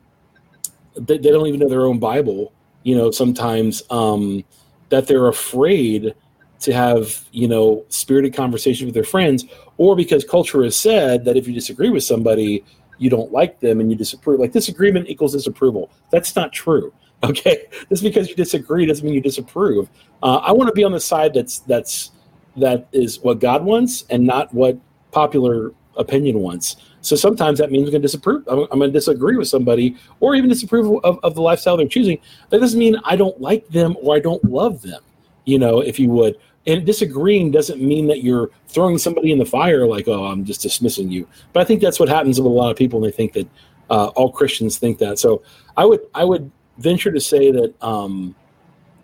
[0.95, 2.53] they, they don't even know their own Bible.
[2.83, 4.45] You know, sometimes um,
[4.91, 6.15] that they're afraid
[6.61, 9.47] to have you know spirited conversations with their friends,
[9.79, 12.65] or because culture has said that if you disagree with somebody,
[12.99, 14.41] you don't like them and you disapprove.
[14.41, 15.91] Like disagreement equals disapproval.
[16.11, 16.93] That's not true.
[17.25, 19.89] Okay, just because you disagree doesn't mean you disapprove.
[20.23, 22.11] Uh, I want to be on the side that's that's
[22.59, 24.79] that is what God wants and not what
[25.13, 26.77] popular opinion wants.
[27.01, 28.47] So sometimes that means I'm going to disapprove.
[28.49, 31.89] I'm, I'm going to disagree with somebody, or even disapprove of, of the lifestyle they're
[31.89, 32.19] choosing.
[32.51, 35.01] That doesn't mean I don't like them or I don't love them.
[35.47, 36.37] You know, if you would.
[36.67, 40.63] And disagreeing doesn't mean that you're throwing somebody in the fire, like, oh, I'm just
[40.63, 41.29] dismissing you.
[41.53, 43.49] But I think that's what happens with a lot of people, and they think that
[43.89, 45.19] uh, all Christians think that.
[45.19, 45.43] So
[45.77, 48.35] I would, I would venture to say that, um,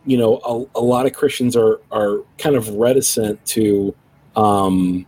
[0.05, 3.95] you know, a, a lot of Christians are are kind of reticent to
[4.35, 5.07] um,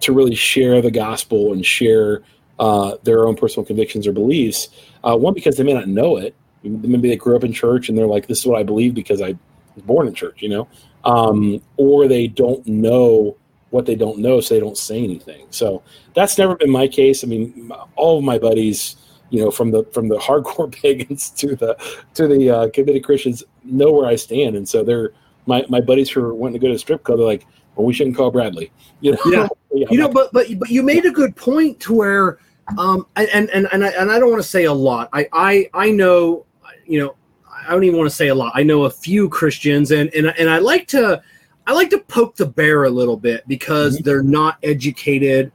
[0.00, 2.22] to really share the gospel and share
[2.58, 4.68] uh, their own personal convictions or beliefs.
[5.04, 6.34] Uh, one, because they may not know it.
[6.62, 9.20] Maybe they grew up in church and they're like, "This is what I believe because
[9.20, 9.34] I
[9.74, 10.68] was born in church," you know,
[11.04, 13.36] um, or they don't know
[13.70, 15.46] what they don't know, so they don't say anything.
[15.50, 15.82] So
[16.14, 17.24] that's never been my case.
[17.24, 18.96] I mean, all of my buddies,
[19.30, 21.76] you know, from the from the hardcore pagans to the
[22.14, 25.12] to the uh, committed Christians, know where I stand, and so they're
[25.46, 27.18] my my buddies who are wanting to go to strip club.
[27.18, 28.70] They're like, "Well, we shouldn't call Bradley,"
[29.00, 29.18] you know.
[29.26, 29.48] Yeah.
[29.74, 32.38] Yeah, you know but but but you made a good point to where
[32.76, 35.70] um and and and I, and I don't want to say a lot i i
[35.72, 36.44] i know
[36.84, 37.16] you know
[37.66, 40.26] i don't even want to say a lot i know a few christians and and,
[40.38, 41.22] and i like to
[41.66, 45.50] i like to poke the bear a little bit because they're not educated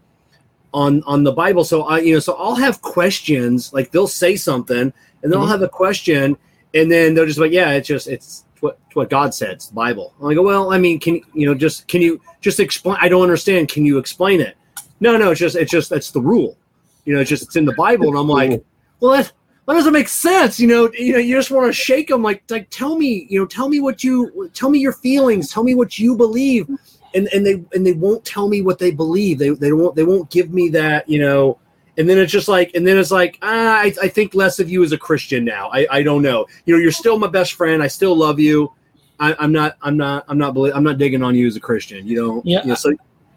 [0.74, 4.36] on on the bible so i you know so i'll have questions like they'll say
[4.36, 4.92] something
[5.24, 5.50] and then i'll Mhm.
[5.52, 6.38] have a question
[6.74, 9.52] and then they're just like yeah it's just it's what what God said.
[9.52, 10.16] It's the Bible.
[10.20, 12.98] I'm like, well, I mean, can you know just can you just explain?
[13.00, 13.70] I don't understand.
[13.70, 14.58] Can you explain it?
[15.00, 16.58] No, no, it's just it's just that's the rule.
[17.06, 18.64] You know, it's just it's in the Bible, and I'm like,
[19.00, 19.32] well, that
[19.68, 20.60] that doesn't make sense.
[20.60, 22.24] You know, you know, you just want to shake them.
[22.24, 25.52] Like, like tell me, you know, tell me what you tell me your feelings.
[25.52, 26.70] Tell me what you believe,
[27.14, 29.40] and and they and they won't tell me what they believe.
[29.40, 31.08] They they won't they won't give me that.
[31.08, 31.60] You know.
[32.00, 34.70] And then it's just like, and then it's like, ah, I, I think less of
[34.70, 35.72] you as a Christian now.
[35.74, 36.46] I, I don't know.
[36.66, 37.82] You know, you're still my best friend.
[37.82, 38.72] I still love you.
[39.20, 42.06] I, I'm not, I'm not, I'm not, I'm not digging on you as a Christian.
[42.06, 42.62] You know, Yeah.
[42.62, 42.94] You know, so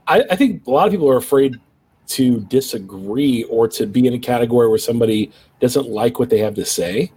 [0.07, 1.59] I, I think a lot of people are afraid
[2.11, 5.31] to disagree or to be in a category where somebody
[5.61, 7.13] doesn't like what they have to say.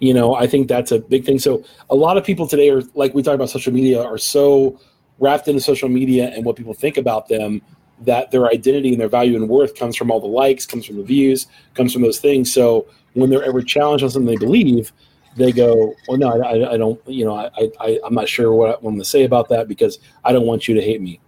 [0.00, 1.38] You know, I think that's a big thing.
[1.38, 4.80] So a lot of people today are like we talk about social media are so
[5.18, 7.60] wrapped into social media and what people think about them
[8.02, 10.96] that their identity and their value and worth comes from all the likes, comes from
[10.96, 12.52] the views, comes from those things.
[12.52, 14.92] So when they're ever challenged on something they believe,
[15.36, 17.00] they go, "Well, no, I, I don't.
[17.06, 17.50] You know, I,
[17.80, 20.68] I, I'm not sure what I'm going to say about that because I don't want
[20.68, 21.20] you to hate me.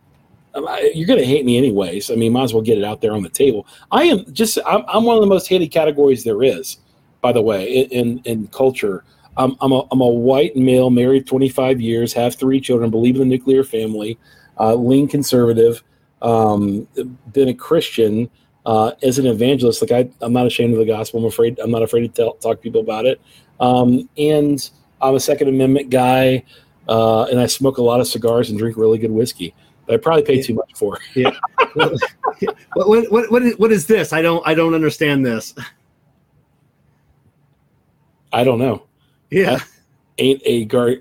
[0.54, 2.10] You're going to hate me anyways.
[2.10, 3.66] I mean, might as well get it out there on the table.
[3.90, 4.58] I am just.
[4.66, 6.78] I'm, I'm one of the most hated categories there is,
[7.20, 9.04] by the way, in in, in culture.
[9.36, 13.20] I'm, I'm a I'm a white male, married 25 years, have three children, believe in
[13.20, 14.18] the nuclear family,
[14.58, 15.82] uh, lean conservative,
[16.22, 16.86] um,
[17.32, 18.28] been a Christian.
[18.66, 21.20] Uh, as an evangelist, like I, I'm not ashamed of the gospel.
[21.20, 21.58] I'm afraid.
[21.60, 23.18] I'm not afraid to tell, talk to people about it.
[23.58, 24.70] Um, and
[25.00, 26.44] I'm a Second Amendment guy,
[26.86, 29.54] uh, and I smoke a lot of cigars and drink really good whiskey.
[29.90, 31.00] That I probably pay too much for.
[31.74, 31.98] what,
[32.74, 34.12] what, what, what, is, what is this?
[34.12, 35.52] I don't I don't understand this.
[38.32, 38.86] I don't know.
[39.30, 39.58] Yeah,
[40.18, 40.96] Ain't a gar.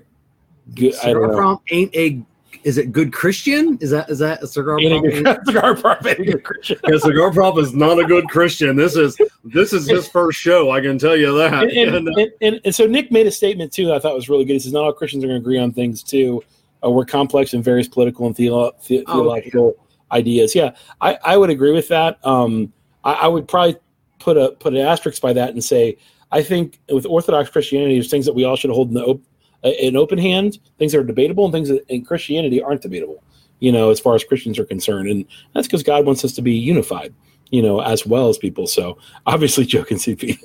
[0.74, 1.62] Good, I don't know.
[1.70, 2.20] Ain't a.
[2.64, 3.78] Is it good Christian?
[3.80, 5.18] Is that is that a cigar Ain't prompt?
[5.18, 6.06] a good cigar prop.
[6.06, 6.78] Ain't a good Christian.
[6.88, 8.76] Yeah, cigar prop is not a good Christian.
[8.76, 10.70] This is this is his first show.
[10.72, 11.64] I can tell you that.
[11.64, 14.28] and, and, and, and, and so Nick made a statement too that I thought was
[14.28, 14.54] really good.
[14.54, 16.42] He says not all Christians are going to agree on things too.
[16.84, 19.74] Uh, we're complex in various political and theo- the- Oh, theological
[20.12, 20.54] ideas.
[20.54, 22.24] Yeah, I, I would agree with that.
[22.26, 22.72] Um,
[23.04, 23.76] I, I would probably
[24.18, 25.96] put a put an asterisk by that and say
[26.32, 29.22] I think with Orthodox Christianity, there's things that we all should hold in the op-
[29.62, 33.22] an open hand, things that are debatable, and things that in Christianity aren't debatable.
[33.58, 35.24] You know, as far as Christians are concerned, and
[35.54, 37.14] that's because God wants us to be unified.
[37.50, 38.66] You know, as well as people.
[38.66, 38.96] So
[39.26, 40.38] obviously, joking CP.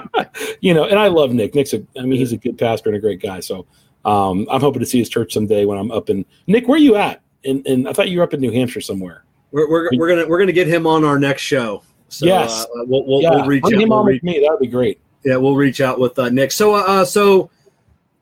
[0.60, 1.54] you know, and I love Nick.
[1.54, 3.40] Nick's a, I mean, he's a good pastor and a great guy.
[3.40, 3.66] So
[4.08, 6.66] um, I'm hoping to see his church someday when I'm up in Nick.
[6.68, 7.20] Where are you at?
[7.44, 9.24] And, and I thought you were up in New Hampshire somewhere.
[9.52, 11.82] we're, we're, we're gonna we're gonna get him on our next show.
[12.08, 12.64] So, Yes.
[12.64, 13.82] uh, we'll, we'll, yeah, we'll reach bring out.
[13.82, 14.40] him We'll on reach- with me.
[14.40, 14.98] That would be great.
[15.24, 16.52] yeah, we'll reach out with uh, Nick.
[16.52, 17.50] So, uh, uh, so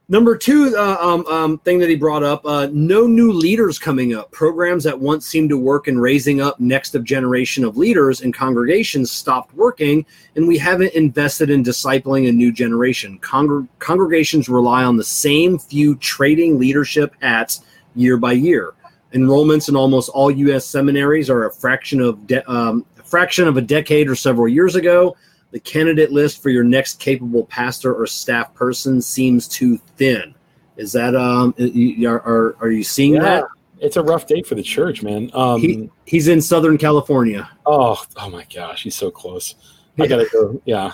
[0.08, 4.14] number two uh, um, um, thing that he brought up: uh, no new leaders coming
[4.14, 4.30] up.
[4.30, 8.34] Programs that once seemed to work in raising up next of generation of leaders and
[8.34, 10.04] congregations stopped working,
[10.36, 13.18] and we haven't invested in discipling a new generation.
[13.20, 17.62] Congr- congregations rely on the same few trading leadership hats
[17.94, 18.74] year by year.
[19.12, 20.66] Enrollments in almost all U.S.
[20.66, 24.74] seminaries are a fraction of de- um, a fraction of a decade or several years
[24.74, 25.16] ago
[25.56, 30.34] the candidate list for your next capable pastor or staff person seems too thin.
[30.76, 33.44] Is that um are are, are you seeing Yeah, that?
[33.80, 35.30] it's a rough day for the church, man.
[35.32, 37.48] Um, He- He's in Southern California.
[37.64, 39.54] oh, oh my gosh, he's so close.
[39.98, 40.60] I gotta go.
[40.66, 40.92] Yeah,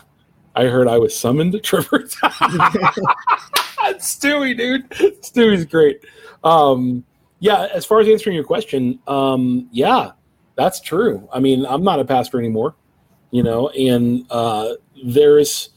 [0.55, 1.99] I heard I was summoned to Trevor.
[3.99, 6.03] Stewie, dude, Stewie's great.
[6.45, 7.05] Um,
[7.41, 10.13] yeah, as far as answering your question, um, yeah,
[10.57, 11.29] that's true.
[11.33, 12.77] I mean, I'm not a pastor anymore,
[13.33, 15.71] you know, and uh, there's,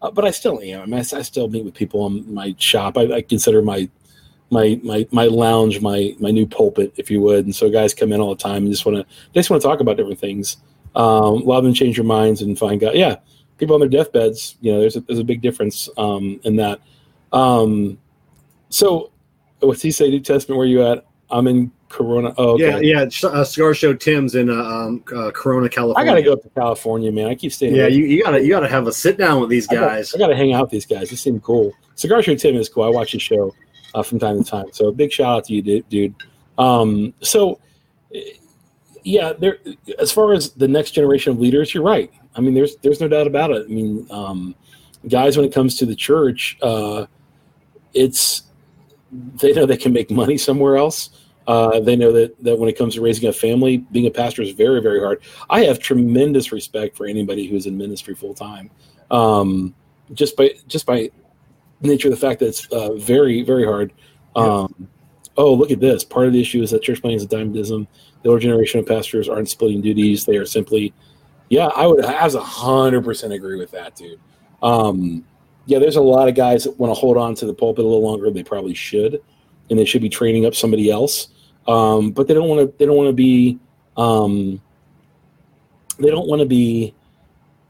[0.00, 0.92] uh, but I still am.
[0.92, 2.98] I, I, still meet with people in my shop.
[2.98, 3.88] I, I consider my
[4.50, 7.44] my my my lounge my my new pulpit, if you would.
[7.44, 9.68] And so guys come in all the time and just want to just want to
[9.68, 10.56] talk about different things.
[10.96, 12.94] Um, a lot of them change their minds and find God.
[12.94, 13.16] Yeah,
[13.58, 14.56] people on their deathbeds.
[14.60, 16.80] You know, there's a, there's a big difference um, in that.
[17.32, 17.98] Um,
[18.70, 19.12] so,
[19.60, 20.08] what's he say?
[20.08, 21.06] New Testament, where you at?
[21.30, 22.32] I'm in Corona.
[22.38, 22.80] Oh, okay.
[22.82, 23.28] Yeah, yeah.
[23.28, 26.10] Uh, Cigar Show Tim's in uh, um, uh, Corona, California.
[26.10, 27.26] I gotta go up to California, man.
[27.28, 27.74] I keep staying.
[27.74, 30.14] Yeah, you, you gotta you gotta have a sit down with these I gotta- guys.
[30.14, 31.10] I gotta hang out with these guys.
[31.10, 31.72] They seem cool.
[31.94, 32.84] Cigar Show Tim is cool.
[32.84, 33.54] I watch his show
[33.94, 34.66] uh, from time to time.
[34.72, 36.14] So big shout out to you, dude.
[36.58, 37.60] Um, so
[39.04, 39.58] yeah, there.
[39.98, 42.10] As far as the next generation of leaders, you're right.
[42.34, 43.66] I mean, there's there's no doubt about it.
[43.68, 44.54] I mean, um,
[45.08, 47.06] guys, when it comes to the church, uh,
[47.92, 48.44] it's
[49.12, 51.10] they know they can make money somewhere else.
[51.46, 54.42] Uh, they know that, that when it comes to raising a family, being a pastor
[54.42, 55.20] is very, very hard.
[55.50, 58.70] I have tremendous respect for anybody who's in ministry full time,
[59.10, 59.74] um,
[60.12, 61.10] just by just by
[61.80, 63.92] nature of the fact that it's uh, very, very hard.
[64.36, 64.88] Um,
[65.36, 66.04] oh, look at this!
[66.04, 67.88] Part of the issue is that church planning is a dynamism.
[68.22, 70.94] The older generation of pastors aren't splitting duties; they are simply,
[71.48, 74.20] yeah, I would as a hundred percent agree with that, dude.
[74.62, 75.24] Um,
[75.66, 77.88] yeah, there's a lot of guys that want to hold on to the pulpit a
[77.88, 79.22] little longer than they probably should,
[79.72, 81.28] and they should be training up somebody else.
[81.66, 82.76] Um, but they don't want to.
[82.78, 83.58] They don't want to be.
[83.96, 84.60] Um,
[85.98, 86.94] they don't want to be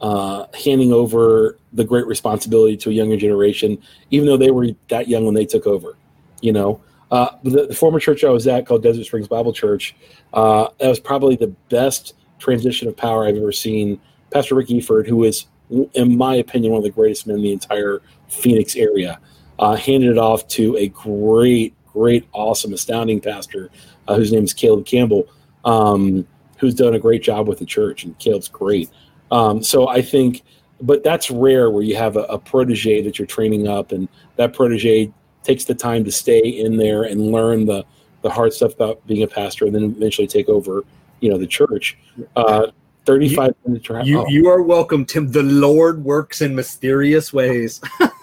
[0.01, 3.79] uh, handing over the great responsibility to a younger generation,
[4.11, 5.97] even though they were that young when they took over.
[6.41, 6.81] You know,
[7.11, 9.95] uh, the, the former church I was at, called Desert Springs Bible Church,
[10.33, 14.01] uh, that was probably the best transition of power I've ever seen.
[14.31, 15.47] Pastor Rick Eford, who is,
[15.95, 19.21] in my opinion, one of the greatest men in the entire Phoenix area,
[19.59, 23.71] uh, handed it off to a great, great, awesome, astounding pastor
[24.09, 25.29] uh, whose name is Caleb Campbell.
[25.65, 26.27] um,
[26.63, 28.89] who's done a great job with the church, and Caleb's great.
[29.33, 30.43] Um, so I think,
[30.81, 34.53] but that's rare where you have a, a protege that you're training up, and that
[34.53, 35.13] protege
[35.43, 37.85] takes the time to stay in there and learn the
[38.23, 40.85] the hard stuff about being a pastor, and then eventually take over,
[41.19, 41.99] you know, the church.
[42.37, 42.69] Uh,
[43.05, 44.07] Thirty-five minute drive.
[44.07, 44.29] You oh.
[44.29, 45.33] you are welcome, Tim.
[45.33, 47.81] The Lord works in mysterious ways.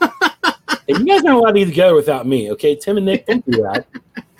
[0.89, 2.75] Hey, you guys aren't allowed to be together without me, okay?
[2.75, 3.85] Tim and Nick, don't do that.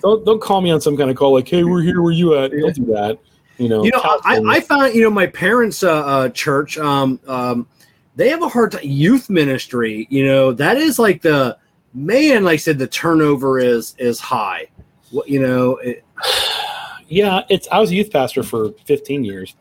[0.02, 2.02] don't don't call me on some kind of call like, "Hey, we're here.
[2.02, 3.20] Where you at?" Don't do that.
[3.60, 3.84] You know.
[3.84, 6.78] you know, I, I found you know my parents' uh, uh, church.
[6.80, 7.68] Um, um,
[8.16, 8.82] they have a hard time.
[8.84, 10.08] Youth ministry.
[10.10, 11.58] You know, that is like the
[11.94, 12.44] man.
[12.44, 14.70] Like I said, the turnover is is high.
[15.12, 16.04] What you know, it,
[17.08, 17.68] yeah, it's.
[17.72, 19.54] I was a youth pastor for 15 years,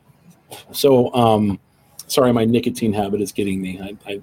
[0.73, 1.61] so um,
[2.07, 3.79] sorry, my nicotine habit is getting me.
[3.79, 4.23] I, I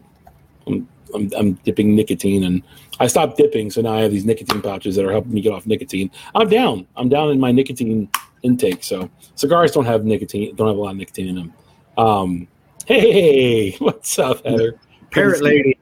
[0.65, 2.61] I'm, I'm I'm dipping nicotine, and
[2.99, 5.53] I stopped dipping, so now I have these nicotine pouches that are helping me get
[5.53, 6.11] off nicotine.
[6.35, 6.87] I'm down.
[6.95, 8.09] I'm down in my nicotine
[8.43, 8.83] intake.
[8.83, 10.55] So cigars don't have nicotine.
[10.55, 11.53] Don't have a lot of nicotine in them.
[11.97, 12.47] Um,
[12.85, 14.79] hey, what's up, Heather?
[15.11, 15.77] parrot lady.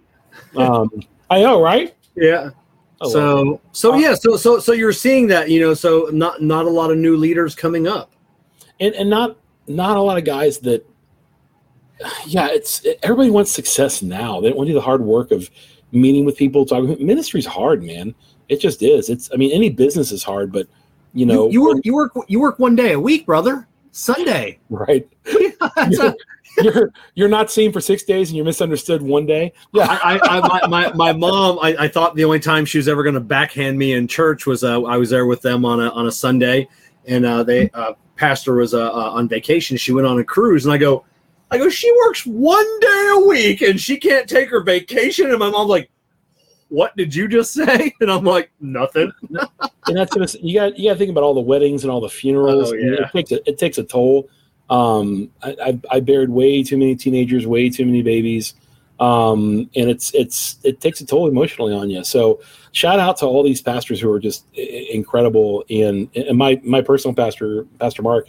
[0.55, 0.89] Um,
[1.29, 1.95] I know, right?
[2.15, 2.51] Yeah.
[3.01, 3.09] Oh.
[3.09, 4.13] So so Uh, yeah.
[4.15, 5.49] So so so you're seeing that.
[5.49, 5.73] You know.
[5.73, 8.11] So not not a lot of new leaders coming up.
[8.79, 9.37] and and not
[9.67, 10.85] not a lot of guys that
[12.25, 14.41] yeah it's everybody wants success now.
[14.41, 15.49] They don't want to do the hard work of
[15.91, 18.13] meeting with people talking ministry's hard man.
[18.49, 19.09] It just is.
[19.09, 20.67] It's i mean any business is hard but
[21.13, 23.67] you know you, you work you work you work one day a week, brother.
[23.91, 24.59] Sunday.
[24.69, 25.07] right.
[25.77, 26.15] A-
[26.61, 29.53] you're you're not seen for six days and you're misunderstood one day?
[29.73, 29.87] Yeah.
[29.89, 32.87] I, I, I my, my, my mom, I, I thought the only time she was
[32.87, 35.79] ever going to backhand me in church was uh, I was there with them on
[35.79, 36.67] a on a Sunday,
[37.07, 39.77] and uh, they uh, pastor was uh, uh, on vacation.
[39.77, 41.05] She went on a cruise, and I go,
[41.53, 45.29] I go, she works one day a week, and she can't take her vacation.
[45.29, 45.91] And my mom's like,
[46.69, 50.89] "What did you just say?" And I'm like, "Nothing." and that's gonna you got you
[50.89, 52.71] got to think about all the weddings and all the funerals.
[52.71, 53.03] Oh, yeah.
[53.03, 54.29] it takes a, it takes a toll.
[54.69, 58.55] Um, I, I I buried way too many teenagers, way too many babies,
[58.99, 62.03] um, and it's it's it takes a toll emotionally on you.
[62.03, 65.63] So shout out to all these pastors who are just incredible.
[65.69, 68.27] And, and my my personal pastor, Pastor Mark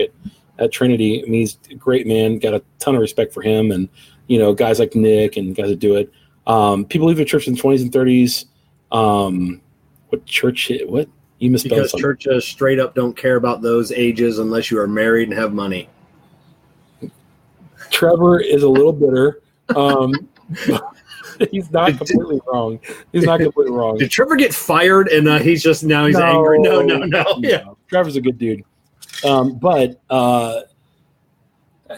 [0.58, 2.38] at, at Trinity, I mean, he's a great man.
[2.38, 3.88] Got a ton of respect for him, and
[4.26, 6.12] you know guys like Nick and guys that do it.
[6.46, 8.46] Um, people leave the church in the twenties and thirties.
[8.92, 9.60] Um,
[10.08, 10.70] what church?
[10.86, 11.08] What
[11.38, 12.02] you misspelled Because something.
[12.02, 15.88] churches straight up don't care about those ages unless you are married and have money.
[17.90, 19.42] Trevor is a little bitter.
[19.74, 20.12] Um,
[21.50, 22.80] he's not completely wrong.
[23.12, 23.98] He's not completely wrong.
[23.98, 26.60] Did Trevor get fired and uh, he's just now he's angry?
[26.60, 27.24] No, no, no.
[27.38, 27.64] Yeah.
[27.88, 28.64] Trevor's a good dude.
[29.24, 30.60] Um, but uh,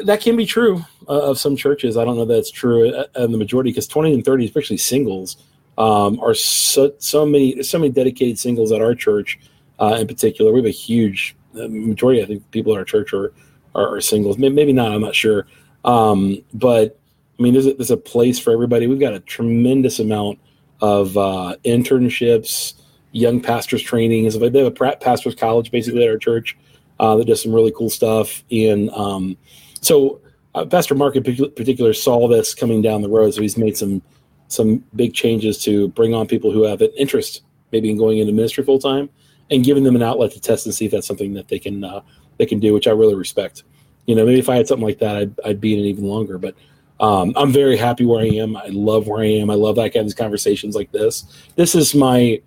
[0.05, 1.97] that can be true uh, of some churches.
[1.97, 4.77] I don't know that it's true uh, in the majority because 20 and 30, especially
[4.77, 5.37] singles,
[5.79, 9.39] um, are so, so many so many dedicated singles at our church
[9.79, 10.53] uh, in particular.
[10.53, 13.33] We have a huge uh, majority, I think, people at our church are,
[13.75, 14.39] are, are singles.
[14.39, 15.47] Maybe not, I'm not sure.
[15.85, 16.99] Um, but
[17.39, 18.87] I mean, there's a, there's a place for everybody.
[18.87, 20.39] We've got a tremendous amount
[20.81, 22.75] of uh, internships,
[23.13, 24.29] young pastors training.
[24.29, 26.57] They have a pastors college basically at our church
[26.99, 28.43] uh, that does some really cool stuff.
[28.51, 29.37] And um,
[29.81, 30.21] so
[30.55, 34.03] uh, Pastor Mark in particular saw this coming down the road, so he's made some
[34.49, 37.43] some big changes to bring on people who have an interest,
[37.73, 39.09] maybe in going into ministry full time,
[39.51, 41.85] and giving them an outlet to test and see if that's something that they can
[41.85, 42.01] uh,
[42.39, 43.65] they can do, which I really respect.
[44.07, 46.05] You know, maybe if I had something like that, I'd, I'd be in it even
[46.05, 46.39] longer.
[46.39, 46.55] But
[47.01, 48.57] um, I'm very happy where I am.
[48.57, 49.51] I love where I am.
[49.51, 51.25] I love that I can have these conversations like this.
[51.57, 52.41] This is my.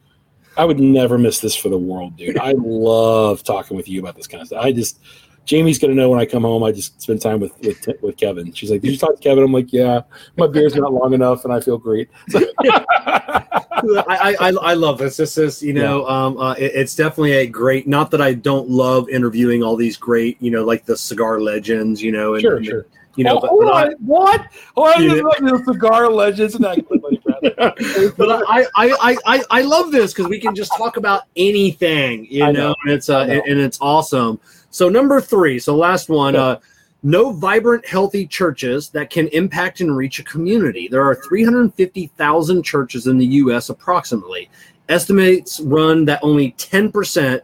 [0.59, 2.37] I would never miss this for the world, dude.
[2.37, 4.61] I love talking with you about this kind of stuff.
[4.61, 4.99] I just
[5.45, 6.63] Jamie's gonna know when I come home.
[6.63, 8.51] I just spend time with with, with Kevin.
[8.51, 10.01] She's like, "Did you talk to Kevin?" I'm like, "Yeah,
[10.37, 15.15] my beer's not long enough, and I feel great." I, I I love this.
[15.15, 17.87] This is you know um uh, it- it's definitely a great.
[17.87, 22.03] Not that I don't love interviewing all these great you know like the cigar legends
[22.03, 22.85] you know and, sure, and, sure.
[23.15, 24.47] you know oh, but, hold but I- what?
[24.75, 25.13] Hold on, Yeah.
[25.13, 25.23] this
[25.65, 26.79] the cigar legends and that.
[28.17, 32.39] but I, I, I, I, love this because we can just talk about anything, you
[32.39, 32.75] know, know.
[32.83, 34.39] and it's uh, and, and it's awesome.
[34.71, 36.41] So number three, so last one, Yeah.
[36.41, 36.59] uh,
[37.01, 40.87] no vibrant, healthy churches that can impact and reach a community.
[40.89, 43.69] There are 350,000 churches in the U.S.
[43.69, 44.49] approximately.
[44.89, 47.41] Estimates run that only 10%,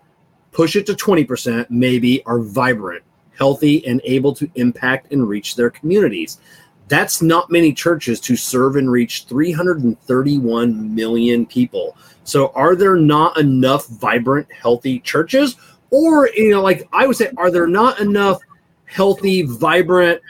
[0.52, 3.04] push it to 20%, maybe, are vibrant,
[3.38, 6.40] healthy, and able to impact and reach their communities.
[6.88, 11.98] That's not many churches to serve and reach 331 million people.
[12.24, 15.56] So, are there not enough vibrant, healthy churches?
[15.92, 18.40] Or, you know, like I would say, are there not enough
[18.86, 20.22] healthy, vibrant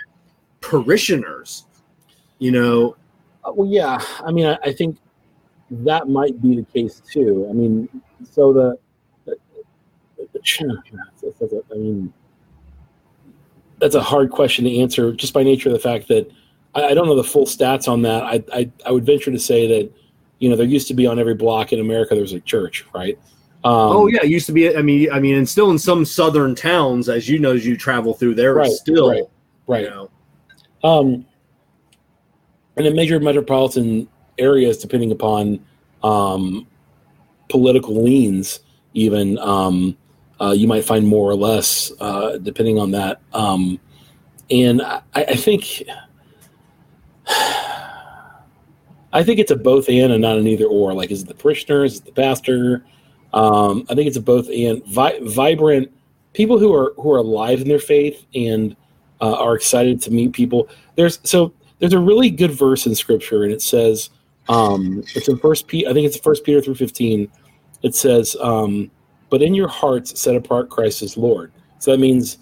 [0.61, 1.65] parishioners?
[2.39, 2.95] You know,
[3.43, 4.01] Uh, Well, yeah.
[4.25, 4.97] I mean, I, I think
[5.69, 7.47] that might be the case too.
[7.49, 7.89] I mean,
[8.29, 8.77] so the,
[9.25, 9.37] the,
[10.17, 12.13] the I mean,
[13.79, 16.29] that's a hard question to answer just by nature of the fact that
[16.75, 18.23] I, I don't know the full stats on that.
[18.23, 19.91] I, I I would venture to say that
[20.39, 22.85] you know there used to be on every block in America there was a church,
[22.93, 23.17] right?
[23.63, 24.75] Um, oh yeah, it used to be.
[24.75, 27.75] I mean, I mean, and still in some southern towns, as you know, as you
[27.75, 29.23] travel through, there Right, still, right,
[29.65, 29.83] right.
[29.85, 30.09] You know,
[30.83, 31.25] Um,
[32.77, 34.07] and in major metropolitan
[34.37, 35.65] areas, depending upon
[36.03, 36.67] um,
[37.49, 38.59] political leans,
[38.93, 39.97] even um,
[40.39, 43.21] uh, you might find more or less, uh, depending on that.
[43.33, 43.79] Um,
[44.51, 45.83] and I, I think,
[49.15, 50.93] I think it's a both and and not an either or.
[50.93, 51.93] Like, is it the parishioners?
[51.93, 52.85] Is it the pastor?
[53.33, 54.85] Um, I think it's a both and.
[54.87, 55.89] Vi- vibrant
[56.33, 58.75] people who are who are alive in their faith and
[59.21, 60.67] uh, are excited to meet people.
[60.95, 64.09] There's so there's a really good verse in scripture, and it says
[64.49, 65.89] um, it's in First Peter.
[65.89, 67.31] I think it's First Peter three fifteen.
[67.83, 68.91] It says, um,
[69.29, 72.37] "But in your hearts set apart Christ as Lord." So that means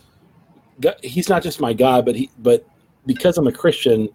[0.80, 2.68] God, He's not just my God, but he but
[3.06, 4.10] because I'm a Christian,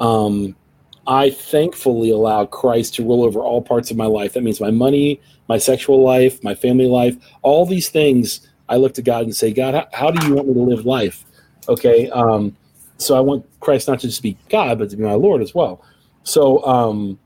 [0.00, 0.56] um,
[1.06, 4.34] I thankfully allow Christ to rule over all parts of my life.
[4.34, 8.46] That means my money, my sexual life, my family life, all these things.
[8.68, 10.86] I look to God and say, God, how, how do you want me to live
[10.86, 11.24] life?
[11.68, 12.08] Okay.
[12.10, 12.56] Um,
[12.98, 15.54] so I want Christ not to just be God, but to be my Lord as
[15.54, 15.82] well.
[16.22, 17.18] So um,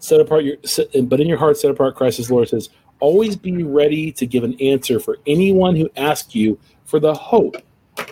[0.00, 0.56] set apart your,
[1.04, 2.48] but in your heart, set apart Christ as Lord.
[2.48, 7.14] Says, always be ready to give an answer for anyone who asks you for the
[7.14, 7.56] hope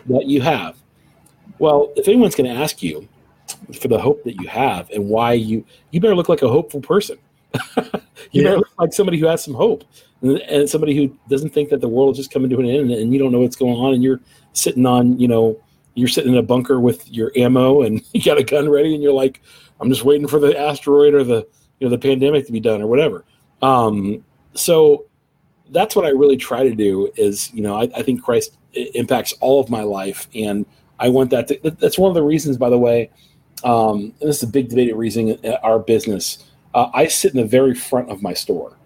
[0.06, 0.76] that you have.
[1.58, 3.08] Well, if anyone's going to ask you
[3.80, 6.80] for the hope that you have and why you, you better look like a hopeful
[6.80, 7.18] person.
[7.76, 7.82] you
[8.32, 8.42] Yeah.
[8.44, 9.84] better look like somebody who has some hope
[10.22, 12.90] and, and somebody who doesn't think that the world is just coming to an end
[12.90, 14.20] and you don't know what's going on and you're
[14.52, 15.58] sitting on, you know,
[15.94, 19.02] you're sitting in a bunker with your ammo and you got a gun ready and
[19.02, 19.40] you're like,
[19.80, 21.46] I'm just waiting for the asteroid or the,
[21.80, 23.24] you know, the pandemic to be done or whatever.
[23.62, 25.06] Um, so
[25.70, 29.32] that's what I really try to do is, you know, I, I think Christ impacts
[29.40, 30.28] all of my life.
[30.34, 30.66] And
[30.98, 33.10] I want that to, that- that's one of the reasons, by the way,
[33.64, 36.44] um, this is a big debated reason in our business.
[36.74, 38.76] Uh, I sit in the very front of my store.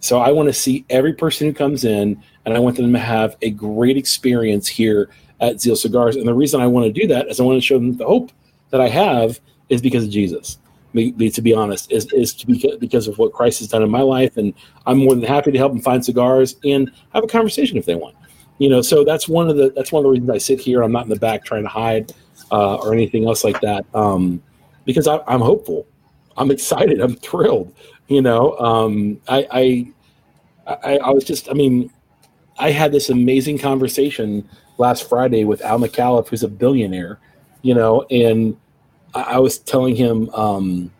[0.00, 2.98] So I want to see every person who comes in and I want them to
[2.98, 6.16] have a great experience here at Zeal Cigars.
[6.16, 8.06] And the reason I want to do that is I want to show them the
[8.06, 8.30] hope
[8.70, 10.58] that I have is because of Jesus.
[10.94, 14.00] To be honest, is, is to be, because of what Christ has done in my
[14.00, 14.38] life.
[14.38, 14.54] And
[14.86, 17.96] I'm more than happy to help them find cigars and have a conversation if they
[17.96, 18.16] want.
[18.58, 20.82] You know, so that's one of the that's one of the reasons I sit here.
[20.82, 22.14] I'm not in the back trying to hide
[22.50, 23.84] uh, or anything else like that.
[23.94, 24.42] Um,
[24.84, 25.86] because I, I'm hopeful.
[26.36, 27.00] I'm excited.
[27.00, 27.74] I'm thrilled.
[28.08, 31.90] You know, um, I, I, I, I was just, I mean,
[32.58, 34.48] I had this amazing conversation
[34.78, 37.18] last Friday with Al McAuliffe, who's a billionaire,
[37.62, 38.56] you know, and
[39.14, 40.92] I, I was telling him um,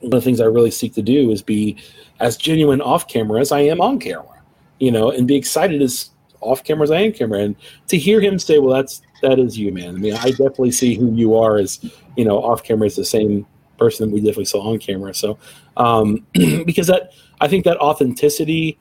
[0.00, 1.76] one of the things I really seek to do is be
[2.20, 4.42] as genuine off camera as I am on camera,
[4.80, 6.10] you know, and be excited as
[6.40, 7.40] off camera as I am camera.
[7.40, 7.56] And
[7.88, 9.96] to hear him say, well, that's, that is you, man.
[9.96, 11.84] I mean, I definitely see who you are as,
[12.16, 13.46] you know, off camera is the same
[13.78, 15.14] person that we definitely saw on camera.
[15.14, 15.38] So,
[15.76, 18.78] um, because that, I think that authenticity,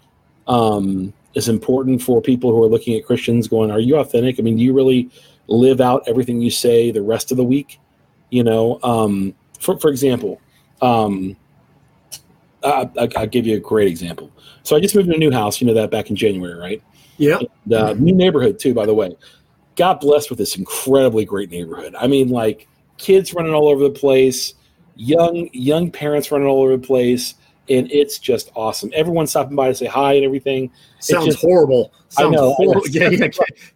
[0.48, 4.40] um, is important for people who are looking at Christians going, are you authentic?
[4.40, 5.10] I mean, do you really
[5.48, 7.80] live out everything you say the rest of the week?
[8.30, 10.42] You know, um, for, for example,
[10.82, 11.38] um,
[12.64, 14.32] I, I, I'll give you a great example.
[14.64, 16.84] So I just moved to a new house, you know that back in January, right?
[17.18, 19.16] yeah, The new neighborhood too, by the way.
[19.82, 21.96] Got blessed with this incredibly great neighborhood.
[21.98, 22.68] I mean, like
[22.98, 24.54] kids running all over the place,
[24.96, 27.34] young young parents running all over the place,
[27.68, 28.92] and it's just awesome.
[28.94, 30.70] Everyone stopping by to say hi and everything.
[31.00, 31.92] sounds just- horrible.
[32.10, 32.54] Sounds I know.
[32.58, 32.88] horrible.
[32.90, 33.30] Yeah, yeah,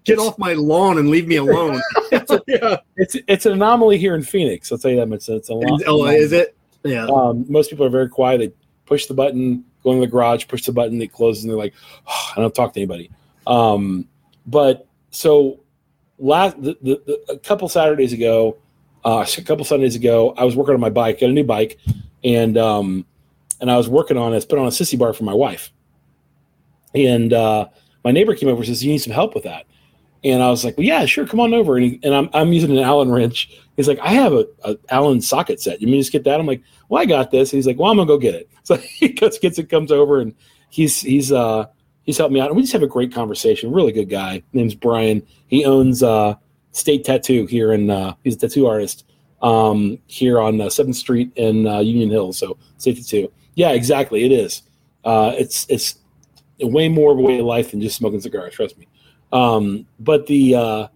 [0.03, 1.82] get, off my lawn and leave me alone.
[2.11, 2.77] yeah.
[2.98, 4.72] It's it's an anomaly here in Phoenix.
[4.72, 5.27] I'll tell you that much.
[5.27, 5.82] It's a lot.
[5.88, 6.56] Oh, is it?
[6.84, 7.07] Yeah.
[7.07, 8.38] Um, most people are very quiet.
[8.38, 8.52] They
[8.86, 11.73] push the button, go in the garage, push the button, it closes, and they're like,
[12.07, 13.10] oh, I don't talk to anybody.
[13.48, 14.07] Um,
[14.45, 15.61] but so
[16.17, 18.57] last the, the, the, a couple Saturdays ago,
[19.03, 21.79] uh, a couple Sundays ago, I was working on my bike, got a new bike,
[22.23, 23.05] and um,
[23.61, 25.71] and I was working on it, put on a sissy bar for my wife,
[26.93, 27.67] and uh,
[28.03, 29.65] my neighbor came over and says, "You need some help with that."
[30.23, 32.51] And I was like, "Well, yeah, sure, come on over." And, he, and I'm, I'm
[32.51, 33.51] using an Allen wrench.
[33.75, 35.81] He's like, "I have a, a Allen socket set.
[35.81, 37.91] You mean just get that?" I'm like, "Well, I got this." And he's like, "Well,
[37.91, 40.33] I'm gonna go get it." So he goes, gets it, comes over, and
[40.69, 41.67] he's he's uh
[42.06, 43.72] he's helped me out, and we just have a great conversation.
[43.72, 44.44] Really good guy.
[44.53, 45.22] Name's Brian.
[45.48, 46.36] He owns uh
[46.72, 49.06] State Tattoo here in uh, he's a tattoo artist
[49.41, 52.34] um here on uh, Seventh Street in uh, Union Hill.
[52.34, 53.32] So State Tattoo.
[53.56, 54.23] Yeah, exactly.
[54.23, 54.64] It is.
[55.03, 55.99] Uh, it's it's
[56.60, 58.53] way more of a way of life than just smoking cigars.
[58.53, 58.88] Trust me.
[59.32, 60.88] Um, but the uh,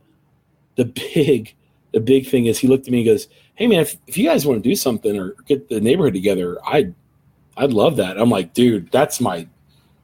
[0.76, 1.56] the big
[1.94, 4.26] the big thing is he looked at me and goes, "Hey man, if, if you
[4.26, 6.94] guys want to do something or get the neighborhood together, I'd
[7.58, 9.48] I'd love that." I'm like, "Dude, that's my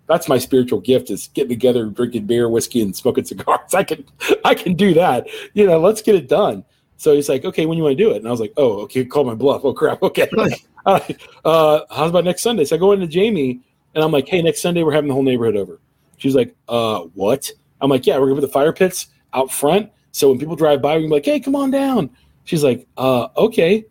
[0.08, 3.74] that's my spiritual gift is getting together, drinking beer, whiskey, and smoking cigars.
[3.74, 4.06] I can
[4.44, 5.28] I can do that.
[5.54, 6.64] You know, let's get it done.
[6.98, 8.18] So he's like, okay, when you want to do it?
[8.18, 9.66] And I was like, oh, okay, call my bluff.
[9.66, 10.30] Oh crap, okay.
[10.86, 12.64] uh, how's about next Sunday?
[12.66, 13.62] So I go into Jamie
[13.94, 15.80] and I'm like, hey, next Sunday we're having the whole neighborhood over.
[16.18, 17.52] She's like, uh, what?
[17.82, 19.92] I'm like, yeah, we're gonna put the fire pits out front.
[20.12, 22.10] So when people drive by, we can be like, hey, come on down.
[22.46, 23.86] She's like, uh, okay,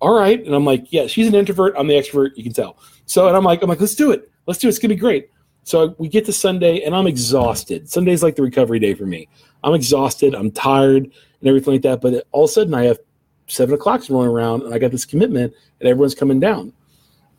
[0.00, 0.44] all right.
[0.44, 1.74] And I'm like, yeah, she's an introvert.
[1.78, 2.36] I'm the extrovert.
[2.36, 2.78] You can tell.
[3.06, 4.30] So, and I'm like, I'm like, let's do it.
[4.46, 4.70] Let's do it.
[4.70, 5.30] It's gonna be great.
[5.70, 7.88] So we get to Sunday and I'm exhausted.
[7.88, 9.28] Sunday's like the recovery day for me.
[9.62, 10.34] I'm exhausted.
[10.34, 12.00] I'm tired and everything like that.
[12.00, 12.98] But all of a sudden I have
[13.46, 16.72] seven o'clock rolling around and I got this commitment and everyone's coming down.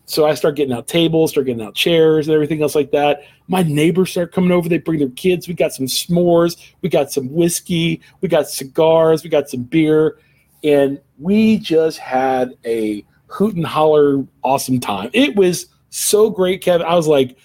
[0.06, 3.24] So I start getting out tables, start getting out chairs and everything else like that.
[3.50, 4.70] My neighbors start coming over.
[4.70, 5.50] They bring their kids.
[5.50, 6.56] We got some s'mores.
[6.82, 8.00] We got some whiskey.
[8.22, 9.26] We got cigars.
[9.26, 10.20] We got some beer.
[10.64, 15.10] And we just had a hoot and holler awesome time.
[15.12, 16.88] It was so great, Kevin.
[16.88, 17.36] I was like,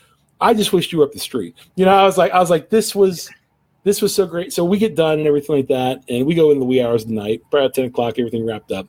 [0.41, 1.55] I just wished you were up the street.
[1.77, 3.31] You know, I was like, I was like, this was
[3.85, 4.53] this was so great.
[4.53, 7.03] So we get done and everything like that, and we go in the wee hours
[7.03, 8.89] of the night, about ten o'clock, everything wrapped up.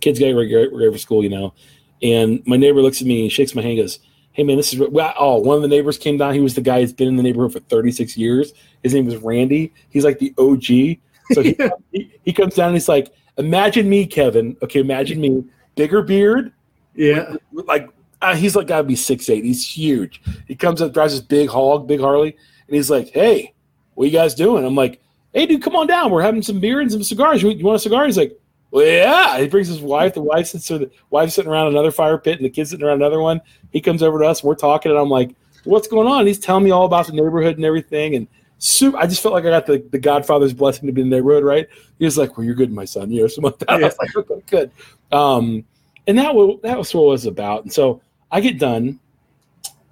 [0.00, 1.54] Kids get ready, ready for school, you know.
[2.02, 4.00] And my neighbor looks at me and shakes my hand, and goes,
[4.32, 6.34] "Hey man, this is well, oh one of the neighbors came down.
[6.34, 8.52] He was the guy who's been in the neighborhood for 36 years.
[8.82, 9.72] His name was Randy.
[9.90, 10.98] He's like the OG.
[11.32, 11.56] So he,
[11.92, 14.56] he, he comes down and he's like, imagine me, Kevin.
[14.62, 15.44] Okay, imagine me,
[15.74, 16.52] bigger beard,
[16.94, 17.32] Yeah.
[17.32, 17.88] with- with, like
[18.22, 19.44] uh, he's like got to be six eight.
[19.44, 20.22] He's huge.
[20.46, 22.36] He comes up, drives this big hog, big Harley,
[22.66, 23.52] and he's like, "Hey,
[23.94, 25.00] what you guys doing?" I'm like,
[25.32, 26.10] "Hey, dude, come on down.
[26.10, 27.42] We're having some beer and some cigars.
[27.42, 28.38] You, you want a cigar?" He's like,
[28.70, 30.14] "Well, yeah." He brings his wife.
[30.14, 30.66] The wife sits.
[30.66, 33.40] So the wife's sitting around another fire pit, and the kids sitting around another one.
[33.70, 34.42] He comes over to us.
[34.42, 35.34] We're talking, and I'm like,
[35.64, 38.28] "What's going on?" And he's telling me all about the neighborhood and everything, and.
[38.58, 41.16] Super, I just felt like I got the, the Godfather's blessing to be in the
[41.16, 41.68] neighborhood, right?
[41.98, 43.70] He was like, "Well, you're good, my son." You know, something like that.
[43.70, 44.70] I was like, "Okay, good."
[45.12, 45.62] Um,
[46.06, 47.64] and that was that was what it was about.
[47.64, 49.00] And so I get done,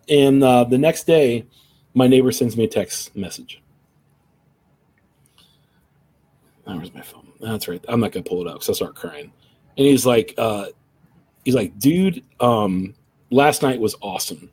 [0.08, 1.46] and uh, the next day,
[1.94, 3.62] my neighbor sends me a text message.
[6.66, 7.28] Oh, where's my phone?
[7.40, 7.84] That's right.
[7.88, 9.32] I'm not gonna pull it up because I'll start crying.
[9.76, 10.66] And he's like, uh,
[11.44, 12.94] he's like, dude, um,
[13.30, 14.50] last night was awesome.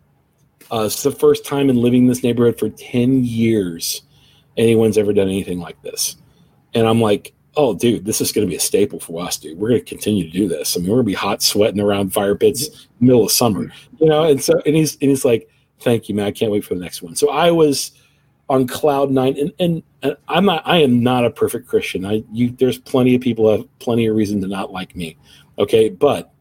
[0.71, 4.03] Uh, it's the first time in living in this neighborhood for ten years
[4.57, 6.17] anyone's ever done anything like this.
[6.73, 9.57] And I'm like, oh, dude, this is going to be a staple for us, dude.
[9.57, 10.75] We're going to continue to do this.
[10.75, 14.07] I mean, we're going to be hot sweating around fire pits middle of summer, you
[14.07, 14.23] know.
[14.23, 15.49] And so, and he's and he's like,
[15.79, 16.27] thank you, man.
[16.27, 17.15] I can't wait for the next one.
[17.15, 17.91] So I was
[18.49, 20.63] on cloud nine, and and, and I'm not.
[20.65, 22.05] I am not a perfect Christian.
[22.05, 25.17] I you there's plenty of people have plenty of reason to not like me.
[25.59, 26.31] Okay, but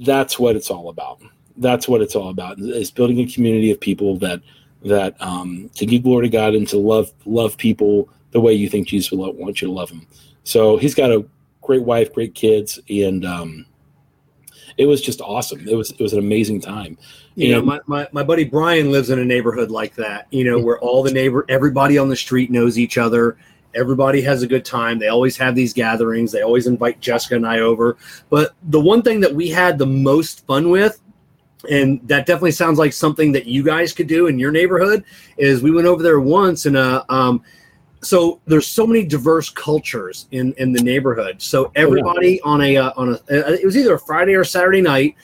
[0.00, 1.20] that's what it's all about.
[1.56, 2.58] That's what it's all about.
[2.58, 4.40] Is building a community of people that
[4.84, 8.68] that um, to give glory to God and to love love people the way you
[8.68, 10.06] think Jesus would want you to love him.
[10.42, 11.24] So he's got a
[11.62, 13.64] great wife, great kids, and um,
[14.76, 15.66] it was just awesome.
[15.66, 16.98] It was it was an amazing time.
[17.36, 20.60] You know, my, my, my buddy Brian lives in a neighborhood like that, you know,
[20.60, 23.36] where all the neighbor, everybody on the street knows each other.
[23.74, 25.00] Everybody has a good time.
[25.00, 26.30] They always have these gatherings.
[26.30, 27.96] They always invite Jessica and I over.
[28.30, 31.00] But the one thing that we had the most fun with,
[31.68, 35.02] and that definitely sounds like something that you guys could do in your neighborhood,
[35.36, 37.42] is we went over there once and uh, um,
[38.04, 41.40] so there's so many diverse cultures in in the neighborhood.
[41.40, 45.16] So everybody on a uh, on a it was either a Friday or Saturday night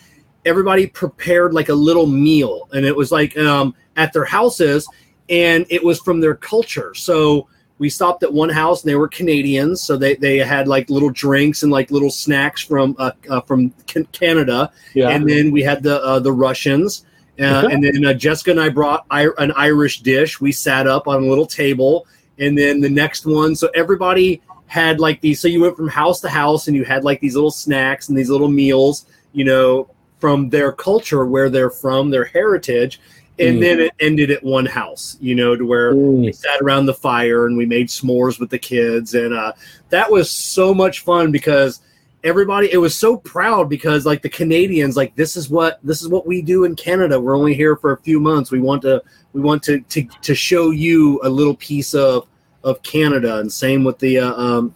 [0.44, 2.69] everybody prepared like a little meal.
[2.73, 4.89] And it was like um, at their houses
[5.28, 6.94] and it was from their culture.
[6.94, 7.48] So
[7.78, 9.81] we stopped at one house and they were canadians.
[9.82, 13.70] So they, they had like little drinks and like little snacks from uh, uh, from
[14.12, 14.73] canada.
[14.94, 17.07] Yeah, and then we had the uh, the russians.
[17.39, 20.43] Uh, and then uh, jessica and i brought I- an irish dish.
[20.43, 22.07] We sat up on a little table
[22.41, 26.21] and then the next one so everybody had like these so you went from house
[26.21, 29.89] to house and you had like these little snacks and these little meals you know
[30.19, 33.01] from their culture where they're from their heritage
[33.39, 33.61] and Mm.
[33.61, 36.95] then it ended at one house you know to where we Mm, sat around the
[36.95, 39.53] fire and we made s'mores with the kids and uh,
[39.91, 41.81] that was so much fun because
[42.23, 46.09] everybody it was so proud because like the canadians like this is what this is
[46.09, 47.19] what we do in canada.
[47.19, 48.51] We're only here for a few months.
[48.51, 49.03] We want to
[49.33, 52.29] we want to to, to show you a little piece of
[52.65, 54.74] of canada and same with the uh, um,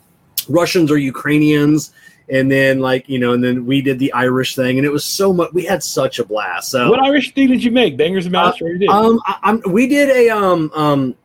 [0.48, 1.92] russians or ukrainians
[2.28, 5.04] and then like you know and then we did the irish thing and it was
[5.04, 7.96] so much we had such a blast so what Irish thing did you make?
[7.96, 8.60] Bangers and mash?
[8.60, 8.88] or you did?
[8.88, 11.16] um, I, I'm, we did a um um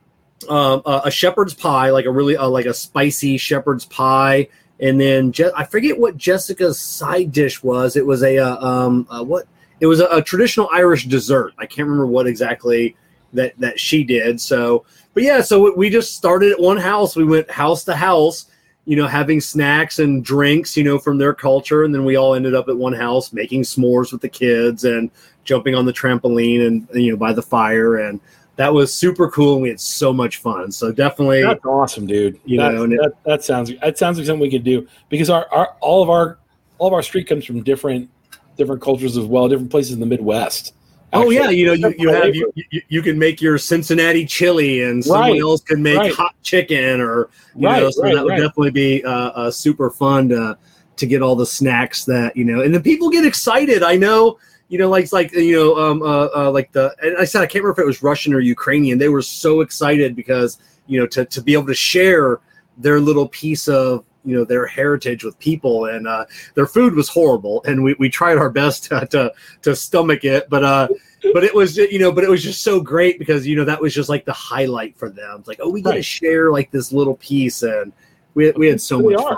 [0.47, 4.47] a a shepherd's pie, like a really uh, like a spicy shepherd's pie,
[4.79, 7.95] and then Je- I forget what Jessica's side dish was.
[7.95, 9.47] It was a uh, um uh, what
[9.79, 11.53] it was a, a traditional Irish dessert.
[11.57, 12.95] I can't remember what exactly
[13.33, 14.39] that that she did.
[14.39, 17.15] So, but yeah, so we just started at one house.
[17.15, 18.45] We went house to house,
[18.85, 21.83] you know, having snacks and drinks, you know, from their culture.
[21.83, 25.11] And then we all ended up at one house making s'mores with the kids and
[25.43, 27.97] jumping on the trampoline and, you know, by the fire.
[27.97, 28.19] And
[28.55, 29.53] that was super cool.
[29.53, 30.71] And we had so much fun.
[30.71, 32.39] So definitely, That's awesome, dude.
[32.45, 35.47] You that, know, that, that sounds that sounds like something we could do because our,
[35.51, 36.37] our all of our
[36.77, 38.09] all of our street comes from different
[38.57, 40.73] different cultures as well, different places in the Midwest.
[41.13, 41.49] Oh, yeah.
[41.49, 45.31] You know, you, you have, you, you, you can make your Cincinnati chili and someone
[45.31, 46.13] Right, else can make right.
[46.13, 50.29] hot chicken or, you Right, know, so that would definitely be uh, uh, super fun
[50.29, 50.57] to,
[50.97, 53.83] to get all the snacks that, you know, and then people get excited.
[53.83, 54.37] I know,
[54.67, 57.45] you know, like, like, you know, um, uh, uh, like the, and I said, I
[57.45, 58.97] can't remember if it was Russian or Ukrainian.
[58.97, 62.39] They were so excited because, you know, to, to be able to share
[62.77, 67.09] their little piece of, you know, their heritage with people and, uh, their food was
[67.09, 67.63] horrible.
[67.65, 69.33] And we, we tried our best to, to,
[69.63, 70.87] to stomach it, but, uh,
[71.33, 73.81] but it was, you know, but it was just so great because, you know, that
[73.81, 75.37] was just like the highlight for them.
[75.39, 76.05] It's like, oh, we get to Right.
[76.05, 77.91] share like this little piece and
[78.35, 79.37] we, we had so Who much fun.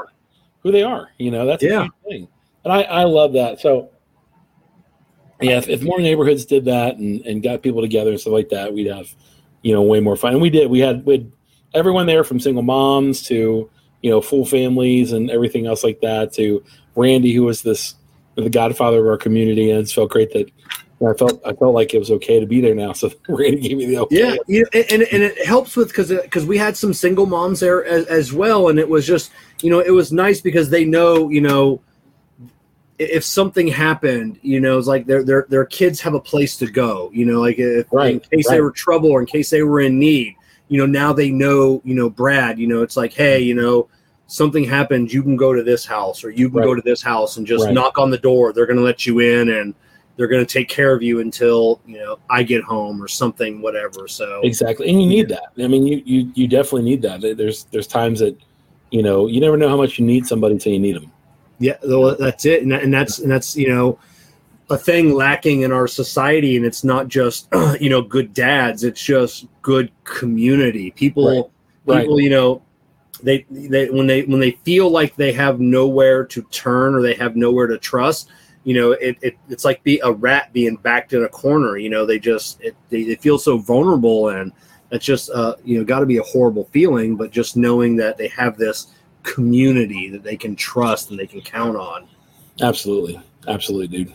[0.64, 1.82] Who they are, you know, that's a Yeah.
[1.84, 2.28] huge thing.
[2.64, 3.60] And I, I love that.
[3.60, 3.90] So
[5.42, 8.50] yeah, if, if more neighborhoods did that and, and got people together and stuff like
[8.50, 9.08] that, we'd have,
[9.64, 10.34] you know, way more fun.
[10.34, 10.70] And we did.
[10.70, 11.32] We had we had
[11.74, 13.68] everyone there from single moms to,
[14.02, 16.64] you know, full families and everything else like that to
[16.96, 17.96] Randy, who was this
[18.36, 20.50] the godfather of our community, and it felt great that
[21.06, 22.94] I felt I felt like it was okay to be there now.
[23.02, 24.40] So Randy gave me the okay.
[24.48, 28.06] Yeah, and, and it helps with because because we had some single moms there as,
[28.08, 31.42] as well, and it was just you know it was nice because they know you
[31.42, 31.82] know
[33.00, 36.70] if something happened, you know, it's like their their their kids have a place to
[36.70, 39.64] go, you know, like if in Right, case they were trouble or in case they
[39.64, 40.36] were in need,
[40.72, 43.90] you know, now they know, you know, Brad, you know, it's like, hey, you know,
[44.28, 47.36] something happened, you can go to this house or you can go to this house
[47.36, 47.74] and just Right.
[47.74, 48.54] knock on the door.
[48.54, 49.76] They're going to let you in and
[50.16, 53.62] they're going to take care of you until you know I get home or something,
[53.62, 54.08] whatever.
[54.08, 55.48] So Exactly, and you need that.
[55.60, 57.20] I mean, you you you definitely need that.
[57.38, 58.38] There's there's times that,
[58.92, 61.12] you know, you never know how much you need somebody till you need them.
[61.60, 64.00] Yeah, well, that's it, and, that, and that's and that's you know
[64.72, 67.48] a thing lacking in our society, and it's not just
[67.80, 70.92] you know good dads; it's just good community.
[70.92, 71.52] People,
[71.86, 72.02] Right.
[72.02, 72.62] people, you know,
[73.22, 77.16] they they when they when they feel like they have nowhere to turn or they
[77.16, 78.30] have nowhere to trust,
[78.64, 81.78] you know, it, it it's like be a rat being backed in a corner.
[81.78, 84.52] You know, they just it, they, they feel so vulnerable, and
[84.90, 87.16] that's just uh you know got to be a horrible feeling.
[87.16, 88.88] But just knowing that they have this
[89.24, 92.08] community that they can trust and they can count on.
[92.62, 94.14] Absolutely, absolutely, dude.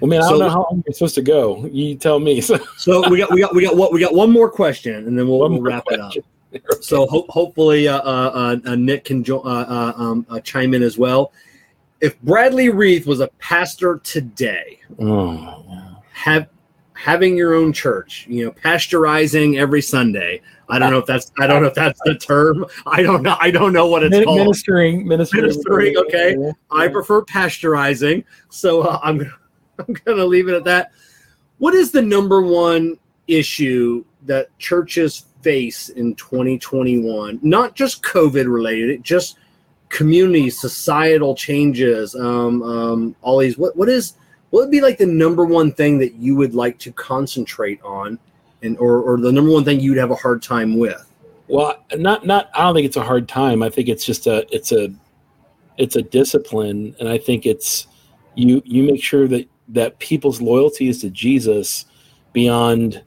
[0.00, 1.66] Well, man, I So- don't know how long you're supposed to go.
[1.72, 2.40] You tell me.
[2.78, 5.26] So, we got we got we got what we got one more question and then
[5.28, 6.22] we'll, we'll wrap question.
[6.52, 6.78] it up.
[6.80, 10.82] So ho- hopefully uh, uh, uh, Nick can jo- uh, uh, um, uh, chime in
[10.82, 11.32] as well.
[12.00, 15.64] If Bradley Reith was a pastor today, oh,
[16.12, 16.48] have
[16.94, 20.40] having your own church, you know, pasteurizing every Sunday.
[20.70, 22.64] I don't know if that's I don't know if that's the term.
[22.86, 23.36] I don't know.
[23.38, 24.38] I don't know what it's Min- called.
[24.38, 26.36] ministering, ministering, Ministering, okay.
[26.70, 29.30] I prefer pasteurizing, so uh, I'm
[29.88, 30.92] I'm going to leave it at that.
[31.58, 37.40] What is the number one issue that churches face in 2021?
[37.42, 39.38] Not just COVID related, just
[39.88, 43.56] community, societal changes, um, um, all these.
[43.56, 44.14] What what is
[44.50, 48.18] what would be like the number one thing that you would like to concentrate on,
[48.62, 51.10] and or or the number one thing you'd have a hard time with?
[51.48, 52.50] Well, not not.
[52.54, 53.62] I don't think it's a hard time.
[53.62, 54.92] I think it's just a it's a
[55.78, 57.86] it's a discipline, and I think it's
[58.34, 61.86] you you make sure that that people's loyalty is to Jesus
[62.32, 63.02] beyond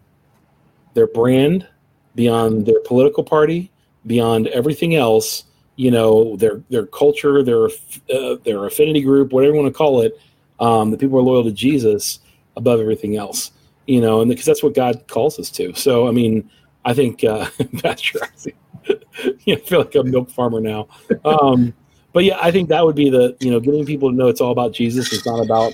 [0.94, 1.68] their brand,
[2.16, 3.72] beyond their political party,
[4.06, 5.46] beyond everything else.
[5.76, 7.68] You know, their their culture, their
[8.14, 10.20] uh, their affinity group, whatever you want to call it.
[10.60, 12.20] Um, the people are loyal to Jesus
[12.58, 13.52] above everything else.
[13.88, 15.74] You know, and because that's what God calls us to.
[15.74, 16.50] So, I mean,
[16.86, 17.46] I think uh,
[17.78, 18.54] pasteurizing.
[19.46, 20.88] yeah, I feel like a milk farmer now.
[21.24, 21.74] Um,
[22.14, 24.42] but yeah, I think that would be the you know getting people to know it's
[24.42, 25.14] all about Jesus.
[25.14, 25.74] It's not about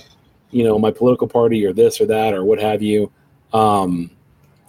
[0.50, 3.10] you know my political party or this or that or what have you.
[3.52, 4.10] Um,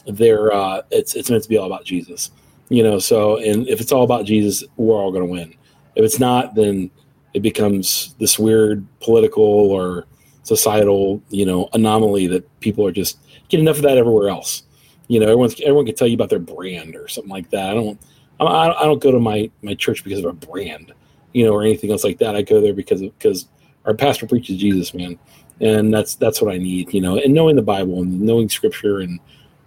[0.05, 2.31] they're uh, it's it's meant to be all about Jesus.
[2.69, 5.53] You know, so and if it's all about Jesus, we're all going to win.
[5.95, 6.91] If it's not, then
[7.33, 10.05] it becomes this weird political or
[10.47, 14.63] societal you know anomaly that people are just get enough of that everywhere else
[15.09, 17.73] you know everyone's everyone can tell you about their brand or something like that i
[17.73, 17.99] don't
[18.39, 20.93] i, I don't go to my my church because of a brand
[21.33, 23.47] you know or anything else like that i go there because because
[23.85, 25.19] our pastor preaches jesus man
[25.61, 28.99] and that's that's what i need you know and knowing the bible and knowing scripture
[28.99, 29.19] and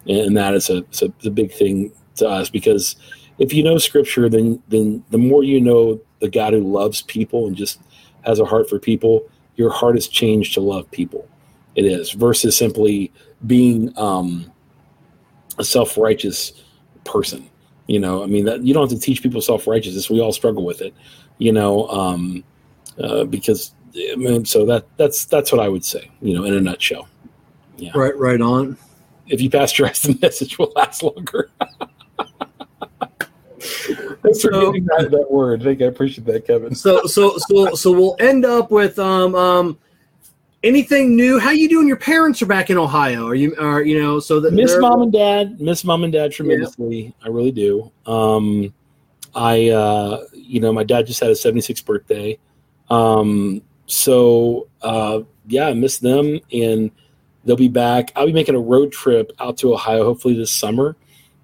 [0.07, 2.95] and that is a, it's a, it's a big thing to us because
[3.39, 7.47] if you know scripture then then the more you know the god who loves people
[7.47, 7.79] and just
[8.25, 11.27] has a heart for people your heart is changed to love people.
[11.75, 13.11] It is versus simply
[13.45, 14.49] being um,
[15.59, 16.53] a self-righteous
[17.03, 17.49] person
[17.87, 20.09] you know i mean that you don't have to teach people self-righteousness.
[20.09, 20.93] We all struggle with it
[21.41, 22.43] you know, um,
[22.99, 23.73] uh, because
[24.45, 27.07] so that that's that's what I would say, you know, in a nutshell.
[27.77, 27.91] Yeah.
[27.95, 28.77] Right, right on.
[29.27, 31.49] If you pasteurize the message, will last longer.
[33.59, 35.61] Thanks for So- that, that word.
[35.61, 36.75] I think I appreciate that, Kevin.
[36.75, 39.77] So, so, so, so we'll end up with um, um,
[40.63, 41.39] anything new.
[41.39, 41.87] How you doing?
[41.87, 43.27] Your parents are back in Ohio.
[43.27, 43.55] Are you?
[43.59, 44.19] Are you know?
[44.19, 48.73] So that miss mom and dad miss mom and dad tremendously i really do um
[49.35, 52.37] i uh you know my dad just had his 76th birthday
[52.89, 53.61] um
[53.91, 56.89] so uh yeah i miss them and
[57.43, 60.95] they'll be back i'll be making a road trip out to ohio hopefully this summer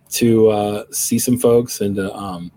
[0.09, 2.51] to uh see some folks and uh, um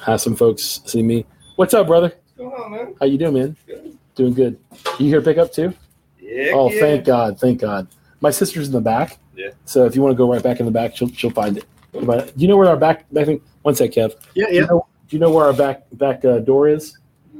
[0.00, 1.24] have some folks see me
[1.56, 2.94] what's up brother What's going on, man?
[3.00, 3.98] how you doing man Good.
[4.14, 4.58] doing good
[5.00, 5.74] you here pick up too
[6.20, 6.52] Yeah.
[6.54, 7.86] Oh, thank God, thank God.
[8.20, 9.18] My sister's in the back.
[9.36, 9.50] Yeah.
[9.66, 11.64] So if you want to go right back in the back, she'll she'll find it.
[11.92, 13.40] But do you know where our back back thing?
[13.62, 14.14] One sec, Kev.
[14.34, 14.66] Yeah, Do you yeah.
[14.66, 16.96] know, do you know where our back back uh, door is?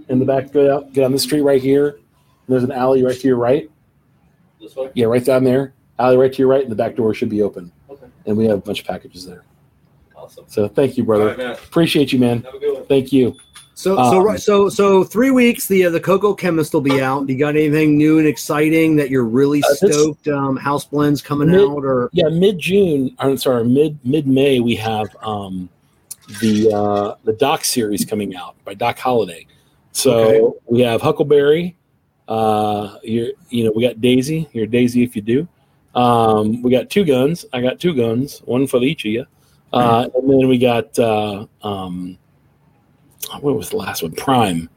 [0.09, 1.99] In the back, go out, get on the street right here.
[2.49, 3.71] There's an alley right to your right.
[4.61, 4.91] This way?
[4.95, 5.73] Yeah, right down there.
[5.99, 7.73] Alley right to your right, and the back door should be open.
[7.89, 8.07] Okay.
[8.27, 9.45] And we have a bunch of packages there.
[10.17, 10.45] Awesome.
[10.49, 11.35] So thank you, brother.
[11.37, 11.59] right.
[11.59, 12.43] Appreciate you, man.
[12.43, 12.85] Have a good one.
[12.87, 13.35] Thank you.
[13.77, 15.67] So, Um, so, right, so, so, three weeks.
[15.67, 17.29] The uh, the Cocoa Chemist will be out.
[17.29, 20.29] You got anything new and exciting that you're really Uh, stoked?
[20.29, 23.15] Um, house blends coming Mid- out, or Yeah, mid June.
[23.19, 24.61] I'm sorry, mid mid May.
[24.61, 25.69] We have um,
[26.41, 29.47] the uh, the Doc series coming out by Doc Holliday.
[29.95, 30.59] So Okay.
[30.67, 31.77] we have Huckleberry.
[32.29, 34.49] Uh, you're you know we got Daisy.
[34.53, 35.49] You're Daisy if you do.
[35.95, 37.47] Um, we got two guns.
[37.53, 39.27] I got two guns, one for each of you.
[39.73, 42.19] Uh, and then we got uh, um,
[43.41, 44.13] what was the last one?
[44.13, 44.69] Prime.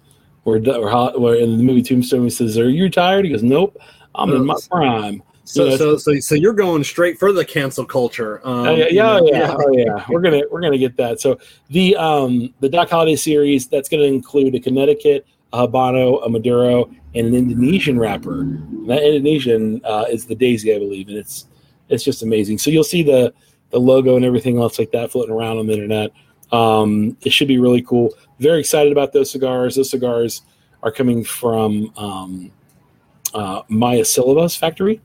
[0.44, 3.78] Where, where, where in the movie Tombstone he says, "Are you tired?" He goes, "Nope,
[4.16, 7.86] I'm in my prime." So, Yeah, so, so, so you're going straight for the cancel
[7.86, 8.46] culture.
[8.46, 10.06] Um, Oh, yeah, you yeah, know, yeah, oh, yeah.
[10.10, 11.22] We're gonna we're gonna get that.
[11.22, 16.30] So the um the Doc Holliday series that's gonna include a Connecticut, a Habano, a
[16.30, 18.42] Maduro, and an Indonesian wrapper.
[18.42, 21.48] And that Indonesian uh, is the Daisy, I believe, and it's
[21.88, 22.58] it's just amazing.
[22.58, 23.34] So you'll see the
[23.70, 26.12] the logo and everything else like that floating around on the internet.
[26.52, 28.14] Um, it should be really cool.
[28.40, 29.76] Very excited about those cigars.
[29.78, 30.42] Those cigars
[30.84, 32.52] are coming from um,
[33.34, 35.00] uh, Maya Selva's factory.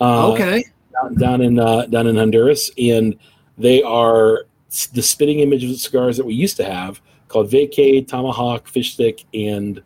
[0.00, 0.64] Uh, Okay.
[0.92, 3.16] down, down in uh, down in Honduras, and
[3.58, 4.46] they are
[4.92, 8.94] the spitting image of the cigars that we used to have called Vacay, Tomahawk, Fish
[8.94, 9.82] Stick, and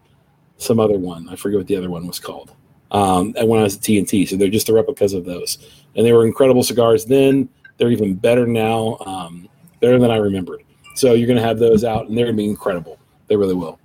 [0.57, 1.29] some other one.
[1.29, 2.53] I forget what the other one was called.
[2.91, 5.59] Um, and when I was at TNT, so they're just the replicas of those,
[5.95, 7.49] and they were incredible cigars then.
[7.77, 9.49] They're even better now, um,
[9.81, 10.65] better than I remembered.
[10.95, 12.99] So you're going to have those out, and they're going to be incredible.
[13.29, 13.79] They really will.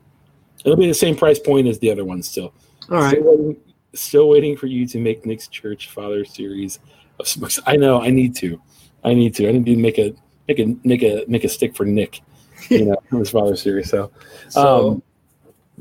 [0.65, 2.53] It'll be the same price point as the other ones still.
[2.89, 3.21] All right.
[3.23, 3.57] Waiting,
[3.93, 6.79] still waiting for you to make Nick's Church Father series
[7.19, 7.59] of smokes.
[7.65, 8.01] I know.
[8.01, 8.61] I need to.
[9.03, 9.47] I need to.
[9.47, 10.13] I need to make a
[10.47, 12.21] make a make a make a stick for Nick.
[12.69, 13.89] You know, from his father series.
[13.89, 14.11] So,
[14.49, 15.03] So, um,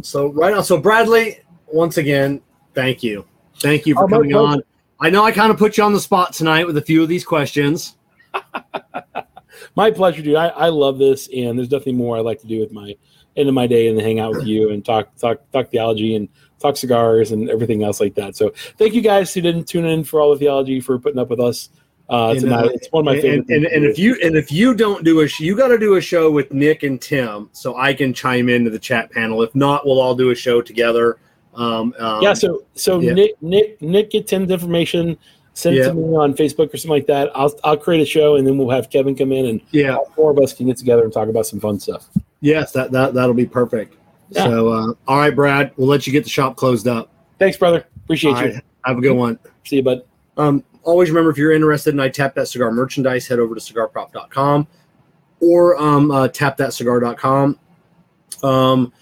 [0.03, 0.65] so right on.
[0.65, 2.41] So Bradley, once again,
[2.75, 3.25] thank you,
[3.61, 4.63] thank you for Oh, coming on.
[5.01, 7.09] I know I kind of put you on the spot tonight with a few of
[7.09, 7.97] these questions.
[9.77, 10.37] my pleasure, dude.
[10.37, 12.95] I, I love this, and there's nothing more I like to do with my
[13.37, 16.29] end of my day and hang out with you and talk talk talk theology and
[16.63, 18.37] talk cigars and everything else like that.
[18.37, 21.29] So, thank you guys who didn't tune in for all the theology for putting up
[21.31, 21.71] with us
[22.09, 22.65] uh, And, tonight.
[22.67, 23.49] uh, it's one of my favorite.
[23.49, 25.79] and, to and if you and if you don't do a sh- you got to
[25.79, 29.43] do a show with Nick and Tim so I can chime into the chat panel.
[29.43, 31.19] If not, we'll all do a show together.
[31.55, 33.13] Um, um, yeah so so yeah.
[33.13, 35.19] nick nick nick get tim's information
[35.53, 38.37] send it to me on facebook or something like that i'll i'll create a show
[38.37, 40.79] and then we'll have kevin come in and yeah, all four of us can get
[40.79, 42.09] together and talk about some fun stuff
[42.41, 43.97] yes, that that that'll be perfect.
[44.35, 44.45] Yeah.
[44.45, 47.11] So, uh, all right, Brad, we'll let you get the shop closed up.
[47.39, 49.39] thanks brother appreciate All you right, have a good one.
[49.65, 50.03] see you bud
[50.37, 53.61] Um, always remember if you're interested in I'd Tap That Cigar merchandise, head over to
[53.61, 54.67] cigarprop.com
[55.41, 57.59] or um, uh, tapthatcigar.com.
[58.43, 58.93] Um,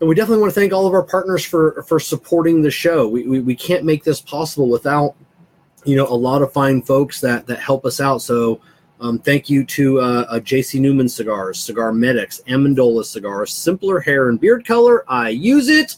[0.00, 3.08] and we definitely want to thank all of our partners for for supporting the show.
[3.08, 5.16] We, we, we can't make this possible without
[5.84, 8.22] you know a lot of fine folks that that help us out.
[8.22, 8.60] So
[9.00, 14.28] um, thank you to uh, uh, JC Newman Cigars, Cigar Medics, Amendola Cigars, Simpler Hair
[14.28, 15.04] and Beard Color.
[15.08, 15.96] I use it.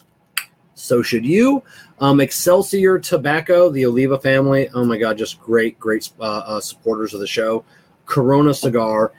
[0.74, 1.62] So should you.
[2.00, 4.68] Um, Excelsior Tobacco, the Oliva family.
[4.74, 7.64] Oh my God, just great, great uh, uh, supporters of the show.
[8.06, 9.12] Corona Cigar,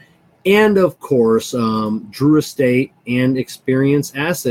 [0.45, 4.49] and of course, um, Drew Estate and Experience Acid.